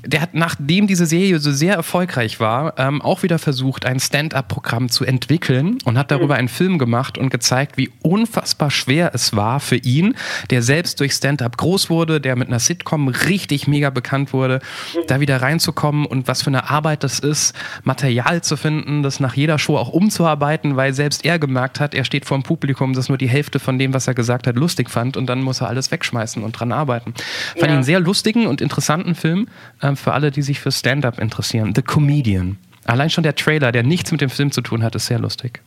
der 0.06 0.22
hat, 0.22 0.34
nachdem 0.34 0.88
diese 0.88 1.06
Serie 1.06 1.40
so 1.40 1.52
sehr 1.52 1.76
erfolgreich 1.76 2.40
war, 2.40 2.74
ähm, 2.78 3.02
auch 3.02 3.24
wieder 3.24 3.38
versucht, 3.38 3.86
ein 3.86 4.00
Stand-Up-Programm 4.00 4.90
zu 4.90 5.06
entwickeln 5.06 5.78
und 5.84 5.98
hat 5.98 6.12
darüber 6.12 6.36
einen 6.36 6.48
Film 6.48 6.78
gemacht 6.78 7.18
und 7.18 7.30
gezeigt, 7.30 7.78
wie 7.78 7.92
unfassbar 8.02 8.72
schwer 8.72 9.12
es 9.14 9.36
war 9.36 9.60
für 9.60 9.78
ihn, 9.78 10.16
der 10.50 10.62
selbst 10.62 11.00
durch 11.00 11.14
Stand-Up 11.14 11.58
groß 11.58 11.90
wurde, 11.90 12.22
der 12.22 12.36
mit 12.36 12.48
einer 12.48 12.60
Sitcom 12.60 13.10
richtig 13.10 13.68
mega 13.68 13.90
bekannt 13.90 14.32
wurde, 14.34 14.62
da 15.08 15.20
wieder 15.20 15.42
reinzukommen 15.42 16.06
und 16.06 16.28
was 16.28 16.42
für 16.42 16.48
eine 16.48 16.70
Arbeit 16.70 17.04
das 17.04 17.20
ist, 17.20 17.56
Material 17.84 18.42
zu 18.42 18.56
finden, 18.56 19.04
das 19.04 19.20
nach 19.20 19.36
jeder 19.36 19.60
Show 19.60 19.78
auch 19.78 19.90
umzuarbeiten, 19.90 20.76
weil 20.76 20.94
selbst 20.94 21.26
er 21.26 21.40
gemerkt 21.40 21.80
hat, 21.80 21.94
er 21.94 22.06
steht 22.06 22.26
vor 22.26 22.37
dem 22.38 22.44
Publikum, 22.44 22.94
das 22.94 23.10
nur 23.10 23.18
die 23.18 23.28
Hälfte 23.30 23.60
von 23.60 23.78
dem, 23.80 23.94
was 23.94 24.08
er 24.08 24.14
gesagt 24.14 24.48
hat, 24.48 24.56
lustig 24.56 24.90
fand 24.90 25.18
und 25.18 25.28
dann 25.28 25.42
muss 25.42 25.62
er 25.62 25.68
alles 25.68 25.92
wegschmeißen 25.92 26.44
und 26.44 26.54
dran 26.54 26.72
arbeiten. 26.72 27.14
Fand 27.16 27.58
Ja. 27.62 27.66
ihn 27.68 27.74
einen 27.74 27.84
sehr 27.84 28.00
lustigen 28.00 28.48
und 28.48 28.62
interessanten 28.62 29.16
Film 29.16 29.48
ähm, 29.84 29.98
für 29.98 30.14
alle, 30.14 30.32
die 30.32 30.42
sich 30.42 30.60
für 30.60 30.72
Stand-Up 30.72 31.20
interessieren. 31.20 31.74
The 31.76 31.82
Comedian. 31.82 32.58
Allein 32.86 33.10
schon 33.10 33.24
der 33.24 33.36
Trailer, 33.36 33.72
der 33.72 33.84
nichts 33.84 34.12
mit 34.12 34.22
dem 34.22 34.30
Film 34.30 34.52
zu 34.52 34.62
tun 34.62 34.84
hat, 34.84 34.96
ist 34.96 35.08
sehr 35.08 35.20
lustig. 35.20 35.62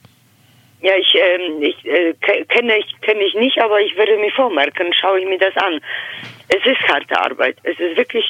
Ja, 0.82 0.92
ich, 0.98 1.14
ähm, 1.14 1.60
ich 1.62 1.84
äh, 1.84 2.14
ke- 2.22 2.46
kenne 2.48 2.72
ich 2.78 2.86
kenne 3.02 3.20
ich 3.22 3.34
nicht, 3.34 3.58
aber 3.60 3.78
ich 3.82 3.94
würde 3.96 4.16
mir 4.16 4.30
vormerken, 4.30 4.86
schaue 4.98 5.20
ich 5.20 5.26
mir 5.26 5.38
das 5.38 5.54
an. 5.62 5.78
Es 6.48 6.64
ist 6.64 6.80
harte 6.88 7.20
Arbeit. 7.20 7.58
Es 7.64 7.78
ist 7.78 7.98
wirklich 7.98 8.24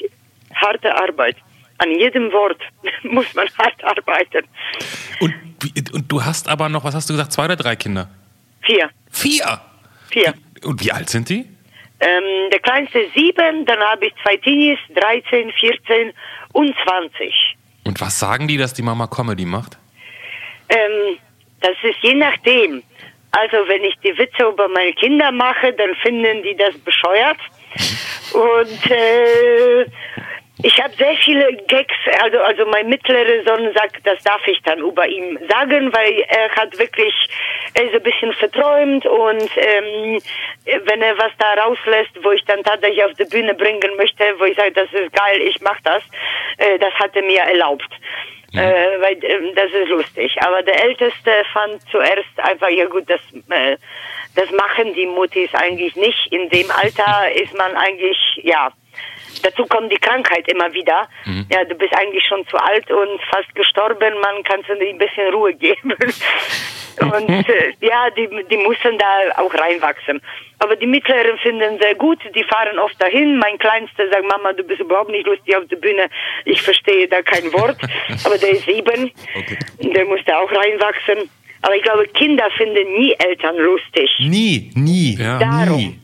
harte 0.57 0.93
Arbeit. 0.97 1.37
An 1.79 1.93
jedem 1.93 2.33
Wort 2.33 2.61
muss 3.05 3.33
man 3.35 3.47
hart 3.57 3.85
arbeiten. 3.85 4.45
Und, 5.21 5.35
und 5.93 6.11
du 6.11 6.25
hast 6.25 6.49
aber 6.49 6.69
noch, 6.69 6.83
was 6.83 6.95
hast 6.97 7.09
du 7.09 7.15
gesagt, 7.15 7.33
zwei 7.33 7.45
oder 7.45 7.55
drei 7.57 7.77
Kinder? 7.77 8.09
Vier. 8.63 8.91
Vier. 9.11 9.61
Vier. 10.11 10.35
Und 10.65 10.85
wie 10.85 10.93
alt 10.93 11.09
sind 11.09 11.29
die? 11.29 11.47
Ähm, 12.01 12.51
der 12.51 12.61
kleinste 12.61 13.01
ist 13.01 13.15
sieben, 13.15 13.67
dann 13.67 13.79
habe 13.81 14.07
ich 14.07 14.15
zwei 14.23 14.37
Teenies, 14.39 14.79
13, 14.95 15.53
14 15.53 16.13
und 16.53 16.75
20. 16.85 17.57
Und 17.85 18.01
was 18.01 18.19
sagen 18.19 18.49
die, 18.49 18.57
dass 18.57 18.73
die 18.73 18.83
Mama 18.83 19.07
Comedy 19.07 19.45
macht? 19.45 19.79
Ähm, 20.69 21.19
das 21.61 21.77
ist 21.83 21.99
je 22.03 22.15
nachdem. 22.15 22.83
Also 23.33 23.57
wenn 23.69 23.85
ich 23.85 23.95
die 24.03 24.17
Witze 24.19 24.45
über 24.45 24.69
meine 24.69 24.93
Kinder 24.95 25.31
mache, 25.31 25.73
dann 25.73 25.95
finden 26.03 26.43
die 26.43 26.57
das 26.57 26.77
bescheuert. 26.79 27.39
Und 28.33 28.91
äh, 28.91 29.87
ich 30.63 30.83
habe 30.83 30.95
sehr 30.95 31.15
viele 31.17 31.53
Gags, 31.69 31.95
also 32.23 32.39
also 32.39 32.67
mein 32.67 32.89
mittlerer 32.89 33.43
Sohn 33.45 33.73
sagt, 33.75 34.05
das 34.05 34.23
darf 34.23 34.47
ich 34.47 34.61
dann 34.63 34.79
über 34.81 35.07
ihn 35.07 35.39
sagen, 35.49 35.93
weil 35.93 36.25
er 36.29 36.51
hat 36.51 36.79
wirklich, 36.79 37.15
er 37.75 37.85
ist 37.85 37.95
ein 37.95 38.03
bisschen 38.03 38.33
verträumt 38.35 39.07
und 39.07 39.51
ähm, 39.57 40.21
wenn 40.85 41.03
er 41.03 41.17
was 41.19 41.33
da 41.39 41.63
rauslässt, 41.63 42.23
wo 42.23 42.33
ich 42.33 42.45
dann 42.45 42.63
tatsächlich 42.63 43.05
auf 43.05 43.15
die 43.15 43.25
Bühne 43.25 43.55
bringen 43.55 43.97
möchte, 43.97 44.25
wo 44.39 44.45
ich 44.45 44.57
sage, 44.57 44.73
das 44.73 44.93
ist 44.93 45.13
geil, 45.13 45.41
ich 45.41 45.61
mach 45.61 45.81
das, 45.83 46.03
äh, 46.59 46.79
das 46.79 46.93
hat 46.95 47.15
er 47.17 47.23
mir 47.23 47.41
erlaubt. 47.41 47.91
Äh, 48.53 49.01
weil 49.01 49.25
ähm, 49.25 49.55
das 49.55 49.71
ist 49.71 49.89
lustig. 49.89 50.37
Aber 50.41 50.63
der 50.63 50.83
Älteste 50.85 51.31
fand 51.53 51.81
zuerst 51.91 52.39
einfach, 52.39 52.69
ja 52.69 52.87
gut, 52.87 53.09
das, 53.09 53.21
äh, 53.51 53.77
das 54.35 54.51
machen 54.51 54.93
die 54.95 55.07
Muttis 55.07 55.55
eigentlich 55.55 55.95
nicht. 55.95 56.33
In 56.33 56.49
dem 56.49 56.69
Alter 56.71 57.31
ist 57.33 57.57
man 57.57 57.77
eigentlich, 57.77 58.19
ja, 58.43 58.73
dazu 59.43 59.65
kommt 59.67 59.91
die 59.93 59.97
Krankheit 59.99 60.47
immer 60.49 60.73
wieder. 60.73 61.09
Ja, 61.53 61.65
du 61.65 61.75
bist 61.75 61.93
eigentlich 61.97 62.25
schon 62.27 62.47
zu 62.49 62.57
alt 62.57 62.91
und 62.91 63.21
fast 63.31 63.55
gestorben, 63.55 64.15
man 64.21 64.43
kann 64.45 64.63
dir 64.63 64.89
ein 64.89 64.99
bisschen 64.99 65.33
Ruhe 65.35 65.55
geben. 65.55 65.93
und 67.01 67.29
äh, 67.49 67.73
ja, 67.81 68.11
die, 68.11 68.29
die 68.51 68.57
müssen 68.59 68.99
da 68.99 69.07
auch 69.43 69.53
reinwachsen. 69.55 70.21
Aber 70.59 70.77
die 70.77 70.87
Mittleren 70.87 71.39
finden 71.39 71.79
sehr 71.81 71.95
gut, 71.95 72.19
die 72.35 72.45
fahren 72.45 72.79
oft 72.79 73.01
dahin. 73.01 73.39
Mein 73.39 73.59
Kleinster 73.59 74.09
sagt, 74.11 74.27
Mama, 74.29 74.53
du 74.53 74.63
bist 74.63 74.81
überhaupt 74.81 75.11
nicht 75.11 75.27
lustig 75.27 75.57
auf 75.57 75.67
der 75.69 75.77
Bühne, 75.77 76.09
ich 76.45 76.61
verstehe 76.61 77.09
da 77.09 77.23
kein 77.23 77.53
Wort. 77.53 77.79
Aber 78.25 78.37
der 78.39 78.51
ist 78.51 78.65
sieben, 78.67 79.11
Okay. 79.35 79.59
der 79.95 80.05
muss 80.05 80.21
da 80.27 80.39
auch 80.41 80.51
reinwachsen. 80.53 81.31
Aber 81.63 81.77
ich 81.77 81.83
glaube, 81.83 82.07
Kinder 82.09 82.49
finden 82.57 82.93
nie 82.95 83.15
Eltern 83.19 83.57
lustig. 83.57 84.11
Nie, 84.19 84.71
nie, 84.75 85.17
Ja. 85.19 85.39
Darum. 85.39 85.77
nie. 85.77 85.99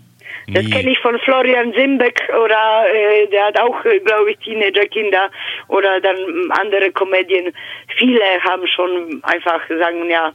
Das 0.49 0.65
kenne 0.71 0.91
ich 0.93 0.99
von 1.01 1.19
Florian 1.21 1.73
Simbeck 1.73 2.23
oder 2.45 2.85
äh, 2.95 3.27
der 3.29 3.47
hat 3.47 3.59
auch, 3.61 3.85
äh, 3.85 3.99
glaube 4.01 4.31
ich, 4.31 4.39
Teenagerkinder 4.39 5.31
oder 5.69 6.01
dann 6.01 6.17
andere 6.51 6.91
Comedien. 6.93 7.53
Viele 7.99 8.21
haben 8.49 8.67
schon 8.69 9.21
einfach 9.25 9.61
sagen, 9.69 10.09
ja, 10.09 10.33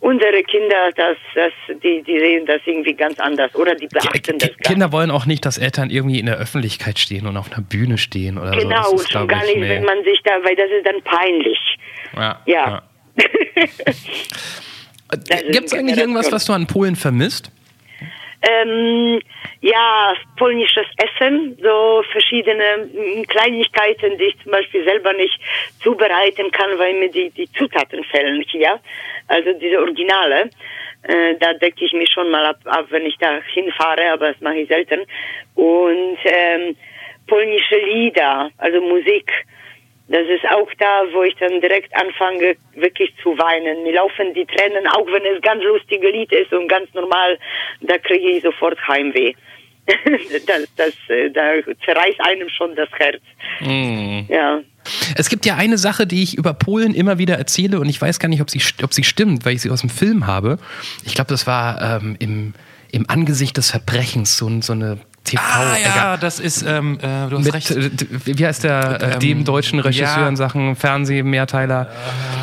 unsere 0.00 0.42
Kinder, 0.42 0.90
das, 0.96 1.16
das, 1.34 1.52
die, 1.82 2.02
die 2.02 2.18
sehen 2.18 2.44
das 2.46 2.60
irgendwie 2.66 2.94
ganz 2.94 3.18
anders 3.20 3.54
oder 3.54 3.74
die 3.74 3.86
beachten 3.86 4.38
das 4.38 4.48
Ki- 4.50 4.54
gar 4.62 4.72
Kinder 4.72 4.92
wollen 4.92 5.10
auch 5.10 5.26
nicht, 5.26 5.44
dass 5.46 5.58
Eltern 5.58 5.90
irgendwie 5.90 6.18
in 6.18 6.26
der 6.26 6.36
Öffentlichkeit 6.38 6.98
stehen 6.98 7.26
und 7.26 7.36
auf 7.36 7.52
einer 7.52 7.62
Bühne 7.62 7.98
stehen 7.98 8.36
oder 8.38 8.50
Genau, 8.52 8.82
so. 8.84 8.96
Das 8.98 9.10
schon 9.10 9.26
glaub 9.26 9.40
gar 9.40 9.44
ich, 9.48 9.54
nicht, 9.56 9.62
nee. 9.62 9.68
wenn 9.70 9.84
man 9.84 10.02
sich 10.04 10.20
da, 10.24 10.32
weil 10.42 10.56
das 10.56 10.70
ist 10.70 10.86
dann 10.86 11.02
peinlich. 11.02 11.58
ja, 12.16 12.40
Ja. 12.46 12.82
Also 15.08 15.24
Gibt 15.50 15.66
es 15.66 15.72
eigentlich 15.74 15.98
irgendwas, 15.98 16.30
was 16.30 16.44
du 16.44 16.52
an 16.52 16.66
Polen 16.66 16.94
vermisst? 16.96 17.50
Ähm, 18.42 19.20
ja, 19.60 20.14
polnisches 20.38 20.86
Essen, 20.96 21.58
so 21.62 22.02
verschiedene 22.10 22.88
mm, 22.90 23.22
Kleinigkeiten, 23.24 24.16
die 24.16 24.24
ich 24.24 24.42
zum 24.42 24.52
Beispiel 24.52 24.82
selber 24.84 25.12
nicht 25.12 25.38
zubereiten 25.82 26.50
kann, 26.50 26.78
weil 26.78 26.94
mir 26.94 27.10
die, 27.10 27.30
die 27.30 27.50
Zutaten 27.52 28.02
fehlen 28.04 28.42
hier. 28.48 28.80
Also 29.28 29.52
diese 29.52 29.78
Originale. 29.78 30.50
Äh, 31.02 31.34
da 31.38 31.54
decke 31.54 31.84
ich 31.84 31.92
mich 31.92 32.10
schon 32.10 32.30
mal 32.30 32.44
ab, 32.44 32.58
ab, 32.64 32.86
wenn 32.90 33.06
ich 33.06 33.16
da 33.18 33.40
hinfahre, 33.52 34.12
aber 34.12 34.32
das 34.32 34.40
mache 34.40 34.58
ich 34.58 34.68
selten. 34.68 35.00
Und 35.54 36.18
ähm, 36.24 36.76
polnische 37.26 37.78
Lieder, 37.78 38.50
also 38.58 38.80
Musik. 38.80 39.30
Das 40.10 40.26
ist 40.26 40.44
auch 40.50 40.68
da, 40.78 41.04
wo 41.12 41.22
ich 41.22 41.36
dann 41.36 41.60
direkt 41.60 41.94
anfange, 41.94 42.56
wirklich 42.74 43.14
zu 43.22 43.38
weinen. 43.38 43.84
Mir 43.84 43.94
laufen 43.94 44.34
die 44.34 44.44
Tränen, 44.44 44.84
auch 44.88 45.06
wenn 45.06 45.24
es 45.24 45.40
ganz 45.40 45.62
lustige 45.62 46.10
Lied 46.10 46.32
ist 46.32 46.52
und 46.52 46.66
ganz 46.66 46.92
normal, 46.94 47.38
da 47.80 47.96
kriege 47.98 48.30
ich 48.30 48.42
sofort 48.42 48.76
Heimweh. 48.88 49.34
das, 50.46 50.68
das, 50.76 50.94
äh, 51.08 51.30
da 51.30 51.52
zerreißt 51.84 52.20
einem 52.20 52.48
schon 52.48 52.74
das 52.74 52.88
Herz. 52.98 53.22
Mm. 53.60 54.22
Ja. 54.28 54.60
Es 55.14 55.28
gibt 55.28 55.46
ja 55.46 55.54
eine 55.56 55.78
Sache, 55.78 56.08
die 56.08 56.24
ich 56.24 56.36
über 56.36 56.54
Polen 56.54 56.92
immer 56.92 57.18
wieder 57.18 57.36
erzähle 57.36 57.78
und 57.78 57.88
ich 57.88 58.00
weiß 58.00 58.18
gar 58.18 58.28
nicht, 58.28 58.40
ob 58.40 58.50
sie, 58.50 58.60
ob 58.82 58.92
sie 58.92 59.04
stimmt, 59.04 59.44
weil 59.44 59.54
ich 59.54 59.62
sie 59.62 59.70
aus 59.70 59.80
dem 59.80 59.90
Film 59.90 60.26
habe. 60.26 60.58
Ich 61.04 61.14
glaube, 61.14 61.28
das 61.28 61.46
war 61.46 62.00
ähm, 62.02 62.16
im, 62.18 62.54
im 62.90 63.08
Angesicht 63.08 63.56
des 63.56 63.70
Verbrechens 63.70 64.36
so, 64.36 64.50
so 64.60 64.72
eine 64.72 64.98
TV. 65.30 65.42
Ah, 65.42 65.76
ja, 65.82 65.90
egal. 65.92 66.18
das 66.18 66.40
ist, 66.40 66.62
ähm, 66.62 66.98
äh, 67.00 67.28
du 67.28 67.38
hast 67.38 67.44
Mit, 67.44 67.54
recht. 67.54 67.70
äh, 67.70 67.90
wie 68.24 68.46
heißt 68.46 68.64
der, 68.64 69.00
äh, 69.00 69.12
Ähm, 69.14 69.18
dem 69.20 69.44
deutschen 69.44 69.78
Regisseur 69.80 70.22
ja. 70.22 70.28
in 70.28 70.36
Sachen 70.36 70.76
Fernseh, 70.76 71.22
Mehrteiler? 71.22 71.88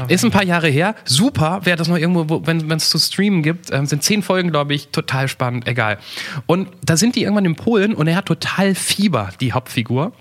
Ist 0.07 0.23
ein 0.23 0.31
paar 0.31 0.43
Jahre 0.45 0.67
her. 0.69 0.95
Super, 1.05 1.59
wer 1.63 1.75
das 1.75 1.87
noch 1.87 1.97
irgendwo, 1.97 2.29
wo- 2.29 2.41
wenn 2.47 2.71
es 2.71 2.89
zu 2.89 2.97
streamen 2.97 3.43
gibt, 3.43 3.71
ähm, 3.71 3.85
sind 3.85 4.03
zehn 4.03 4.23
Folgen, 4.23 4.49
glaube 4.51 4.73
ich, 4.73 4.87
total 4.89 5.27
spannend, 5.27 5.67
egal. 5.67 5.97
Und 6.45 6.69
da 6.83 6.97
sind 6.97 7.15
die 7.15 7.23
irgendwann 7.23 7.45
in 7.45 7.55
Polen 7.55 7.93
und 7.93 8.07
er 8.07 8.15
hat 8.15 8.25
total 8.25 8.73
Fieber, 8.73 9.29
die 9.41 9.53
Hauptfigur. 9.53 10.13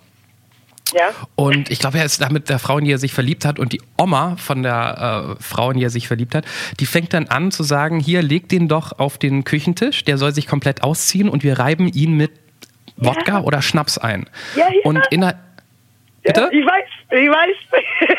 Ja. 0.94 1.08
Und 1.34 1.68
ich 1.70 1.80
glaube, 1.80 1.98
er 1.98 2.04
ist 2.04 2.20
da 2.20 2.28
mit 2.30 2.48
der 2.48 2.60
Frau, 2.60 2.78
in 2.78 2.84
die 2.84 2.92
er 2.92 2.98
sich 2.98 3.12
verliebt 3.12 3.44
hat. 3.44 3.58
Und 3.58 3.72
die 3.72 3.82
Oma 3.98 4.36
von 4.36 4.62
der 4.62 5.36
äh, 5.38 5.42
Frau, 5.42 5.72
in 5.72 5.78
die 5.78 5.84
er 5.84 5.90
sich 5.90 6.06
verliebt 6.06 6.34
hat, 6.36 6.44
die 6.78 6.86
fängt 6.86 7.12
dann 7.12 7.26
an 7.26 7.50
zu 7.50 7.64
sagen: 7.64 7.98
Hier, 7.98 8.22
leg 8.22 8.48
den 8.48 8.68
doch 8.68 8.98
auf 8.98 9.18
den 9.18 9.42
Küchentisch, 9.42 10.04
der 10.04 10.16
soll 10.16 10.32
sich 10.32 10.46
komplett 10.46 10.84
ausziehen 10.84 11.28
und 11.28 11.42
wir 11.42 11.58
reiben 11.58 11.88
ihn 11.88 12.12
mit 12.16 12.30
Wodka 12.96 13.40
oder 13.40 13.62
Schnaps 13.62 13.98
ein. 13.98 14.28
Ja, 14.54 14.68
ja. 14.68 14.80
Und 14.84 15.00
innerhalb. 15.10 15.38
Bitte? 16.22 16.50
Ich 16.52 16.66
weiß, 16.66 16.84
ich 17.12 17.30
weiß. 17.30 17.56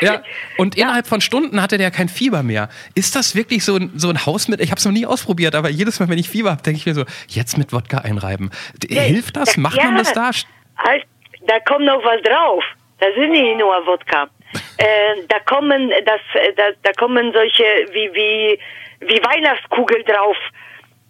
Ja, 0.00 0.22
und 0.56 0.76
innerhalb 0.76 1.06
von 1.06 1.20
Stunden 1.20 1.60
hatte 1.60 1.76
der 1.76 1.90
kein 1.90 2.08
Fieber 2.08 2.42
mehr. 2.42 2.68
Ist 2.94 3.16
das 3.16 3.34
wirklich 3.34 3.64
so 3.64 3.76
ein, 3.76 3.92
so 3.96 4.08
ein 4.08 4.24
Hausmittel? 4.24 4.64
Ich 4.64 4.70
habe 4.70 4.78
es 4.78 4.84
noch 4.84 4.92
nie 4.92 5.04
ausprobiert, 5.06 5.54
aber 5.54 5.68
jedes 5.68 6.00
Mal, 6.00 6.08
wenn 6.08 6.18
ich 6.18 6.28
Fieber 6.28 6.52
habe, 6.52 6.62
denke 6.62 6.78
ich 6.78 6.86
mir 6.86 6.94
so, 6.94 7.04
jetzt 7.28 7.58
mit 7.58 7.72
Wodka 7.72 7.98
einreiben. 7.98 8.50
Hilft 8.88 9.36
das? 9.36 9.56
Macht 9.56 9.76
ja. 9.76 9.84
man 9.84 9.96
das 9.96 10.12
da? 10.12 10.30
Halt, 10.78 11.04
da 11.46 11.60
kommt 11.60 11.84
noch 11.84 12.02
was 12.04 12.22
drauf. 12.22 12.64
Das 13.00 13.10
ist 13.10 13.28
nicht 13.28 13.58
nur 13.58 13.74
Wodka. 13.86 14.28
Äh, 14.78 15.26
da 15.28 15.40
kommen 15.40 15.90
das, 16.06 16.20
da, 16.56 16.62
da 16.84 16.92
kommen 16.92 17.32
solche 17.32 17.64
wie 17.92 18.08
wie 18.14 18.58
wie 19.00 19.20
Weihnachtskugeln 19.24 20.04
drauf. 20.04 20.36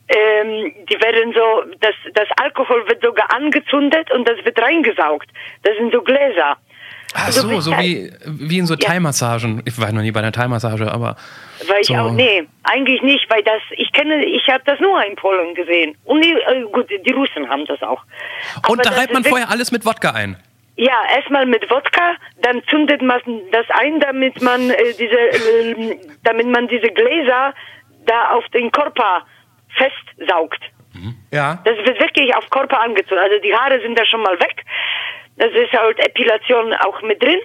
Ähm, 0.08 0.72
die 0.88 1.00
werden 1.02 1.32
so, 1.34 1.70
das, 1.80 1.94
das 2.14 2.28
Alkohol 2.42 2.88
wird 2.88 3.02
sogar 3.02 3.32
angezündet 3.34 4.10
und 4.12 4.26
das 4.28 4.42
wird 4.44 4.60
reingesaugt. 4.60 5.28
Das 5.64 5.76
sind 5.76 5.92
so 5.92 6.00
Gläser. 6.02 6.56
Ach 7.14 7.26
Also 7.26 7.48
so, 7.48 7.60
so 7.60 7.70
Thai- 7.72 7.82
wie, 7.82 8.12
wie 8.48 8.58
in 8.58 8.66
so 8.66 8.74
Ja. 8.74 8.80
Thai-Massagen. 8.88 9.62
Ich 9.66 9.78
war 9.80 9.92
noch 9.92 10.02
nie 10.02 10.10
bei 10.12 10.20
einer 10.20 10.32
Thai-Massage, 10.32 10.90
aber. 10.90 11.16
Weil 11.66 11.80
ich 11.80 11.86
so. 11.88 11.94
auch, 11.94 12.10
nee, 12.12 12.46
eigentlich 12.64 13.02
nicht, 13.02 13.28
weil 13.30 13.42
das, 13.42 13.60
ich 13.72 13.92
kenne, 13.92 14.24
ich 14.24 14.46
habe 14.48 14.62
das 14.66 14.78
nur 14.80 15.02
in 15.04 15.16
Polen 15.16 15.54
gesehen. 15.54 15.96
Und 16.04 16.24
die, 16.24 16.32
äh, 16.32 16.62
gut, 16.72 16.88
die 16.90 17.12
Russen 17.12 17.48
haben 17.48 17.64
das 17.66 17.82
auch. 17.82 18.02
Aber 18.62 18.70
Und 18.70 18.84
da 18.86 18.90
reibt 18.90 19.12
man 19.12 19.24
vorher 19.24 19.50
alles 19.50 19.72
mit 19.72 19.84
Wodka 19.86 20.10
ein. 20.10 20.36
Ja, 20.76 20.92
erstmal 21.16 21.44
mit 21.44 21.68
Wodka, 21.70 22.14
dann 22.42 22.62
zündet 22.70 23.02
man 23.02 23.20
das 23.52 23.66
ein, 23.70 23.98
damit 24.00 24.40
man 24.42 24.70
äh, 24.70 24.76
diese, 24.98 25.18
äh, 25.18 25.96
damit 26.24 26.46
man 26.46 26.68
diese 26.68 26.88
Gläser 26.88 27.52
da 28.06 28.30
auf 28.30 28.44
den 28.54 28.70
Körper 28.70 29.26
festsaugt. 29.78 30.60
Ja. 31.30 31.60
Das 31.64 31.76
wird 31.76 32.00
wirklich 32.00 32.34
auf 32.34 32.48
Körper 32.50 32.80
angezogen. 32.80 33.20
Also 33.20 33.38
die 33.38 33.54
Haare 33.54 33.80
sind 33.80 33.98
da 33.98 34.04
schon 34.04 34.22
mal 34.22 34.38
weg. 34.40 34.64
Das 35.36 35.52
ist 35.52 35.72
halt 35.72 35.98
Epilation 36.00 36.74
auch 36.74 37.00
mit 37.02 37.22
drin. 37.22 37.40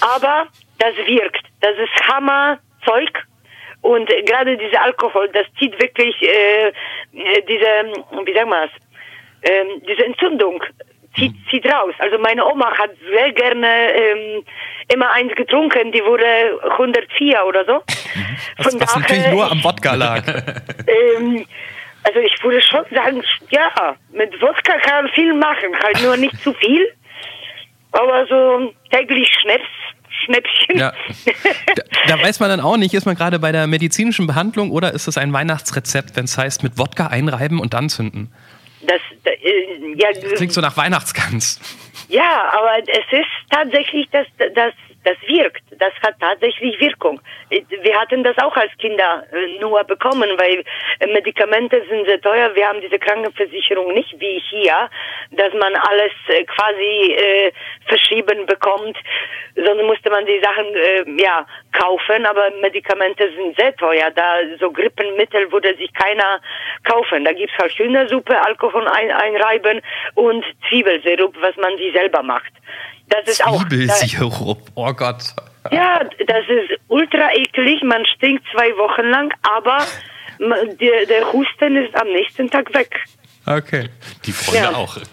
Aber 0.00 0.46
das 0.78 0.96
wirkt. 1.06 1.44
Das 1.60 1.72
ist 1.76 2.08
Hammerzeug. 2.08 3.26
Und 3.82 4.10
äh, 4.10 4.22
gerade 4.22 4.56
dieser 4.56 4.82
Alkohol, 4.82 5.28
das 5.32 5.46
zieht 5.58 5.80
wirklich 5.80 6.14
äh, 6.22 6.68
äh, 6.68 6.72
diese, 7.48 8.24
wie 8.24 8.34
sagen 8.34 8.50
wir 8.50 8.66
das, 8.66 8.70
ähm, 9.42 9.82
diese 9.86 10.04
Entzündung 10.04 10.62
zieht, 11.16 11.34
zieht 11.50 11.66
raus. 11.66 11.94
Also 11.98 12.18
meine 12.18 12.44
Oma 12.44 12.70
hat 12.76 12.90
sehr 13.10 13.32
gerne 13.32 13.66
ähm, 13.66 14.44
immer 14.92 15.10
eins 15.12 15.34
getrunken, 15.34 15.92
die 15.92 16.02
wurde 16.04 16.24
104 16.70 17.44
oder 17.46 17.64
so. 17.64 17.82
Was, 18.58 18.80
was 18.80 18.96
natürlich 18.96 19.28
nur 19.30 19.50
am 19.50 19.62
Wodka 19.62 19.94
lag. 19.94 20.22
Ähm, 20.88 21.44
also 22.04 22.20
ich 22.20 22.42
würde 22.44 22.62
schon 22.62 22.84
sagen, 22.94 23.20
ja, 23.50 23.96
mit 24.12 24.40
Wodka 24.40 24.78
kann 24.78 25.04
man 25.04 25.12
viel 25.12 25.34
machen, 25.34 25.74
halt 25.82 26.00
nur 26.02 26.16
nicht 26.16 26.40
zu 26.40 26.52
viel. 26.52 26.86
Aber 27.90 28.26
so 28.26 28.72
täglich 28.90 29.28
Schnaps, 29.40 29.64
Schnäppchen. 30.24 30.78
Ja. 30.78 30.92
Da, 31.74 31.82
da 32.06 32.22
weiß 32.22 32.38
man 32.40 32.48
dann 32.48 32.60
auch 32.60 32.76
nicht, 32.76 32.94
ist 32.94 33.06
man 33.06 33.16
gerade 33.16 33.38
bei 33.38 33.50
der 33.50 33.66
medizinischen 33.66 34.26
Behandlung 34.26 34.70
oder 34.70 34.92
ist 34.92 35.08
es 35.08 35.18
ein 35.18 35.32
Weihnachtsrezept, 35.32 36.14
wenn 36.14 36.24
es 36.24 36.38
heißt, 36.38 36.62
mit 36.62 36.78
Wodka 36.78 37.08
einreiben 37.08 37.58
und 37.58 37.74
dann 37.74 37.88
zünden? 37.88 38.32
Das, 38.82 39.00
äh, 39.24 39.94
ja, 39.96 40.08
Klingt 40.36 40.52
so 40.52 40.60
nach 40.60 40.76
Weihnachtsgans. 40.76 41.60
ja, 42.08 42.52
aber 42.52 42.78
es 42.86 43.18
ist 43.18 43.26
tatsächlich, 43.50 44.08
das, 44.10 44.26
das, 44.54 44.72
das 45.06 45.16
wirkt. 45.26 45.62
Das 45.78 45.92
hat 46.04 46.14
tatsächlich 46.20 46.78
Wirkung. 46.80 47.20
Wir 47.48 48.00
hatten 48.00 48.24
das 48.24 48.36
auch 48.38 48.56
als 48.56 48.72
Kinder 48.78 49.24
äh, 49.32 49.58
nur 49.60 49.84
bekommen, 49.84 50.30
weil 50.36 50.64
äh, 50.98 51.06
Medikamente 51.12 51.80
sind 51.88 52.06
sehr 52.06 52.20
teuer. 52.20 52.54
Wir 52.54 52.68
haben 52.68 52.80
diese 52.80 52.98
Krankenversicherung 52.98 53.94
nicht 53.94 54.18
wie 54.18 54.42
hier, 54.50 54.90
dass 55.30 55.52
man 55.54 55.74
alles 55.76 56.12
äh, 56.28 56.44
quasi 56.44 57.12
äh, 57.12 57.52
verschrieben 57.86 58.46
bekommt, 58.46 58.96
sondern 59.54 59.86
musste 59.86 60.10
man 60.10 60.26
die 60.26 60.40
Sachen 60.42 60.74
äh, 60.74 61.22
ja 61.22 61.46
kaufen. 61.72 62.26
Aber 62.26 62.50
Medikamente 62.60 63.30
sind 63.36 63.56
sehr 63.56 63.76
teuer. 63.76 64.10
Da 64.10 64.40
so 64.58 64.72
Grippenmittel 64.72 65.52
würde 65.52 65.76
sich 65.76 65.92
keiner 65.94 66.40
kaufen. 66.82 67.24
Da 67.24 67.32
gibt's 67.32 67.56
halt 67.58 67.72
Hühnersuppe, 67.72 68.36
Alkohol 68.44 68.88
ein, 68.88 69.12
einreiben 69.12 69.80
und 70.14 70.44
Zwiebelsirup, 70.68 71.36
was 71.40 71.56
man 71.56 71.76
sich 71.78 71.92
selber 71.92 72.24
macht. 72.24 72.52
Das 73.08 73.26
ist 73.28 73.44
auch. 73.46 73.60
Zwiebelsirup. 73.68 74.60
Oh 74.74 74.92
Gott. 74.92 75.22
ja, 75.70 76.00
das 76.26 76.44
ist 76.48 76.80
ultra 76.88 77.32
eklig. 77.34 77.82
Man 77.82 78.04
stinkt 78.06 78.44
zwei 78.52 78.70
Wochen 78.76 79.06
lang, 79.10 79.32
aber 79.56 79.78
der, 80.80 81.06
der 81.06 81.32
Husten 81.32 81.76
ist 81.76 81.94
am 81.94 82.08
nächsten 82.08 82.50
Tag 82.50 82.72
weg. 82.74 82.94
Okay. 83.46 83.88
Die 84.24 84.32
Freunde 84.32 84.60
Ja. 84.62 84.74
auch. 84.74 84.96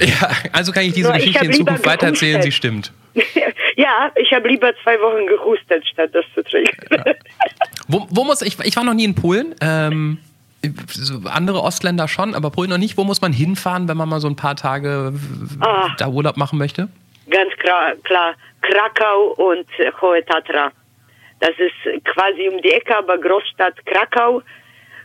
Ja, 0.00 0.30
also 0.52 0.70
kann 0.72 0.84
ich 0.84 0.92
diese 0.92 1.08
ich 1.10 1.16
Geschichte 1.16 1.38
hab 1.40 1.46
in 1.46 1.52
Zukunft 1.54 1.86
weitererzählen, 1.86 2.42
sie 2.42 2.52
stimmt. 2.52 2.92
ja, 3.76 4.10
ich 4.16 4.32
habe 4.32 4.48
lieber 4.48 4.72
zwei 4.82 4.96
Wochen 5.00 5.26
gehustet, 5.26 5.84
statt 5.90 6.10
das 6.12 6.24
zu 6.34 6.42
trinken. 6.44 7.04
Wo, 7.88 8.06
wo 8.10 8.24
muss 8.24 8.40
ich, 8.42 8.58
ich 8.60 8.76
war 8.76 8.84
noch 8.84 8.94
nie 8.94 9.04
in 9.04 9.14
Polen. 9.14 9.54
Ähm, 9.60 10.18
so 10.90 11.22
andere 11.28 11.62
Ostländer 11.62 12.06
schon, 12.08 12.34
aber 12.34 12.50
Polen 12.50 12.70
noch 12.70 12.78
nicht. 12.78 12.96
Wo 12.98 13.04
muss 13.04 13.20
man 13.20 13.32
hinfahren, 13.32 13.88
wenn 13.88 13.96
man 13.96 14.08
mal 14.08 14.20
so 14.20 14.28
ein 14.28 14.36
paar 14.36 14.56
Tage 14.56 15.12
Ah. 15.60 15.88
da 15.98 16.08
Urlaub 16.08 16.36
machen 16.36 16.58
möchte? 16.58 16.88
Ganz 17.30 17.52
klar. 17.56 18.34
Krakau 18.62 19.32
und 19.36 19.66
Hohe 20.00 20.24
Tatra. 20.24 20.72
Das 21.40 21.52
ist 21.58 22.04
quasi 22.04 22.48
um 22.48 22.60
die 22.60 22.72
Ecke, 22.72 22.96
aber 22.98 23.18
Großstadt 23.18 23.84
Krakau. 23.86 24.42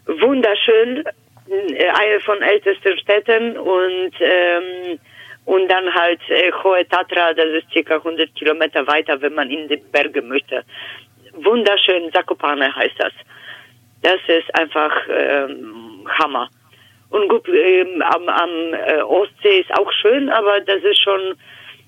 Wunderschön. 0.06 1.04
äh, 1.50 1.90
Eine 1.90 2.20
von 2.20 2.42
ältesten 2.42 2.98
Städten 3.00 3.58
und, 3.58 4.12
ähm, 4.20 5.00
und 5.46 5.68
dann 5.70 5.94
halt 5.94 6.20
äh, 6.30 6.52
Hohe 6.64 6.88
Tatra, 6.88 7.34
das 7.34 7.46
ist 7.46 7.72
circa 7.72 7.96
100 7.96 8.36
Kilometer 8.36 8.86
weiter, 8.88 9.22
wenn 9.22 9.34
man 9.34 9.50
in 9.50 9.68
die 9.68 9.78
Berge 9.78 10.22
möchte. 10.22 10.64
Wunderschön, 11.34 12.12
Zakopane 12.12 12.76
heißt 12.76 12.96
das. 12.98 13.14
Das 14.02 14.20
ist 14.28 14.54
einfach 14.60 14.92
ähm, 15.10 16.08
Hammer. 16.20 16.50
Und 17.10 17.30
gut, 17.30 17.48
ähm, 17.48 18.02
am, 18.02 18.28
am 18.28 18.74
äh, 18.74 19.02
Ostsee 19.02 19.62
ist 19.62 19.74
auch 19.74 19.92
schön, 20.02 20.30
aber 20.30 20.60
das 20.62 20.84
ist 20.84 21.02
schon, 21.02 21.36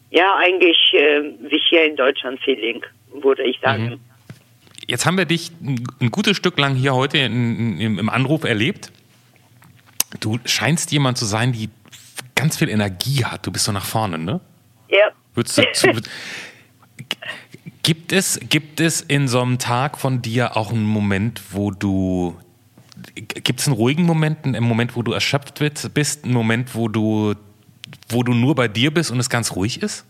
ja, 0.10 0.36
eigentlich 0.36 0.78
äh, 0.94 1.24
wie 1.50 1.60
hier 1.70 1.86
in 1.86 1.96
Deutschland 1.96 2.40
Feeling, 2.42 2.84
würde 3.14 3.44
ich 3.44 3.60
sagen. 3.60 4.00
Jetzt 4.88 5.06
haben 5.06 5.18
wir 5.18 5.26
dich 5.26 5.52
ein, 5.62 5.84
ein 6.00 6.12
gutes 6.12 6.38
Stück 6.38 6.58
lang 6.58 6.76
hier 6.76 6.96
heute 6.96 7.18
in, 7.18 7.80
in, 7.80 8.00
im 8.00 8.10
Anruf 8.10 8.44
erlebt. 8.44 8.92
Du 10.22 10.40
scheinst 10.46 10.92
jemand 10.92 11.18
zu 11.18 11.26
sein, 11.26 11.52
die 11.52 11.70
ganz 12.36 12.58
viel 12.58 12.70
Energie 12.70 13.26
hat. 13.26 13.46
Du 13.46 13.52
bist 13.52 13.66
so 13.66 13.72
nach 13.72 13.86
vorne, 13.86 14.18
ne? 14.18 14.40
Ja. 14.90 15.12
Würdest 15.34 15.58
du, 15.58 15.64
zu, 15.74 15.90
Gibt 17.88 18.12
es, 18.12 18.38
gibt 18.50 18.82
es 18.82 19.00
in 19.00 19.30
so 19.30 19.42
einem 19.42 19.60
Tag 19.60 19.98
von 19.98 20.22
dir 20.22 20.58
auch 20.58 20.72
einen 20.72 20.84
Moment, 20.84 21.42
wo 21.52 21.72
du. 21.72 22.36
Gibt 23.16 23.62
es 23.62 23.68
einen 23.68 23.78
ruhigen 23.78 24.04
Moment, 24.04 24.44
einen 24.44 24.62
Moment, 24.62 24.98
wo 24.98 25.04
du 25.04 25.14
erschöpft 25.14 25.64
bist, 25.94 26.26
einen 26.26 26.34
Moment, 26.34 26.76
wo 26.76 26.90
du, 26.90 27.34
wo 28.10 28.24
du 28.24 28.34
nur 28.34 28.56
bei 28.56 28.68
dir 28.68 28.94
bist 28.94 29.12
und 29.12 29.20
es 29.20 29.30
ganz 29.30 29.56
ruhig 29.56 29.82
ist? 29.82 30.06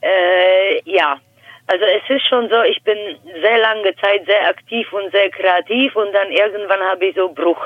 Äh, 0.00 0.80
ja. 0.84 1.18
Also 1.66 1.84
es 1.84 2.08
ist 2.08 2.26
schon 2.26 2.48
so, 2.48 2.62
ich 2.62 2.82
bin 2.82 2.96
sehr 3.42 3.58
lange 3.58 3.94
Zeit 3.96 4.24
sehr 4.26 4.48
aktiv 4.48 4.90
und 4.92 5.10
sehr 5.12 5.28
kreativ 5.30 5.94
und 5.96 6.12
dann 6.12 6.30
irgendwann 6.30 6.80
habe 6.80 7.06
ich 7.06 7.14
so 7.14 7.28
Bruch, 7.28 7.60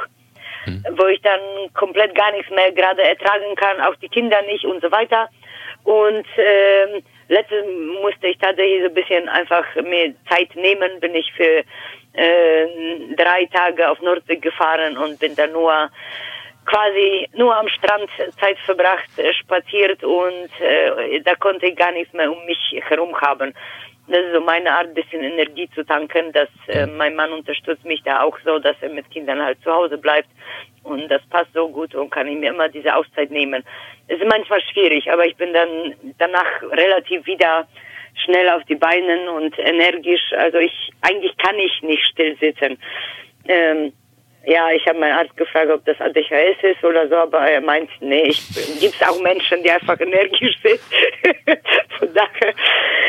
hm. 0.64 0.85
wo 0.97 1.07
ich 1.07 1.20
dann 1.22 1.41
komplett 1.74 2.12
gar 2.16 2.33
nichts 2.33 2.51
mehr 2.51 2.72
gerade 2.72 3.03
ertragen 3.03 3.55
kann, 3.55 3.80
auch 3.80 3.95
die 3.97 4.09
Kinder 4.09 4.43
nicht 4.43 4.64
und 4.64 4.83
so 4.83 4.91
weiter. 4.91 5.28
Und 5.85 6.26
ähm, 6.37 7.03
letztes 7.28 7.64
musste 8.03 8.26
ich 8.26 8.39
tatsächlich 8.39 8.83
so 8.83 8.89
ein 8.89 8.95
bisschen 8.95 9.28
einfach 9.28 9.64
mir 9.76 10.14
Zeit 10.28 10.55
nehmen, 10.57 10.99
bin 10.99 11.14
ich 11.14 11.33
für 11.37 11.62
äh, 12.14 12.66
drei 13.16 13.47
Tage 13.53 13.89
auf 13.89 14.01
Nordsee 14.01 14.37
gefahren 14.37 14.97
und 14.99 15.18
bin 15.20 15.35
dann 15.37 15.53
nur 15.53 15.91
quasi 16.65 17.29
nur 17.35 17.57
am 17.57 17.69
Strand 17.69 18.09
Zeit 18.41 18.59
verbracht, 18.65 19.09
äh, 19.17 19.33
spaziert 19.35 20.03
und 20.05 20.51
äh, 20.61 21.21
da 21.21 21.35
konnte 21.35 21.67
ich 21.67 21.77
gar 21.77 21.93
nichts 21.93 22.13
mehr 22.13 22.31
um 22.31 22.45
mich 22.47 22.59
herum 22.89 23.15
haben. 23.21 23.53
Das 24.09 24.19
ist 24.19 24.35
so 24.35 24.41
meine 24.41 24.71
Art, 24.73 24.89
ein 24.89 24.95
bisschen 24.95 25.23
Energie 25.23 25.71
zu 25.75 25.85
tanken. 25.85 26.33
Dass 26.33 26.49
äh, 26.69 26.87
mein 26.87 27.15
Mann 27.15 27.33
unterstützt 27.33 27.85
mich 27.85 28.03
da 28.03 28.23
auch 28.23 28.37
so, 28.45 28.59
dass 28.59 28.77
er 28.81 28.91
mit 28.91 29.09
Kindern 29.11 29.41
halt 29.43 29.63
zu 29.63 29.73
Hause 29.73 29.97
bleibt. 29.97 30.29
Und 30.83 31.09
das 31.09 31.23
passt 31.31 31.53
so 31.55 31.69
gut 31.69 31.95
und 31.95 32.11
kann 32.11 32.27
ich 32.27 32.37
mir 32.37 32.51
immer 32.51 32.69
diese 32.69 32.95
Auszeit 32.95 33.31
nehmen. 33.31 33.63
Es 34.09 34.21
ist 34.21 34.29
manchmal 34.29 34.61
schwierig, 34.61 35.11
aber 35.11 35.25
ich 35.25 35.37
bin 35.37 35.53
dann 35.53 35.95
danach 36.19 36.63
relativ 36.73 37.25
wieder 37.27 37.69
schnell 38.25 38.49
auf 38.51 38.65
die 38.65 38.75
Beinen 38.75 39.29
und 39.29 39.57
energisch. 39.59 40.33
Also 40.37 40.59
ich 40.59 40.91
eigentlich 41.03 41.37
kann 41.39 41.57
ich 41.59 41.83
nicht 41.83 42.05
still 42.05 42.37
sitzen. 42.39 42.79
Ähm, 43.49 43.93
ja, 44.45 44.70
ich 44.70 44.86
habe 44.86 44.99
meinen 44.99 45.12
Arzt 45.12 45.36
gefragt, 45.36 45.70
ob 45.70 45.84
das 45.84 46.01
ADHS 46.01 46.62
ist 46.62 46.84
oder 46.84 47.09
so, 47.09 47.16
aber 47.16 47.40
er 47.40 47.61
meint, 47.61 47.88
nee, 48.01 48.22
ich 48.22 48.43
gibt 48.80 48.95
es 48.95 49.09
auch 49.09 49.20
Menschen, 49.22 49.62
die 49.62 49.70
einfach 49.70 49.99
energisch 50.01 50.57
sind. 50.62 50.80
Von 51.99 52.09
daher, 52.14 52.55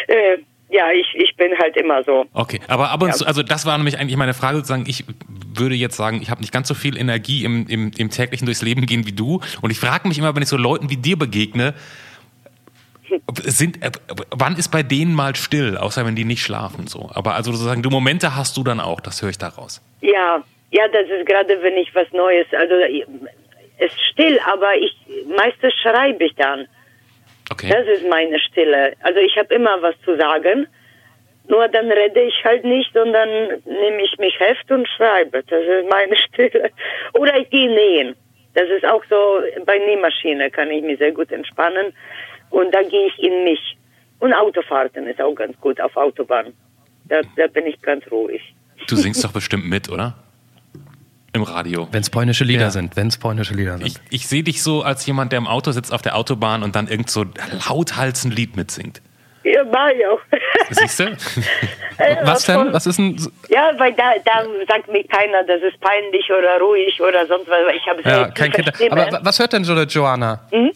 äh, 0.08 0.38
ja, 0.70 0.92
ich, 0.92 1.08
ich 1.16 1.36
bin 1.36 1.52
halt 1.60 1.76
immer 1.78 2.04
so. 2.04 2.26
Okay, 2.34 2.60
aber 2.68 2.90
ab 2.90 3.02
und 3.02 3.10
ja. 3.10 3.14
zu, 3.14 3.26
also 3.26 3.44
das 3.44 3.66
war 3.66 3.78
nämlich 3.78 4.00
eigentlich 4.00 4.18
meine 4.18 4.34
Frage 4.34 4.58
sozusagen, 4.58 4.86
ich 4.88 5.06
würde 5.56 5.76
jetzt 5.76 5.96
sagen, 5.96 6.22
ich 6.22 6.30
habe 6.30 6.42
nicht 6.42 6.54
ganz 6.54 6.68
so 6.68 6.74
viel 6.74 6.98
Energie 6.98 7.44
im, 7.44 7.68
im, 7.68 7.92
im 7.96 8.10
täglichen 8.10 8.46
durchs 8.46 8.62
Leben 8.62 8.86
gehen 8.86 9.06
wie 9.06 9.12
du 9.12 9.42
und 9.62 9.72
ich 9.72 9.80
frage 9.80 10.08
mich 10.08 10.18
immer, 10.18 10.36
wenn 10.36 10.44
ich 10.44 10.50
so 10.50 10.58
Leuten 10.58 10.90
wie 10.90 10.98
dir 10.98 11.18
begegne, 11.18 11.74
sind, 13.44 13.80
wann 14.32 14.56
ist 14.56 14.70
bei 14.70 14.82
denen 14.82 15.14
mal 15.14 15.36
still, 15.36 15.78
außer 15.78 16.06
wenn 16.06 16.16
die 16.16 16.26
nicht 16.26 16.42
schlafen 16.42 16.88
so. 16.88 17.10
Aber 17.14 17.36
also 17.36 17.52
sozusagen, 17.52 17.84
du 17.84 17.90
Momente 17.90 18.36
hast 18.36 18.58
du 18.58 18.64
dann 18.64 18.80
auch, 18.80 19.00
das 19.00 19.22
höre 19.22 19.30
ich 19.30 19.38
daraus. 19.38 19.82
Ja, 20.02 20.44
ja, 20.74 20.88
das 20.88 21.08
ist 21.08 21.28
gerade, 21.28 21.62
wenn 21.62 21.78
ich 21.78 21.94
was 21.94 22.12
Neues, 22.12 22.48
also 22.52 22.74
es 22.74 23.92
ist 23.92 24.02
still, 24.12 24.40
aber 24.52 24.76
ich 24.76 24.96
meistens 25.28 25.72
schreibe 25.76 26.26
ich 26.26 26.34
dann. 26.36 26.68
Okay. 27.52 27.70
Das 27.70 27.88
ist 27.88 28.10
meine 28.10 28.40
Stille. 28.40 28.94
Also 29.02 29.20
ich 29.20 29.38
habe 29.38 29.54
immer 29.54 29.82
was 29.84 29.94
zu 30.04 30.18
sagen. 30.18 30.68
Nur 31.48 31.68
dann 31.68 31.92
rede 31.92 32.22
ich 32.22 32.44
halt 32.44 32.64
nicht 32.64 32.96
und 32.98 33.14
dann 33.14 33.30
nehme 33.66 34.02
ich 34.02 34.18
mich 34.18 34.40
Heft 34.40 34.72
und 34.72 34.88
schreibe. 34.88 35.44
Das 35.44 35.62
ist 35.62 35.90
meine 35.90 36.16
Stille. 36.28 36.72
Oder 37.14 37.38
ich 37.38 37.50
gehe 37.52 37.70
nähen. 37.70 38.16
Das 38.56 38.68
ist 38.70 38.86
auch 38.86 39.04
so, 39.10 39.42
bei 39.66 39.78
Nähmaschine 39.78 40.50
kann 40.50 40.72
ich 40.72 40.82
mich 40.82 40.98
sehr 40.98 41.12
gut 41.12 41.32
entspannen. 41.32 41.94
Und 42.50 42.74
da 42.74 42.82
gehe 42.82 43.08
ich 43.08 43.20
in 43.20 43.44
mich. 43.44 43.78
Und 44.20 44.34
Autofahrten 44.34 45.06
ist 45.06 45.22
auch 45.22 45.36
ganz 45.36 45.60
gut 45.60 45.80
auf 45.80 45.96
Autobahn. 45.98 46.54
Da, 47.06 47.22
da 47.36 47.46
bin 47.48 47.68
ich 47.68 47.80
ganz 47.82 48.10
ruhig. 48.10 48.42
Du 48.88 48.96
singst 48.96 49.24
doch 49.24 49.34
bestimmt 49.34 49.70
mit, 49.70 49.90
oder? 49.90 50.16
Im 51.34 51.42
Radio. 51.42 51.88
Wenn 51.92 52.02
es 52.02 52.12
polnische 52.12 52.44
Lieder 52.44 52.66
ja. 52.66 52.70
sind, 52.70 52.96
wenn 52.96 53.08
es 53.08 53.18
polnische 53.18 53.56
Lieder 53.56 53.80
sind. 53.80 53.88
Ich, 53.88 53.96
ich 54.12 54.28
sehe 54.28 54.44
dich 54.44 54.62
so 54.62 54.84
als 54.84 55.06
jemand, 55.08 55.32
der 55.32 55.38
im 55.38 55.48
Auto 55.48 55.72
sitzt 55.72 55.92
auf 55.92 56.04
der 56.04 56.16
Autobahn 56.16 56.62
und 56.62 56.76
dann 56.76 56.88
irgend 56.88 57.10
so 57.10 57.26
lauthals 57.68 58.24
ein 58.24 58.32
Lied 58.32 58.56
mitsingt. 58.56 59.02
Ja, 59.44 59.64
Mario. 59.66 60.20
Siehst 60.70 61.00
du? 61.00 61.06
was 62.24 62.46
denn? 62.46 62.72
Was 62.72 62.86
ist 62.86 62.98
ein. 62.98 63.18
Ja, 63.50 63.72
weil 63.78 63.94
da, 63.94 64.14
da 64.24 64.46
sagt 64.68 64.90
mir 64.90 65.04
keiner, 65.06 65.44
das 65.44 65.62
ist 65.62 65.80
peinlich 65.82 66.30
oder 66.30 66.60
ruhig 66.60 67.02
oder 67.02 67.26
sonst 67.28 67.50
was. 67.50 67.74
Ich 67.76 67.88
habe 67.88 68.02
ja, 68.04 68.30
kein 68.30 68.52
Kind. 68.52 68.92
Aber 68.92 69.20
was 69.22 69.40
hört 69.40 69.54
denn 69.54 69.64
so 69.64 69.76
der 69.76 69.86
Joanna? 69.86 70.40
Hm? 70.52 70.72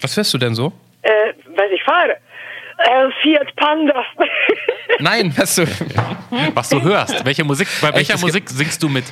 Was 0.00 0.16
hörst 0.16 0.32
du 0.34 0.38
denn 0.38 0.54
so? 0.54 0.72
Äh, 1.02 1.32
was 1.56 1.70
ich 1.74 1.82
fahre? 1.82 2.16
Äh, 2.78 3.10
Fiat 3.22 3.56
Panda. 3.56 4.04
Nein, 5.00 5.32
was 5.36 5.56
du, 5.56 5.66
was 6.54 6.68
du 6.68 6.82
hörst. 6.82 7.24
Welche 7.24 7.42
Musik, 7.42 7.68
bei 7.80 7.92
welcher 7.94 8.18
Musik 8.18 8.48
singst 8.48 8.82
du 8.82 8.88
mit? 8.88 9.04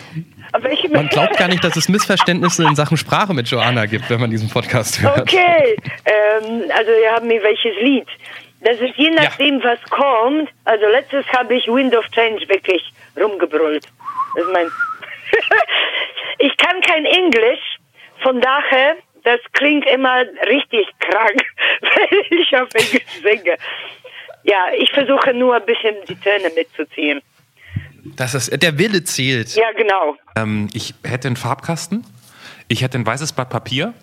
Man 0.91 1.09
glaubt 1.09 1.37
gar 1.37 1.49
nicht, 1.49 1.65
dass 1.65 1.77
es 1.77 1.89
Missverständnisse 1.89 2.63
in 2.65 2.77
Sachen 2.77 2.97
Sprache 2.97 3.35
mit 3.35 3.49
Joanna 3.49 3.87
gibt, 3.87 4.09
wenn 4.09 4.21
man 4.21 4.31
diesen 4.31 4.49
Podcast 4.49 5.03
hört. 5.03 5.23
Okay, 5.23 5.77
ähm, 6.05 6.71
also 6.71 6.91
wir 6.93 7.13
haben 7.13 7.27
mir 7.27 7.43
welches 7.43 7.75
Lied. 7.81 8.07
Das 8.61 8.79
ist 8.79 8.95
je 8.97 9.11
nachdem, 9.11 9.59
ja. 9.59 9.65
was 9.65 9.91
kommt. 9.91 10.49
Also 10.65 10.87
letztes 10.87 11.27
habe 11.37 11.55
ich 11.57 11.67
Wind 11.67 11.95
of 11.97 12.09
Change 12.11 12.49
wirklich 12.49 12.83
rumgebrüllt. 13.17 13.85
Das 14.37 14.45
ist 14.45 14.53
mein 14.53 14.71
ich 16.39 16.57
kann 16.57 16.81
kein 16.83 17.05
Englisch, 17.05 17.79
von 18.23 18.41
daher, 18.41 18.97
das 19.25 19.41
klingt 19.53 19.87
immer 19.87 20.23
richtig 20.47 20.87
krank, 21.01 21.43
wenn 21.81 22.39
ich 22.39 22.57
auf 22.57 22.69
Englisch 22.75 23.05
singe. 23.23 23.57
Ja, 24.45 24.67
ich 24.77 24.91
versuche 24.93 25.33
nur 25.33 25.57
ein 25.57 25.65
bisschen 25.65 25.95
die 26.09 26.17
Töne 26.17 26.51
mitzuziehen. 26.55 27.23
Das 28.17 28.35
ist, 28.35 28.63
der 28.63 28.79
Wille 28.79 29.05
zählt. 29.05 29.55
Ja, 29.55 29.73
genau. 29.73 30.17
Ähm, 30.37 30.69
ich 30.73 30.95
hätte 31.05 31.29
einen 31.29 31.37
Farbkasten, 31.37 32.05
ich 32.69 32.83
hätte 32.83 32.99
ein 32.99 33.07
weißes 33.07 33.33
Blatt 33.33 33.51
Papier 33.51 33.95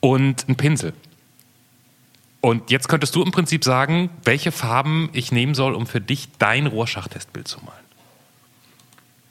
und 0.00 0.46
einen 0.46 0.56
Pinsel. 0.56 0.92
Und 2.40 2.70
jetzt 2.70 2.88
könntest 2.88 3.14
du 3.14 3.22
im 3.22 3.32
Prinzip 3.32 3.64
sagen, 3.64 4.10
welche 4.24 4.50
Farben 4.50 5.10
ich 5.12 5.30
nehmen 5.30 5.54
soll, 5.54 5.74
um 5.74 5.86
für 5.86 6.00
dich 6.00 6.28
dein 6.38 6.66
Rohrschachtestbild 6.66 7.46
zu 7.46 7.60
malen. 7.64 7.84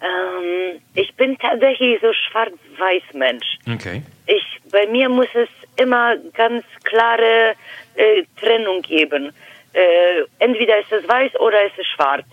Ähm, 0.02 0.82
ich 0.94 1.14
bin 1.16 1.38
tatsächlich 1.38 2.00
so 2.02 2.14
schwarz-weiß-Mensch. 2.14 3.58
Okay. 3.74 4.04
Ich, 4.28 4.44
bei 4.72 4.86
mir 4.88 5.10
muss 5.10 5.28
es 5.34 5.50
immer 5.78 6.18
ganz 6.34 6.64
klare 6.84 7.56
äh, 7.96 8.24
Trennung 8.40 8.82
geben. 8.84 9.34
Äh, 9.74 10.26
entweder 10.40 10.80
ist 10.80 10.92
es 10.92 11.08
weiß 11.08 11.36
oder 11.40 11.66
ist 11.66 11.78
es 11.80 11.88
schwarz. 11.88 12.26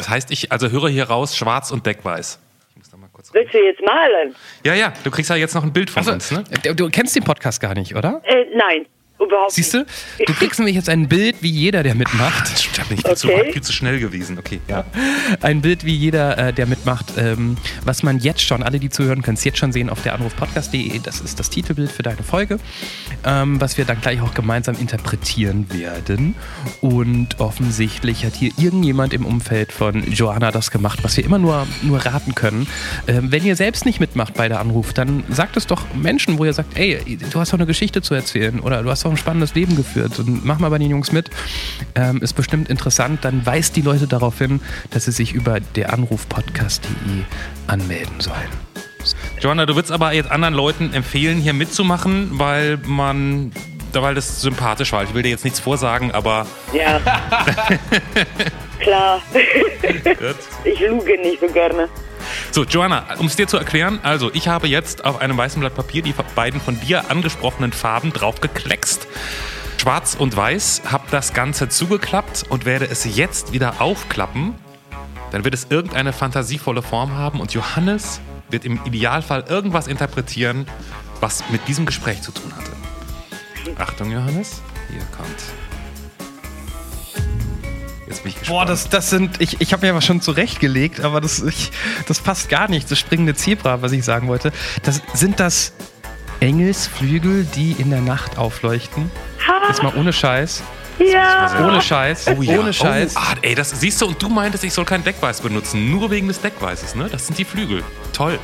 Das 0.00 0.08
heißt, 0.08 0.30
ich 0.30 0.50
also 0.50 0.70
höre 0.70 0.88
hier 0.88 1.04
raus 1.04 1.36
schwarz 1.36 1.70
und 1.70 1.84
deckweiß. 1.84 2.38
Willst 3.32 3.52
du 3.52 3.58
jetzt 3.58 3.82
malen? 3.82 4.34
Ja, 4.64 4.72
ja, 4.72 4.94
du 5.04 5.10
kriegst 5.10 5.28
ja 5.28 5.36
jetzt 5.36 5.54
noch 5.54 5.62
ein 5.62 5.74
Bild 5.74 5.90
von 5.90 6.00
also, 6.00 6.12
uns, 6.12 6.30
ne? 6.30 6.42
Du 6.74 6.88
kennst 6.88 7.14
den 7.14 7.22
Podcast 7.22 7.60
gar 7.60 7.74
nicht, 7.74 7.94
oder? 7.94 8.22
Äh, 8.24 8.46
nein. 8.56 8.86
Überhaupt 9.20 9.52
Siehst 9.52 9.74
du? 9.74 9.84
Du 10.26 10.32
kriegst 10.32 10.58
nämlich 10.58 10.76
jetzt 10.76 10.88
ein 10.88 11.08
Bild, 11.08 11.36
wie 11.40 11.50
jeder, 11.50 11.82
der 11.82 11.94
mitmacht. 11.94 12.50
Ich 12.58 12.70
bin 12.88 12.98
okay. 13.04 13.14
zu, 13.14 13.28
viel 13.28 13.60
zu 13.62 13.72
schnell 13.72 14.00
gewesen. 14.00 14.38
Okay, 14.38 14.60
ja. 14.66 14.84
Ein 15.42 15.60
Bild, 15.60 15.84
wie 15.84 15.94
jeder, 15.94 16.38
äh, 16.38 16.52
der 16.52 16.66
mitmacht, 16.66 17.12
ähm, 17.18 17.56
was 17.84 18.02
man 18.02 18.18
jetzt 18.18 18.40
schon, 18.40 18.62
alle, 18.62 18.80
die 18.80 18.88
zuhören, 18.88 19.22
können 19.22 19.36
es 19.36 19.44
jetzt 19.44 19.58
schon 19.58 19.72
sehen 19.72 19.90
auf 19.90 20.02
der 20.02 20.14
Anrufpodcast.de. 20.14 21.00
Das 21.00 21.20
ist 21.20 21.38
das 21.38 21.50
Titelbild 21.50 21.92
für 21.92 22.02
deine 22.02 22.22
Folge, 22.22 22.58
ähm, 23.24 23.60
was 23.60 23.76
wir 23.76 23.84
dann 23.84 24.00
gleich 24.00 24.20
auch 24.22 24.34
gemeinsam 24.34 24.76
interpretieren 24.78 25.66
werden. 25.72 26.34
Und 26.80 27.38
offensichtlich 27.40 28.24
hat 28.24 28.34
hier 28.34 28.52
irgendjemand 28.56 29.12
im 29.12 29.26
Umfeld 29.26 29.72
von 29.72 30.10
Joanna 30.10 30.50
das 30.50 30.70
gemacht, 30.70 31.00
was 31.02 31.16
wir 31.16 31.24
immer 31.24 31.38
nur, 31.38 31.66
nur 31.82 31.98
raten 31.98 32.34
können. 32.34 32.66
Ähm, 33.06 33.30
wenn 33.30 33.44
ihr 33.44 33.56
selbst 33.56 33.84
nicht 33.84 34.00
mitmacht 34.00 34.34
bei 34.34 34.48
der 34.48 34.60
Anruf, 34.60 34.94
dann 34.94 35.24
sagt 35.28 35.56
es 35.56 35.66
doch 35.66 35.82
Menschen, 35.94 36.38
wo 36.38 36.44
ihr 36.44 36.54
sagt, 36.54 36.78
ey, 36.78 37.18
du 37.30 37.38
hast 37.38 37.52
doch 37.52 37.58
eine 37.58 37.66
Geschichte 37.66 38.00
zu 38.00 38.14
erzählen 38.14 38.60
oder 38.60 38.82
du 38.82 38.90
hast 38.90 39.04
doch 39.04 39.09
ein 39.10 39.16
spannendes 39.16 39.54
Leben 39.54 39.76
geführt 39.76 40.18
und 40.18 40.44
mach 40.44 40.58
mal 40.58 40.70
bei 40.70 40.78
den 40.78 40.90
Jungs 40.90 41.12
mit. 41.12 41.30
Ähm, 41.94 42.22
ist 42.22 42.34
bestimmt 42.34 42.68
interessant. 42.68 43.24
Dann 43.24 43.44
weist 43.46 43.76
die 43.76 43.82
Leute 43.82 44.06
darauf 44.06 44.38
hin, 44.38 44.60
dass 44.90 45.04
sie 45.04 45.12
sich 45.12 45.32
über 45.32 45.60
der 45.60 45.92
Anrufpodcast.de 45.92 47.24
anmelden 47.66 48.20
sollen. 48.20 48.48
Joanna, 49.40 49.66
du 49.66 49.74
würdest 49.74 49.92
aber 49.92 50.12
jetzt 50.12 50.30
anderen 50.30 50.54
Leuten 50.54 50.92
empfehlen, 50.92 51.38
hier 51.38 51.54
mitzumachen, 51.54 52.38
weil 52.38 52.78
man 52.84 53.52
weil 53.92 54.14
das 54.14 54.40
sympathisch 54.40 54.92
war. 54.92 55.02
Ich 55.02 55.14
will 55.14 55.22
dir 55.22 55.30
jetzt 55.30 55.44
nichts 55.44 55.58
vorsagen, 55.58 56.12
aber. 56.12 56.46
Ja. 56.72 57.00
Klar. 58.80 59.20
ich 60.64 60.80
luge 60.80 61.20
nicht 61.20 61.40
so 61.40 61.48
gerne. 61.48 61.88
So, 62.50 62.64
Joanna, 62.64 63.04
um 63.18 63.26
es 63.26 63.36
dir 63.36 63.46
zu 63.46 63.56
erklären, 63.56 64.00
also 64.02 64.30
ich 64.32 64.48
habe 64.48 64.68
jetzt 64.68 65.04
auf 65.04 65.20
einem 65.20 65.36
weißen 65.36 65.60
Blatt 65.60 65.74
Papier 65.74 66.02
die 66.02 66.14
beiden 66.34 66.60
von 66.60 66.80
dir 66.80 67.10
angesprochenen 67.10 67.72
Farben 67.72 68.12
draufgekleckst. 68.12 69.06
Schwarz 69.80 70.14
und 70.14 70.36
Weiß, 70.36 70.82
habe 70.86 71.04
das 71.10 71.32
Ganze 71.32 71.68
zugeklappt 71.68 72.44
und 72.48 72.66
werde 72.66 72.86
es 72.86 73.16
jetzt 73.16 73.52
wieder 73.52 73.80
aufklappen. 73.80 74.54
Dann 75.30 75.44
wird 75.44 75.54
es 75.54 75.68
irgendeine 75.70 76.12
fantasievolle 76.12 76.82
Form 76.82 77.16
haben 77.16 77.40
und 77.40 77.54
Johannes 77.54 78.20
wird 78.50 78.64
im 78.64 78.80
Idealfall 78.84 79.44
irgendwas 79.48 79.86
interpretieren, 79.86 80.66
was 81.20 81.44
mit 81.50 81.66
diesem 81.68 81.86
Gespräch 81.86 82.20
zu 82.20 82.32
tun 82.32 82.52
hatte. 82.54 82.72
Achtung, 83.78 84.10
Johannes, 84.10 84.60
hier 84.90 85.04
kommt 85.16 85.59
Jetzt 88.10 88.24
bin 88.24 88.32
ich 88.32 88.38
gespannt. 88.40 88.58
Boah, 88.58 88.66
das, 88.66 88.88
das 88.88 89.08
sind, 89.08 89.40
ich, 89.40 89.60
ich 89.60 89.72
habe 89.72 89.86
mir 89.86 89.92
aber 89.92 90.00
schon 90.00 90.20
zurechtgelegt, 90.20 91.00
aber 91.00 91.20
das, 91.20 91.40
ich, 91.42 91.70
das 92.08 92.18
passt 92.18 92.48
gar 92.48 92.68
nicht. 92.68 92.90
Das 92.90 92.98
springende 92.98 93.36
Zebra, 93.36 93.82
was 93.82 93.92
ich 93.92 94.04
sagen 94.04 94.26
wollte. 94.26 94.50
Das, 94.82 95.00
sind 95.14 95.38
das 95.38 95.72
Engelsflügel, 96.40 97.46
die 97.54 97.72
in 97.72 97.90
der 97.90 98.00
Nacht 98.00 98.36
aufleuchten? 98.36 99.12
Jetzt 99.68 99.84
mal 99.84 99.94
ohne 99.94 100.12
Scheiß. 100.12 100.64
Ja. 100.98 101.64
Ohne 101.64 101.80
Scheiß. 101.80 102.26
Oh 102.36 102.42
ja. 102.42 102.58
Ohne 102.58 102.72
Scheiß. 102.72 103.14
Oh, 103.16 103.20
ah, 103.20 103.34
ey, 103.42 103.54
das 103.54 103.70
siehst 103.70 104.00
du, 104.02 104.06
und 104.06 104.20
du 104.20 104.28
meintest, 104.28 104.64
ich 104.64 104.74
soll 104.74 104.84
kein 104.84 105.04
Deckweiß 105.04 105.40
benutzen. 105.40 105.90
Nur 105.92 106.10
wegen 106.10 106.26
des 106.26 106.40
Deckweißes, 106.40 106.96
ne? 106.96 107.08
Das 107.10 107.28
sind 107.28 107.38
die 107.38 107.44
Flügel. 107.44 107.84
Toll. 108.12 108.40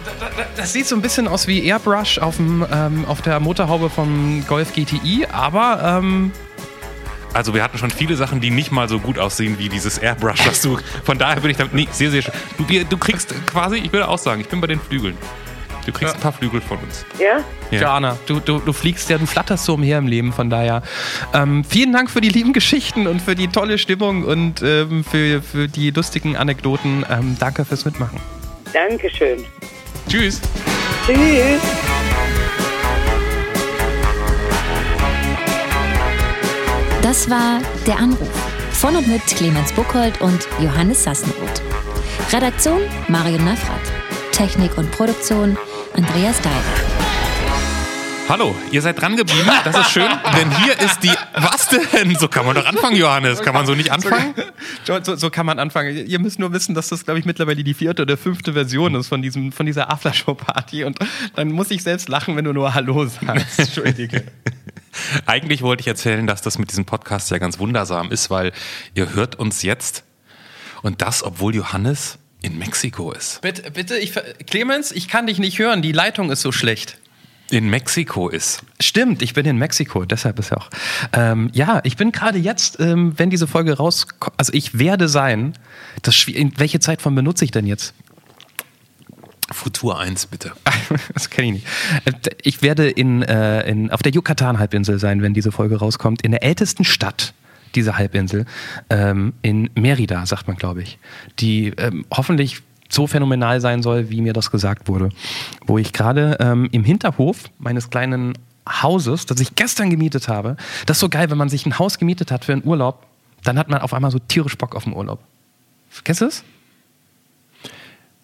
Das 0.57 0.73
sieht 0.73 0.87
so 0.87 0.95
ein 0.95 1.03
bisschen 1.03 1.27
aus 1.27 1.49
wie 1.49 1.67
Airbrush 1.67 2.19
auf, 2.19 2.37
dem, 2.37 2.65
ähm, 2.73 3.05
auf 3.07 3.21
der 3.21 3.41
Motorhaube 3.41 3.91
vom 3.91 4.45
Golf 4.47 4.73
GTI, 4.73 5.27
aber 5.31 5.99
ähm, 5.99 6.31
Also 7.37 7.53
wir 7.53 7.63
hatten 7.63 7.77
schon 7.77 7.91
viele 7.91 8.17
Sachen, 8.17 8.41
die 8.41 8.51
nicht 8.51 8.73
mal 8.73 8.89
so 8.89 8.99
gut 8.99 9.19
aussehen 9.19 9.59
wie 9.59 9.69
dieses 9.69 9.99
Airbrush, 9.99 10.47
was 10.47 10.63
du. 10.63 10.79
Von 11.05 11.19
daher 11.19 11.41
bin 11.43 11.51
ich 11.51 11.59
damit 11.59 11.75
nee, 11.75 11.87
sehr, 11.93 12.11
sehr 12.11 12.23
schön. 12.23 12.33
Du, 12.57 12.65
du 12.65 12.97
kriegst 12.97 13.35
quasi, 13.47 13.77
ich 13.77 13.93
würde 13.93 14.09
auch 14.09 14.17
sagen, 14.17 14.41
ich 14.41 14.49
bin 14.49 14.61
bei 14.63 14.67
den 14.67 14.81
Flügeln. 14.81 15.17
Du 15.85 15.93
kriegst 15.93 16.15
ein 16.15 16.21
paar 16.21 16.33
Flügel 16.33 16.63
von 16.63 16.79
uns. 16.79 17.05
Ja? 17.21 17.45
Ja. 17.71 17.81
Jana, 17.81 18.17
du, 18.27 18.41
du, 18.41 18.59
du 18.59 18.73
fliegst 18.73 19.11
ja, 19.11 19.19
du 19.19 19.27
flatterst 19.27 19.67
so 19.67 19.75
umher 19.75 19.99
im 19.99 20.09
Leben, 20.09 20.33
von 20.33 20.49
daher. 20.49 20.83
Ähm, 21.35 21.63
vielen 21.63 21.93
Dank 21.93 22.11
für 22.11 22.23
die 22.23 22.31
lieben 22.31 22.55
Geschichten 22.55 23.07
und 23.07 23.21
für 23.21 23.35
die 23.35 23.49
tolle 23.49 23.77
Stimmung 23.77 24.25
und 24.25 24.63
ähm, 24.63 25.05
für, 25.05 25.43
für 25.43 25.69
die 25.69 25.91
lustigen 25.91 26.37
Anekdoten. 26.37 27.05
Ähm, 27.09 27.37
danke 27.39 27.67
fürs 27.67 27.85
Mitmachen. 27.85 28.19
Dankeschön. 28.73 29.45
Tschüss. 30.09 30.41
Tschüss. 31.07 31.61
Das 37.07 37.31
war 37.31 37.61
Der 37.87 38.01
Anruf 38.01 38.33
von 38.73 38.97
und 38.97 39.07
mit 39.07 39.25
Clemens 39.27 39.73
Buchholz 39.73 40.21
und 40.21 40.41
Johannes 40.61 41.05
Sassenroth. 41.05 41.63
Redaktion 42.33 42.81
Marion 43.07 43.45
Nafrat. 43.45 43.81
Technik 44.33 44.77
und 44.77 44.91
Produktion 44.91 45.57
Andreas 45.95 46.41
Daiber. 46.41 46.57
Hallo, 48.29 48.57
ihr 48.73 48.83
seid 48.83 49.01
dran 49.01 49.17
geblieben. 49.17 49.49
Das 49.63 49.77
ist 49.77 49.93
schön, 49.93 50.09
denn 50.37 50.51
hier 50.65 50.81
ist 50.81 50.99
die. 51.05 51.13
Was 51.35 51.69
denn? 51.69 52.17
So 52.17 52.27
kann 52.27 52.45
man 52.45 52.57
doch 52.57 52.67
anfangen, 52.67 52.97
Johannes. 52.97 53.41
Kann 53.41 53.55
man 53.55 53.67
so 53.67 53.77
nicht 53.77 53.93
anfangen? 53.93 54.35
So, 54.85 54.99
so, 55.03 55.15
so 55.15 55.31
kann 55.31 55.47
man 55.47 55.61
anfangen. 55.61 56.07
Ihr 56.07 56.19
müsst 56.19 56.41
nur 56.41 56.53
wissen, 56.53 56.75
dass 56.75 56.89
das, 56.89 57.05
glaube 57.05 57.21
ich, 57.21 57.25
mittlerweile 57.25 57.63
die 57.63 57.75
vierte 57.75 58.03
oder 58.03 58.17
fünfte 58.17 58.53
Version 58.53 58.97
ist 58.97 59.07
von, 59.09 59.23
diesem, 59.23 59.53
von 59.53 59.67
dieser 59.67 59.93
Aftershow-Party. 59.93 60.85
Und 60.85 60.99
dann 61.37 61.53
muss 61.53 61.71
ich 61.71 61.85
selbst 61.85 62.09
lachen, 62.09 62.35
wenn 62.35 62.45
du 62.45 62.53
nur 62.53 62.75
Hallo 62.75 63.07
sagst. 63.07 63.59
Entschuldige. 63.59 64.25
Eigentlich 65.27 65.63
wollte 65.63 65.81
ich 65.81 65.87
erzählen, 65.87 66.27
dass 66.27 66.43
das 66.43 66.59
mit 66.59 66.71
diesem 66.71 66.85
Podcast 66.85 67.31
ja 67.31 67.39
ganz 67.39 67.59
wundersam 67.59 68.11
ist, 68.11 68.31
weil 68.31 68.53
ihr 68.95 69.15
hört 69.15 69.37
uns 69.37 69.63
jetzt 69.63 70.05
und 70.83 71.03
das, 71.03 71.23
obwohl 71.23 71.55
Johannes 71.55 72.19
in 72.43 72.59
Mexiko 72.59 73.13
ist. 73.13 73.41
bitte, 73.41 73.71
bitte, 73.71 73.97
ich, 73.97 74.13
Clemens, 74.47 74.93
ich 74.93 75.09
kann 75.09 75.27
dich 75.27 75.39
nicht 75.39 75.59
hören. 75.59 75.83
Die 75.83 75.93
Leitung 75.93 76.31
ist 76.31 76.43
so 76.43 76.53
schlecht. 76.53 76.99
In 77.51 77.71
Mexiko 77.71 78.29
ist. 78.29 78.63
Stimmt, 78.81 79.23
ich 79.23 79.33
bin 79.33 79.47
in 79.47 79.57
Mexiko, 79.57 80.05
deshalb 80.05 80.39
ist 80.41 80.51
ja 80.51 80.57
auch. 80.57 80.69
Ähm, 81.13 81.49
ja, 81.53 81.81
ich 81.85 81.97
bin 81.97 82.11
gerade 82.11 82.39
jetzt, 82.39 82.81
ähm, 82.81 83.15
wenn 83.17 83.31
diese 83.31 83.47
Folge 83.47 83.77
rauskommt, 83.77 84.35
also 84.37 84.53
ich 84.53 84.79
werde 84.79 85.09
sein. 85.09 85.55
Das, 86.03 86.27
welche 86.27 86.81
Zeit 86.81 87.03
von 87.03 87.15
benutze 87.15 87.45
ich 87.45 87.53
denn 87.53 87.67
jetzt? 87.67 87.95
Futur 89.51 89.99
1, 89.99 90.27
bitte. 90.27 90.53
Das 91.15 91.31
kenne 91.31 91.49
ich 91.49 91.53
nicht. 91.55 91.67
Äh, 92.05 92.31
Ich 92.43 92.63
werde 92.63 92.89
in, 92.89 93.23
äh, 93.23 93.69
in, 93.69 93.91
auf 93.91 94.03
der 94.03 94.13
Yucatan-Halbinsel 94.13 94.99
sein, 94.99 95.23
wenn 95.23 95.35
diese 95.35 95.53
Folge 95.53 95.77
rauskommt, 95.77 96.23
in 96.23 96.33
der 96.33 96.43
ältesten 96.43 96.85
Stadt 96.85 97.35
dieser 97.75 97.99
Halbinsel, 97.99 98.47
ähm, 98.91 99.35
in 99.43 99.71
Merida, 99.75 100.25
sagt 100.27 100.47
man, 100.47 100.57
glaube 100.57 100.83
ich, 100.83 100.99
die 101.39 101.69
ähm, 101.77 102.07
hoffentlich 102.11 102.63
so 102.89 103.07
phänomenal 103.07 103.61
sein 103.61 103.83
soll, 103.83 104.11
wie 104.11 104.21
mir 104.21 104.33
das 104.33 104.51
gesagt 104.51 104.89
wurde. 104.89 105.11
Wo 105.67 105.77
ich 105.79 105.93
gerade 105.93 106.37
ähm, 106.41 106.69
im 106.73 106.85
Hinterhof 106.85 107.51
meines 107.59 107.91
kleinen 107.91 108.39
Hauses, 108.69 109.27
das 109.27 109.41
ich 109.41 109.55
gestern 109.55 109.91
gemietet 109.91 110.29
habe, 110.29 110.57
das 110.87 110.97
ist 110.97 111.01
so 111.01 111.09
geil, 111.09 111.31
wenn 111.31 111.39
man 111.39 111.49
sich 111.49 111.67
ein 111.67 111.79
Haus 111.79 111.99
gemietet 111.99 112.31
hat 112.31 112.45
für 112.45 112.53
einen 112.53 112.65
Urlaub, 112.65 113.07
dann 113.45 113.59
hat 113.59 113.69
man 113.69 113.81
auf 113.81 113.93
einmal 113.95 114.11
so 114.11 114.19
tierisch 114.19 114.57
Bock 114.57 114.75
auf 114.75 114.85
den 114.85 114.95
Urlaub. 114.95 115.21
Du 116.05 116.13
das? 116.13 116.45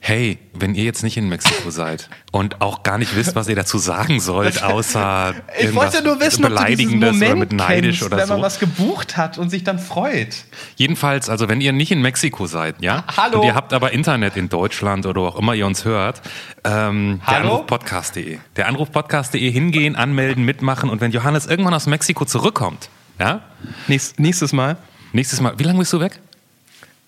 Hey, 0.05 0.39
wenn 0.53 0.75
ihr 0.75 0.83
jetzt 0.83 1.05
nicht 1.05 1.17
in 1.17 1.29
Mexiko 1.29 1.71
seid 1.71 2.11
und 2.33 2.61
auch 2.61 2.83
gar 2.83 2.99
nicht 2.99 3.15
wisst, 3.15 3.37
was 3.37 3.49
ihr 3.49 3.55
dazu 3.55 3.79
sagen 3.79 4.19
sollt, 4.19 4.61
außer 4.61 5.33
Ich 5.57 5.67
irgendwas 5.67 5.95
wollte 5.95 6.05
nur 6.05 6.19
wissen, 6.19 6.45
ob 6.45 6.51
du 6.51 6.57
Beleidigendes 6.57 7.13
Moment 7.13 7.31
oder 7.31 7.39
mit 7.39 7.53
neidisch 7.53 8.01
kennst, 8.01 8.13
oder 8.13 8.17
wenn 8.21 8.29
man 8.29 8.39
so. 8.39 8.43
was 8.43 8.59
gebucht 8.59 9.17
hat 9.17 9.39
und 9.39 9.51
sich 9.51 9.63
dann 9.63 9.79
freut. 9.79 10.45
Jedenfalls, 10.75 11.29
also 11.31 11.49
wenn 11.49 11.61
ihr 11.61 11.71
nicht 11.71 11.93
in 11.93 12.03
Mexiko 12.03 12.49
seid, 12.49 12.83
ja, 12.83 13.05
Hallo? 13.17 13.43
und 13.43 13.47
ihr 13.47 13.55
habt 13.55 13.73
aber 13.73 13.93
Internet 13.93 14.37
in 14.37 14.49
Deutschland 14.49 15.07
oder 15.07 15.21
wo 15.21 15.27
auch 15.27 15.37
immer 15.39 15.55
ihr 15.55 15.67
uns 15.67 15.85
hört, 15.85 16.21
ähm, 16.65 17.21
der 17.25 17.39
Hallo? 17.39 17.49
Anrufpodcast.de. 17.51 18.39
Der 18.57 18.67
Anrufpodcast.de 18.67 19.53
hingehen, 19.53 19.95
anmelden, 19.95 20.45
mitmachen 20.45 20.91
und 20.91 21.01
wenn 21.01 21.13
Johannes 21.13 21.47
irgendwann 21.47 21.75
aus 21.75 21.87
Mexiko 21.87 22.25
zurückkommt, 22.25 22.89
ja, 23.21 23.43
Nächst, 23.87 24.19
nächstes 24.19 24.53
Mal. 24.53 24.79
nächstes 25.13 25.41
Mal, 25.41 25.57
wie 25.61 25.63
lange 25.63 25.79
bist 25.79 25.93
du 25.93 26.01
weg? 26.01 26.19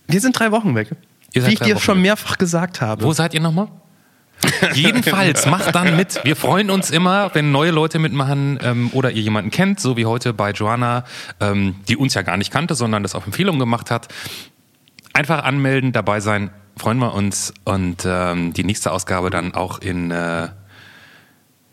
Wir 0.07 0.20
sind 0.20 0.38
drei 0.38 0.53
Wochen 0.53 0.76
weg. 0.76 0.90
Ihr 1.35 1.43
seid 1.43 1.51
Wie 1.51 1.55
ich 1.55 1.61
dir 1.61 1.74
Wochen 1.74 1.82
schon 1.82 2.03
mehrfach 2.03 2.39
gesagt 2.39 2.80
habe. 2.80 3.05
Wo 3.05 3.12
seid 3.12 3.35
ihr 3.35 3.41
nochmal? 3.41 3.68
Jedenfalls, 4.74 5.47
macht 5.51 5.74
dann 5.74 5.97
mit. 5.97 6.24
Wir 6.24 6.37
freuen 6.37 6.70
uns 6.70 6.91
immer, 6.91 7.35
wenn 7.35 7.51
neue 7.51 7.70
Leute 7.70 7.99
mitmachen 7.99 8.59
ähm, 8.62 8.91
oder 8.93 9.11
ihr 9.11 9.22
jemanden 9.22 9.51
kennt, 9.51 9.80
so 9.80 9.97
wie 9.97 10.07
heute 10.07 10.32
bei 10.32 10.53
Joanna, 10.53 11.05
ähm, 11.41 11.76
die 11.89 11.97
uns 11.97 12.14
ja 12.14 12.22
gar 12.22 12.37
nicht 12.37 12.53
kannte, 12.53 12.74
sondern 12.74 13.03
das 13.03 13.14
auf 13.14 13.26
Empfehlung 13.26 13.59
gemacht 13.59 13.91
hat. 13.91 14.09
Einfach 15.12 15.45
anmelden, 15.45 15.93
dabei 15.93 16.20
sein, 16.20 16.51
freuen 16.76 16.99
wir 16.99 17.14
uns. 17.14 17.53
Und 17.64 18.05
ähm, 18.07 18.53
die 18.53 18.64
nächste 18.64 18.93
Ausgabe 18.93 19.30
dann 19.30 19.55
auch 19.55 19.80
in, 19.80 20.11
äh, 20.11 20.49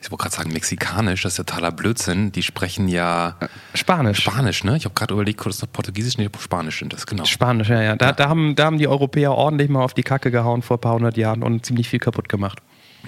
ich 0.02 0.10
wollte 0.10 0.24
gerade 0.24 0.36
sagen 0.36 0.52
mexikanisch, 0.52 1.22
das 1.22 1.34
ist 1.34 1.38
ja 1.38 1.44
totaler 1.44 1.72
Blödsinn. 1.72 2.32
Die 2.32 2.42
sprechen 2.42 2.88
ja 2.88 3.36
Spanisch. 3.76 4.20
Spanisch, 4.22 4.64
ne? 4.64 4.76
Ich 4.76 4.86
habe 4.86 4.96
gerade 4.96 5.14
überlegt, 5.14 5.40
kurz 5.40 5.62
noch 5.62 5.72
Portugiesisch, 5.72 6.18
nee, 6.18 6.28
Spanisch 6.40 6.80
sind 6.80 6.92
das, 6.92 7.06
genau. 7.06 7.26
Spanisch, 7.26 7.70
ja, 7.70 7.82
ja. 7.82 7.96
Da, 7.96 8.12
Da, 8.12 8.28
haben, 8.28 8.56
da 8.56 8.66
haben 8.66 8.80
die 8.80 8.88
Europäer 8.88 9.34
ordentlich 9.34 9.70
mal 9.70 9.84
auf 9.84 9.94
die 9.94 10.04
Kacke 10.04 10.32
gehauen 10.32 10.64
vor 10.64 10.78
ein 10.78 10.82
paar 10.82 10.96
hundert 10.96 11.18
Jahren 11.18 11.44
und 11.44 11.66
ziemlich 11.66 11.88
viel 11.88 12.00
kaputt 12.00 12.30
gemacht. 12.30 12.60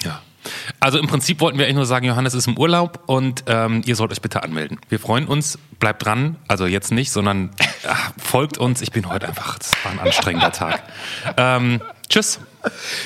Ja. 0.04 0.22
Also 0.80 1.00
im 1.00 1.08
Prinzip 1.08 1.40
wollten 1.40 1.58
wir 1.58 1.66
eigentlich 1.66 1.78
nur 1.78 1.86
sagen, 1.86 2.06
Johannes 2.06 2.34
ist 2.34 2.48
im 2.48 2.58
Urlaub 2.58 3.04
und 3.08 3.46
ähm, 3.48 3.82
ihr 3.86 3.96
sollt 3.96 4.12
euch 4.12 4.22
bitte 4.22 4.44
anmelden. 4.44 4.78
Wir 4.90 5.00
freuen 5.00 5.26
uns, 5.26 5.58
bleibt 5.80 6.06
dran, 6.06 6.36
also 6.48 6.68
jetzt 6.68 6.92
nicht, 6.92 7.12
sondern 7.12 7.52
ach, 7.88 8.12
folgt 8.22 8.58
uns. 8.58 8.82
Ich 8.82 8.92
bin 8.92 9.10
heute 9.10 9.28
einfach, 9.28 9.58
es 9.60 9.72
war 9.84 9.94
ein 9.94 10.00
anstrengender 10.00 10.52
Tag. 10.52 10.84
Ähm, 11.38 11.82
tschüss. 12.10 12.40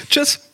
Tschüss. 0.10 0.47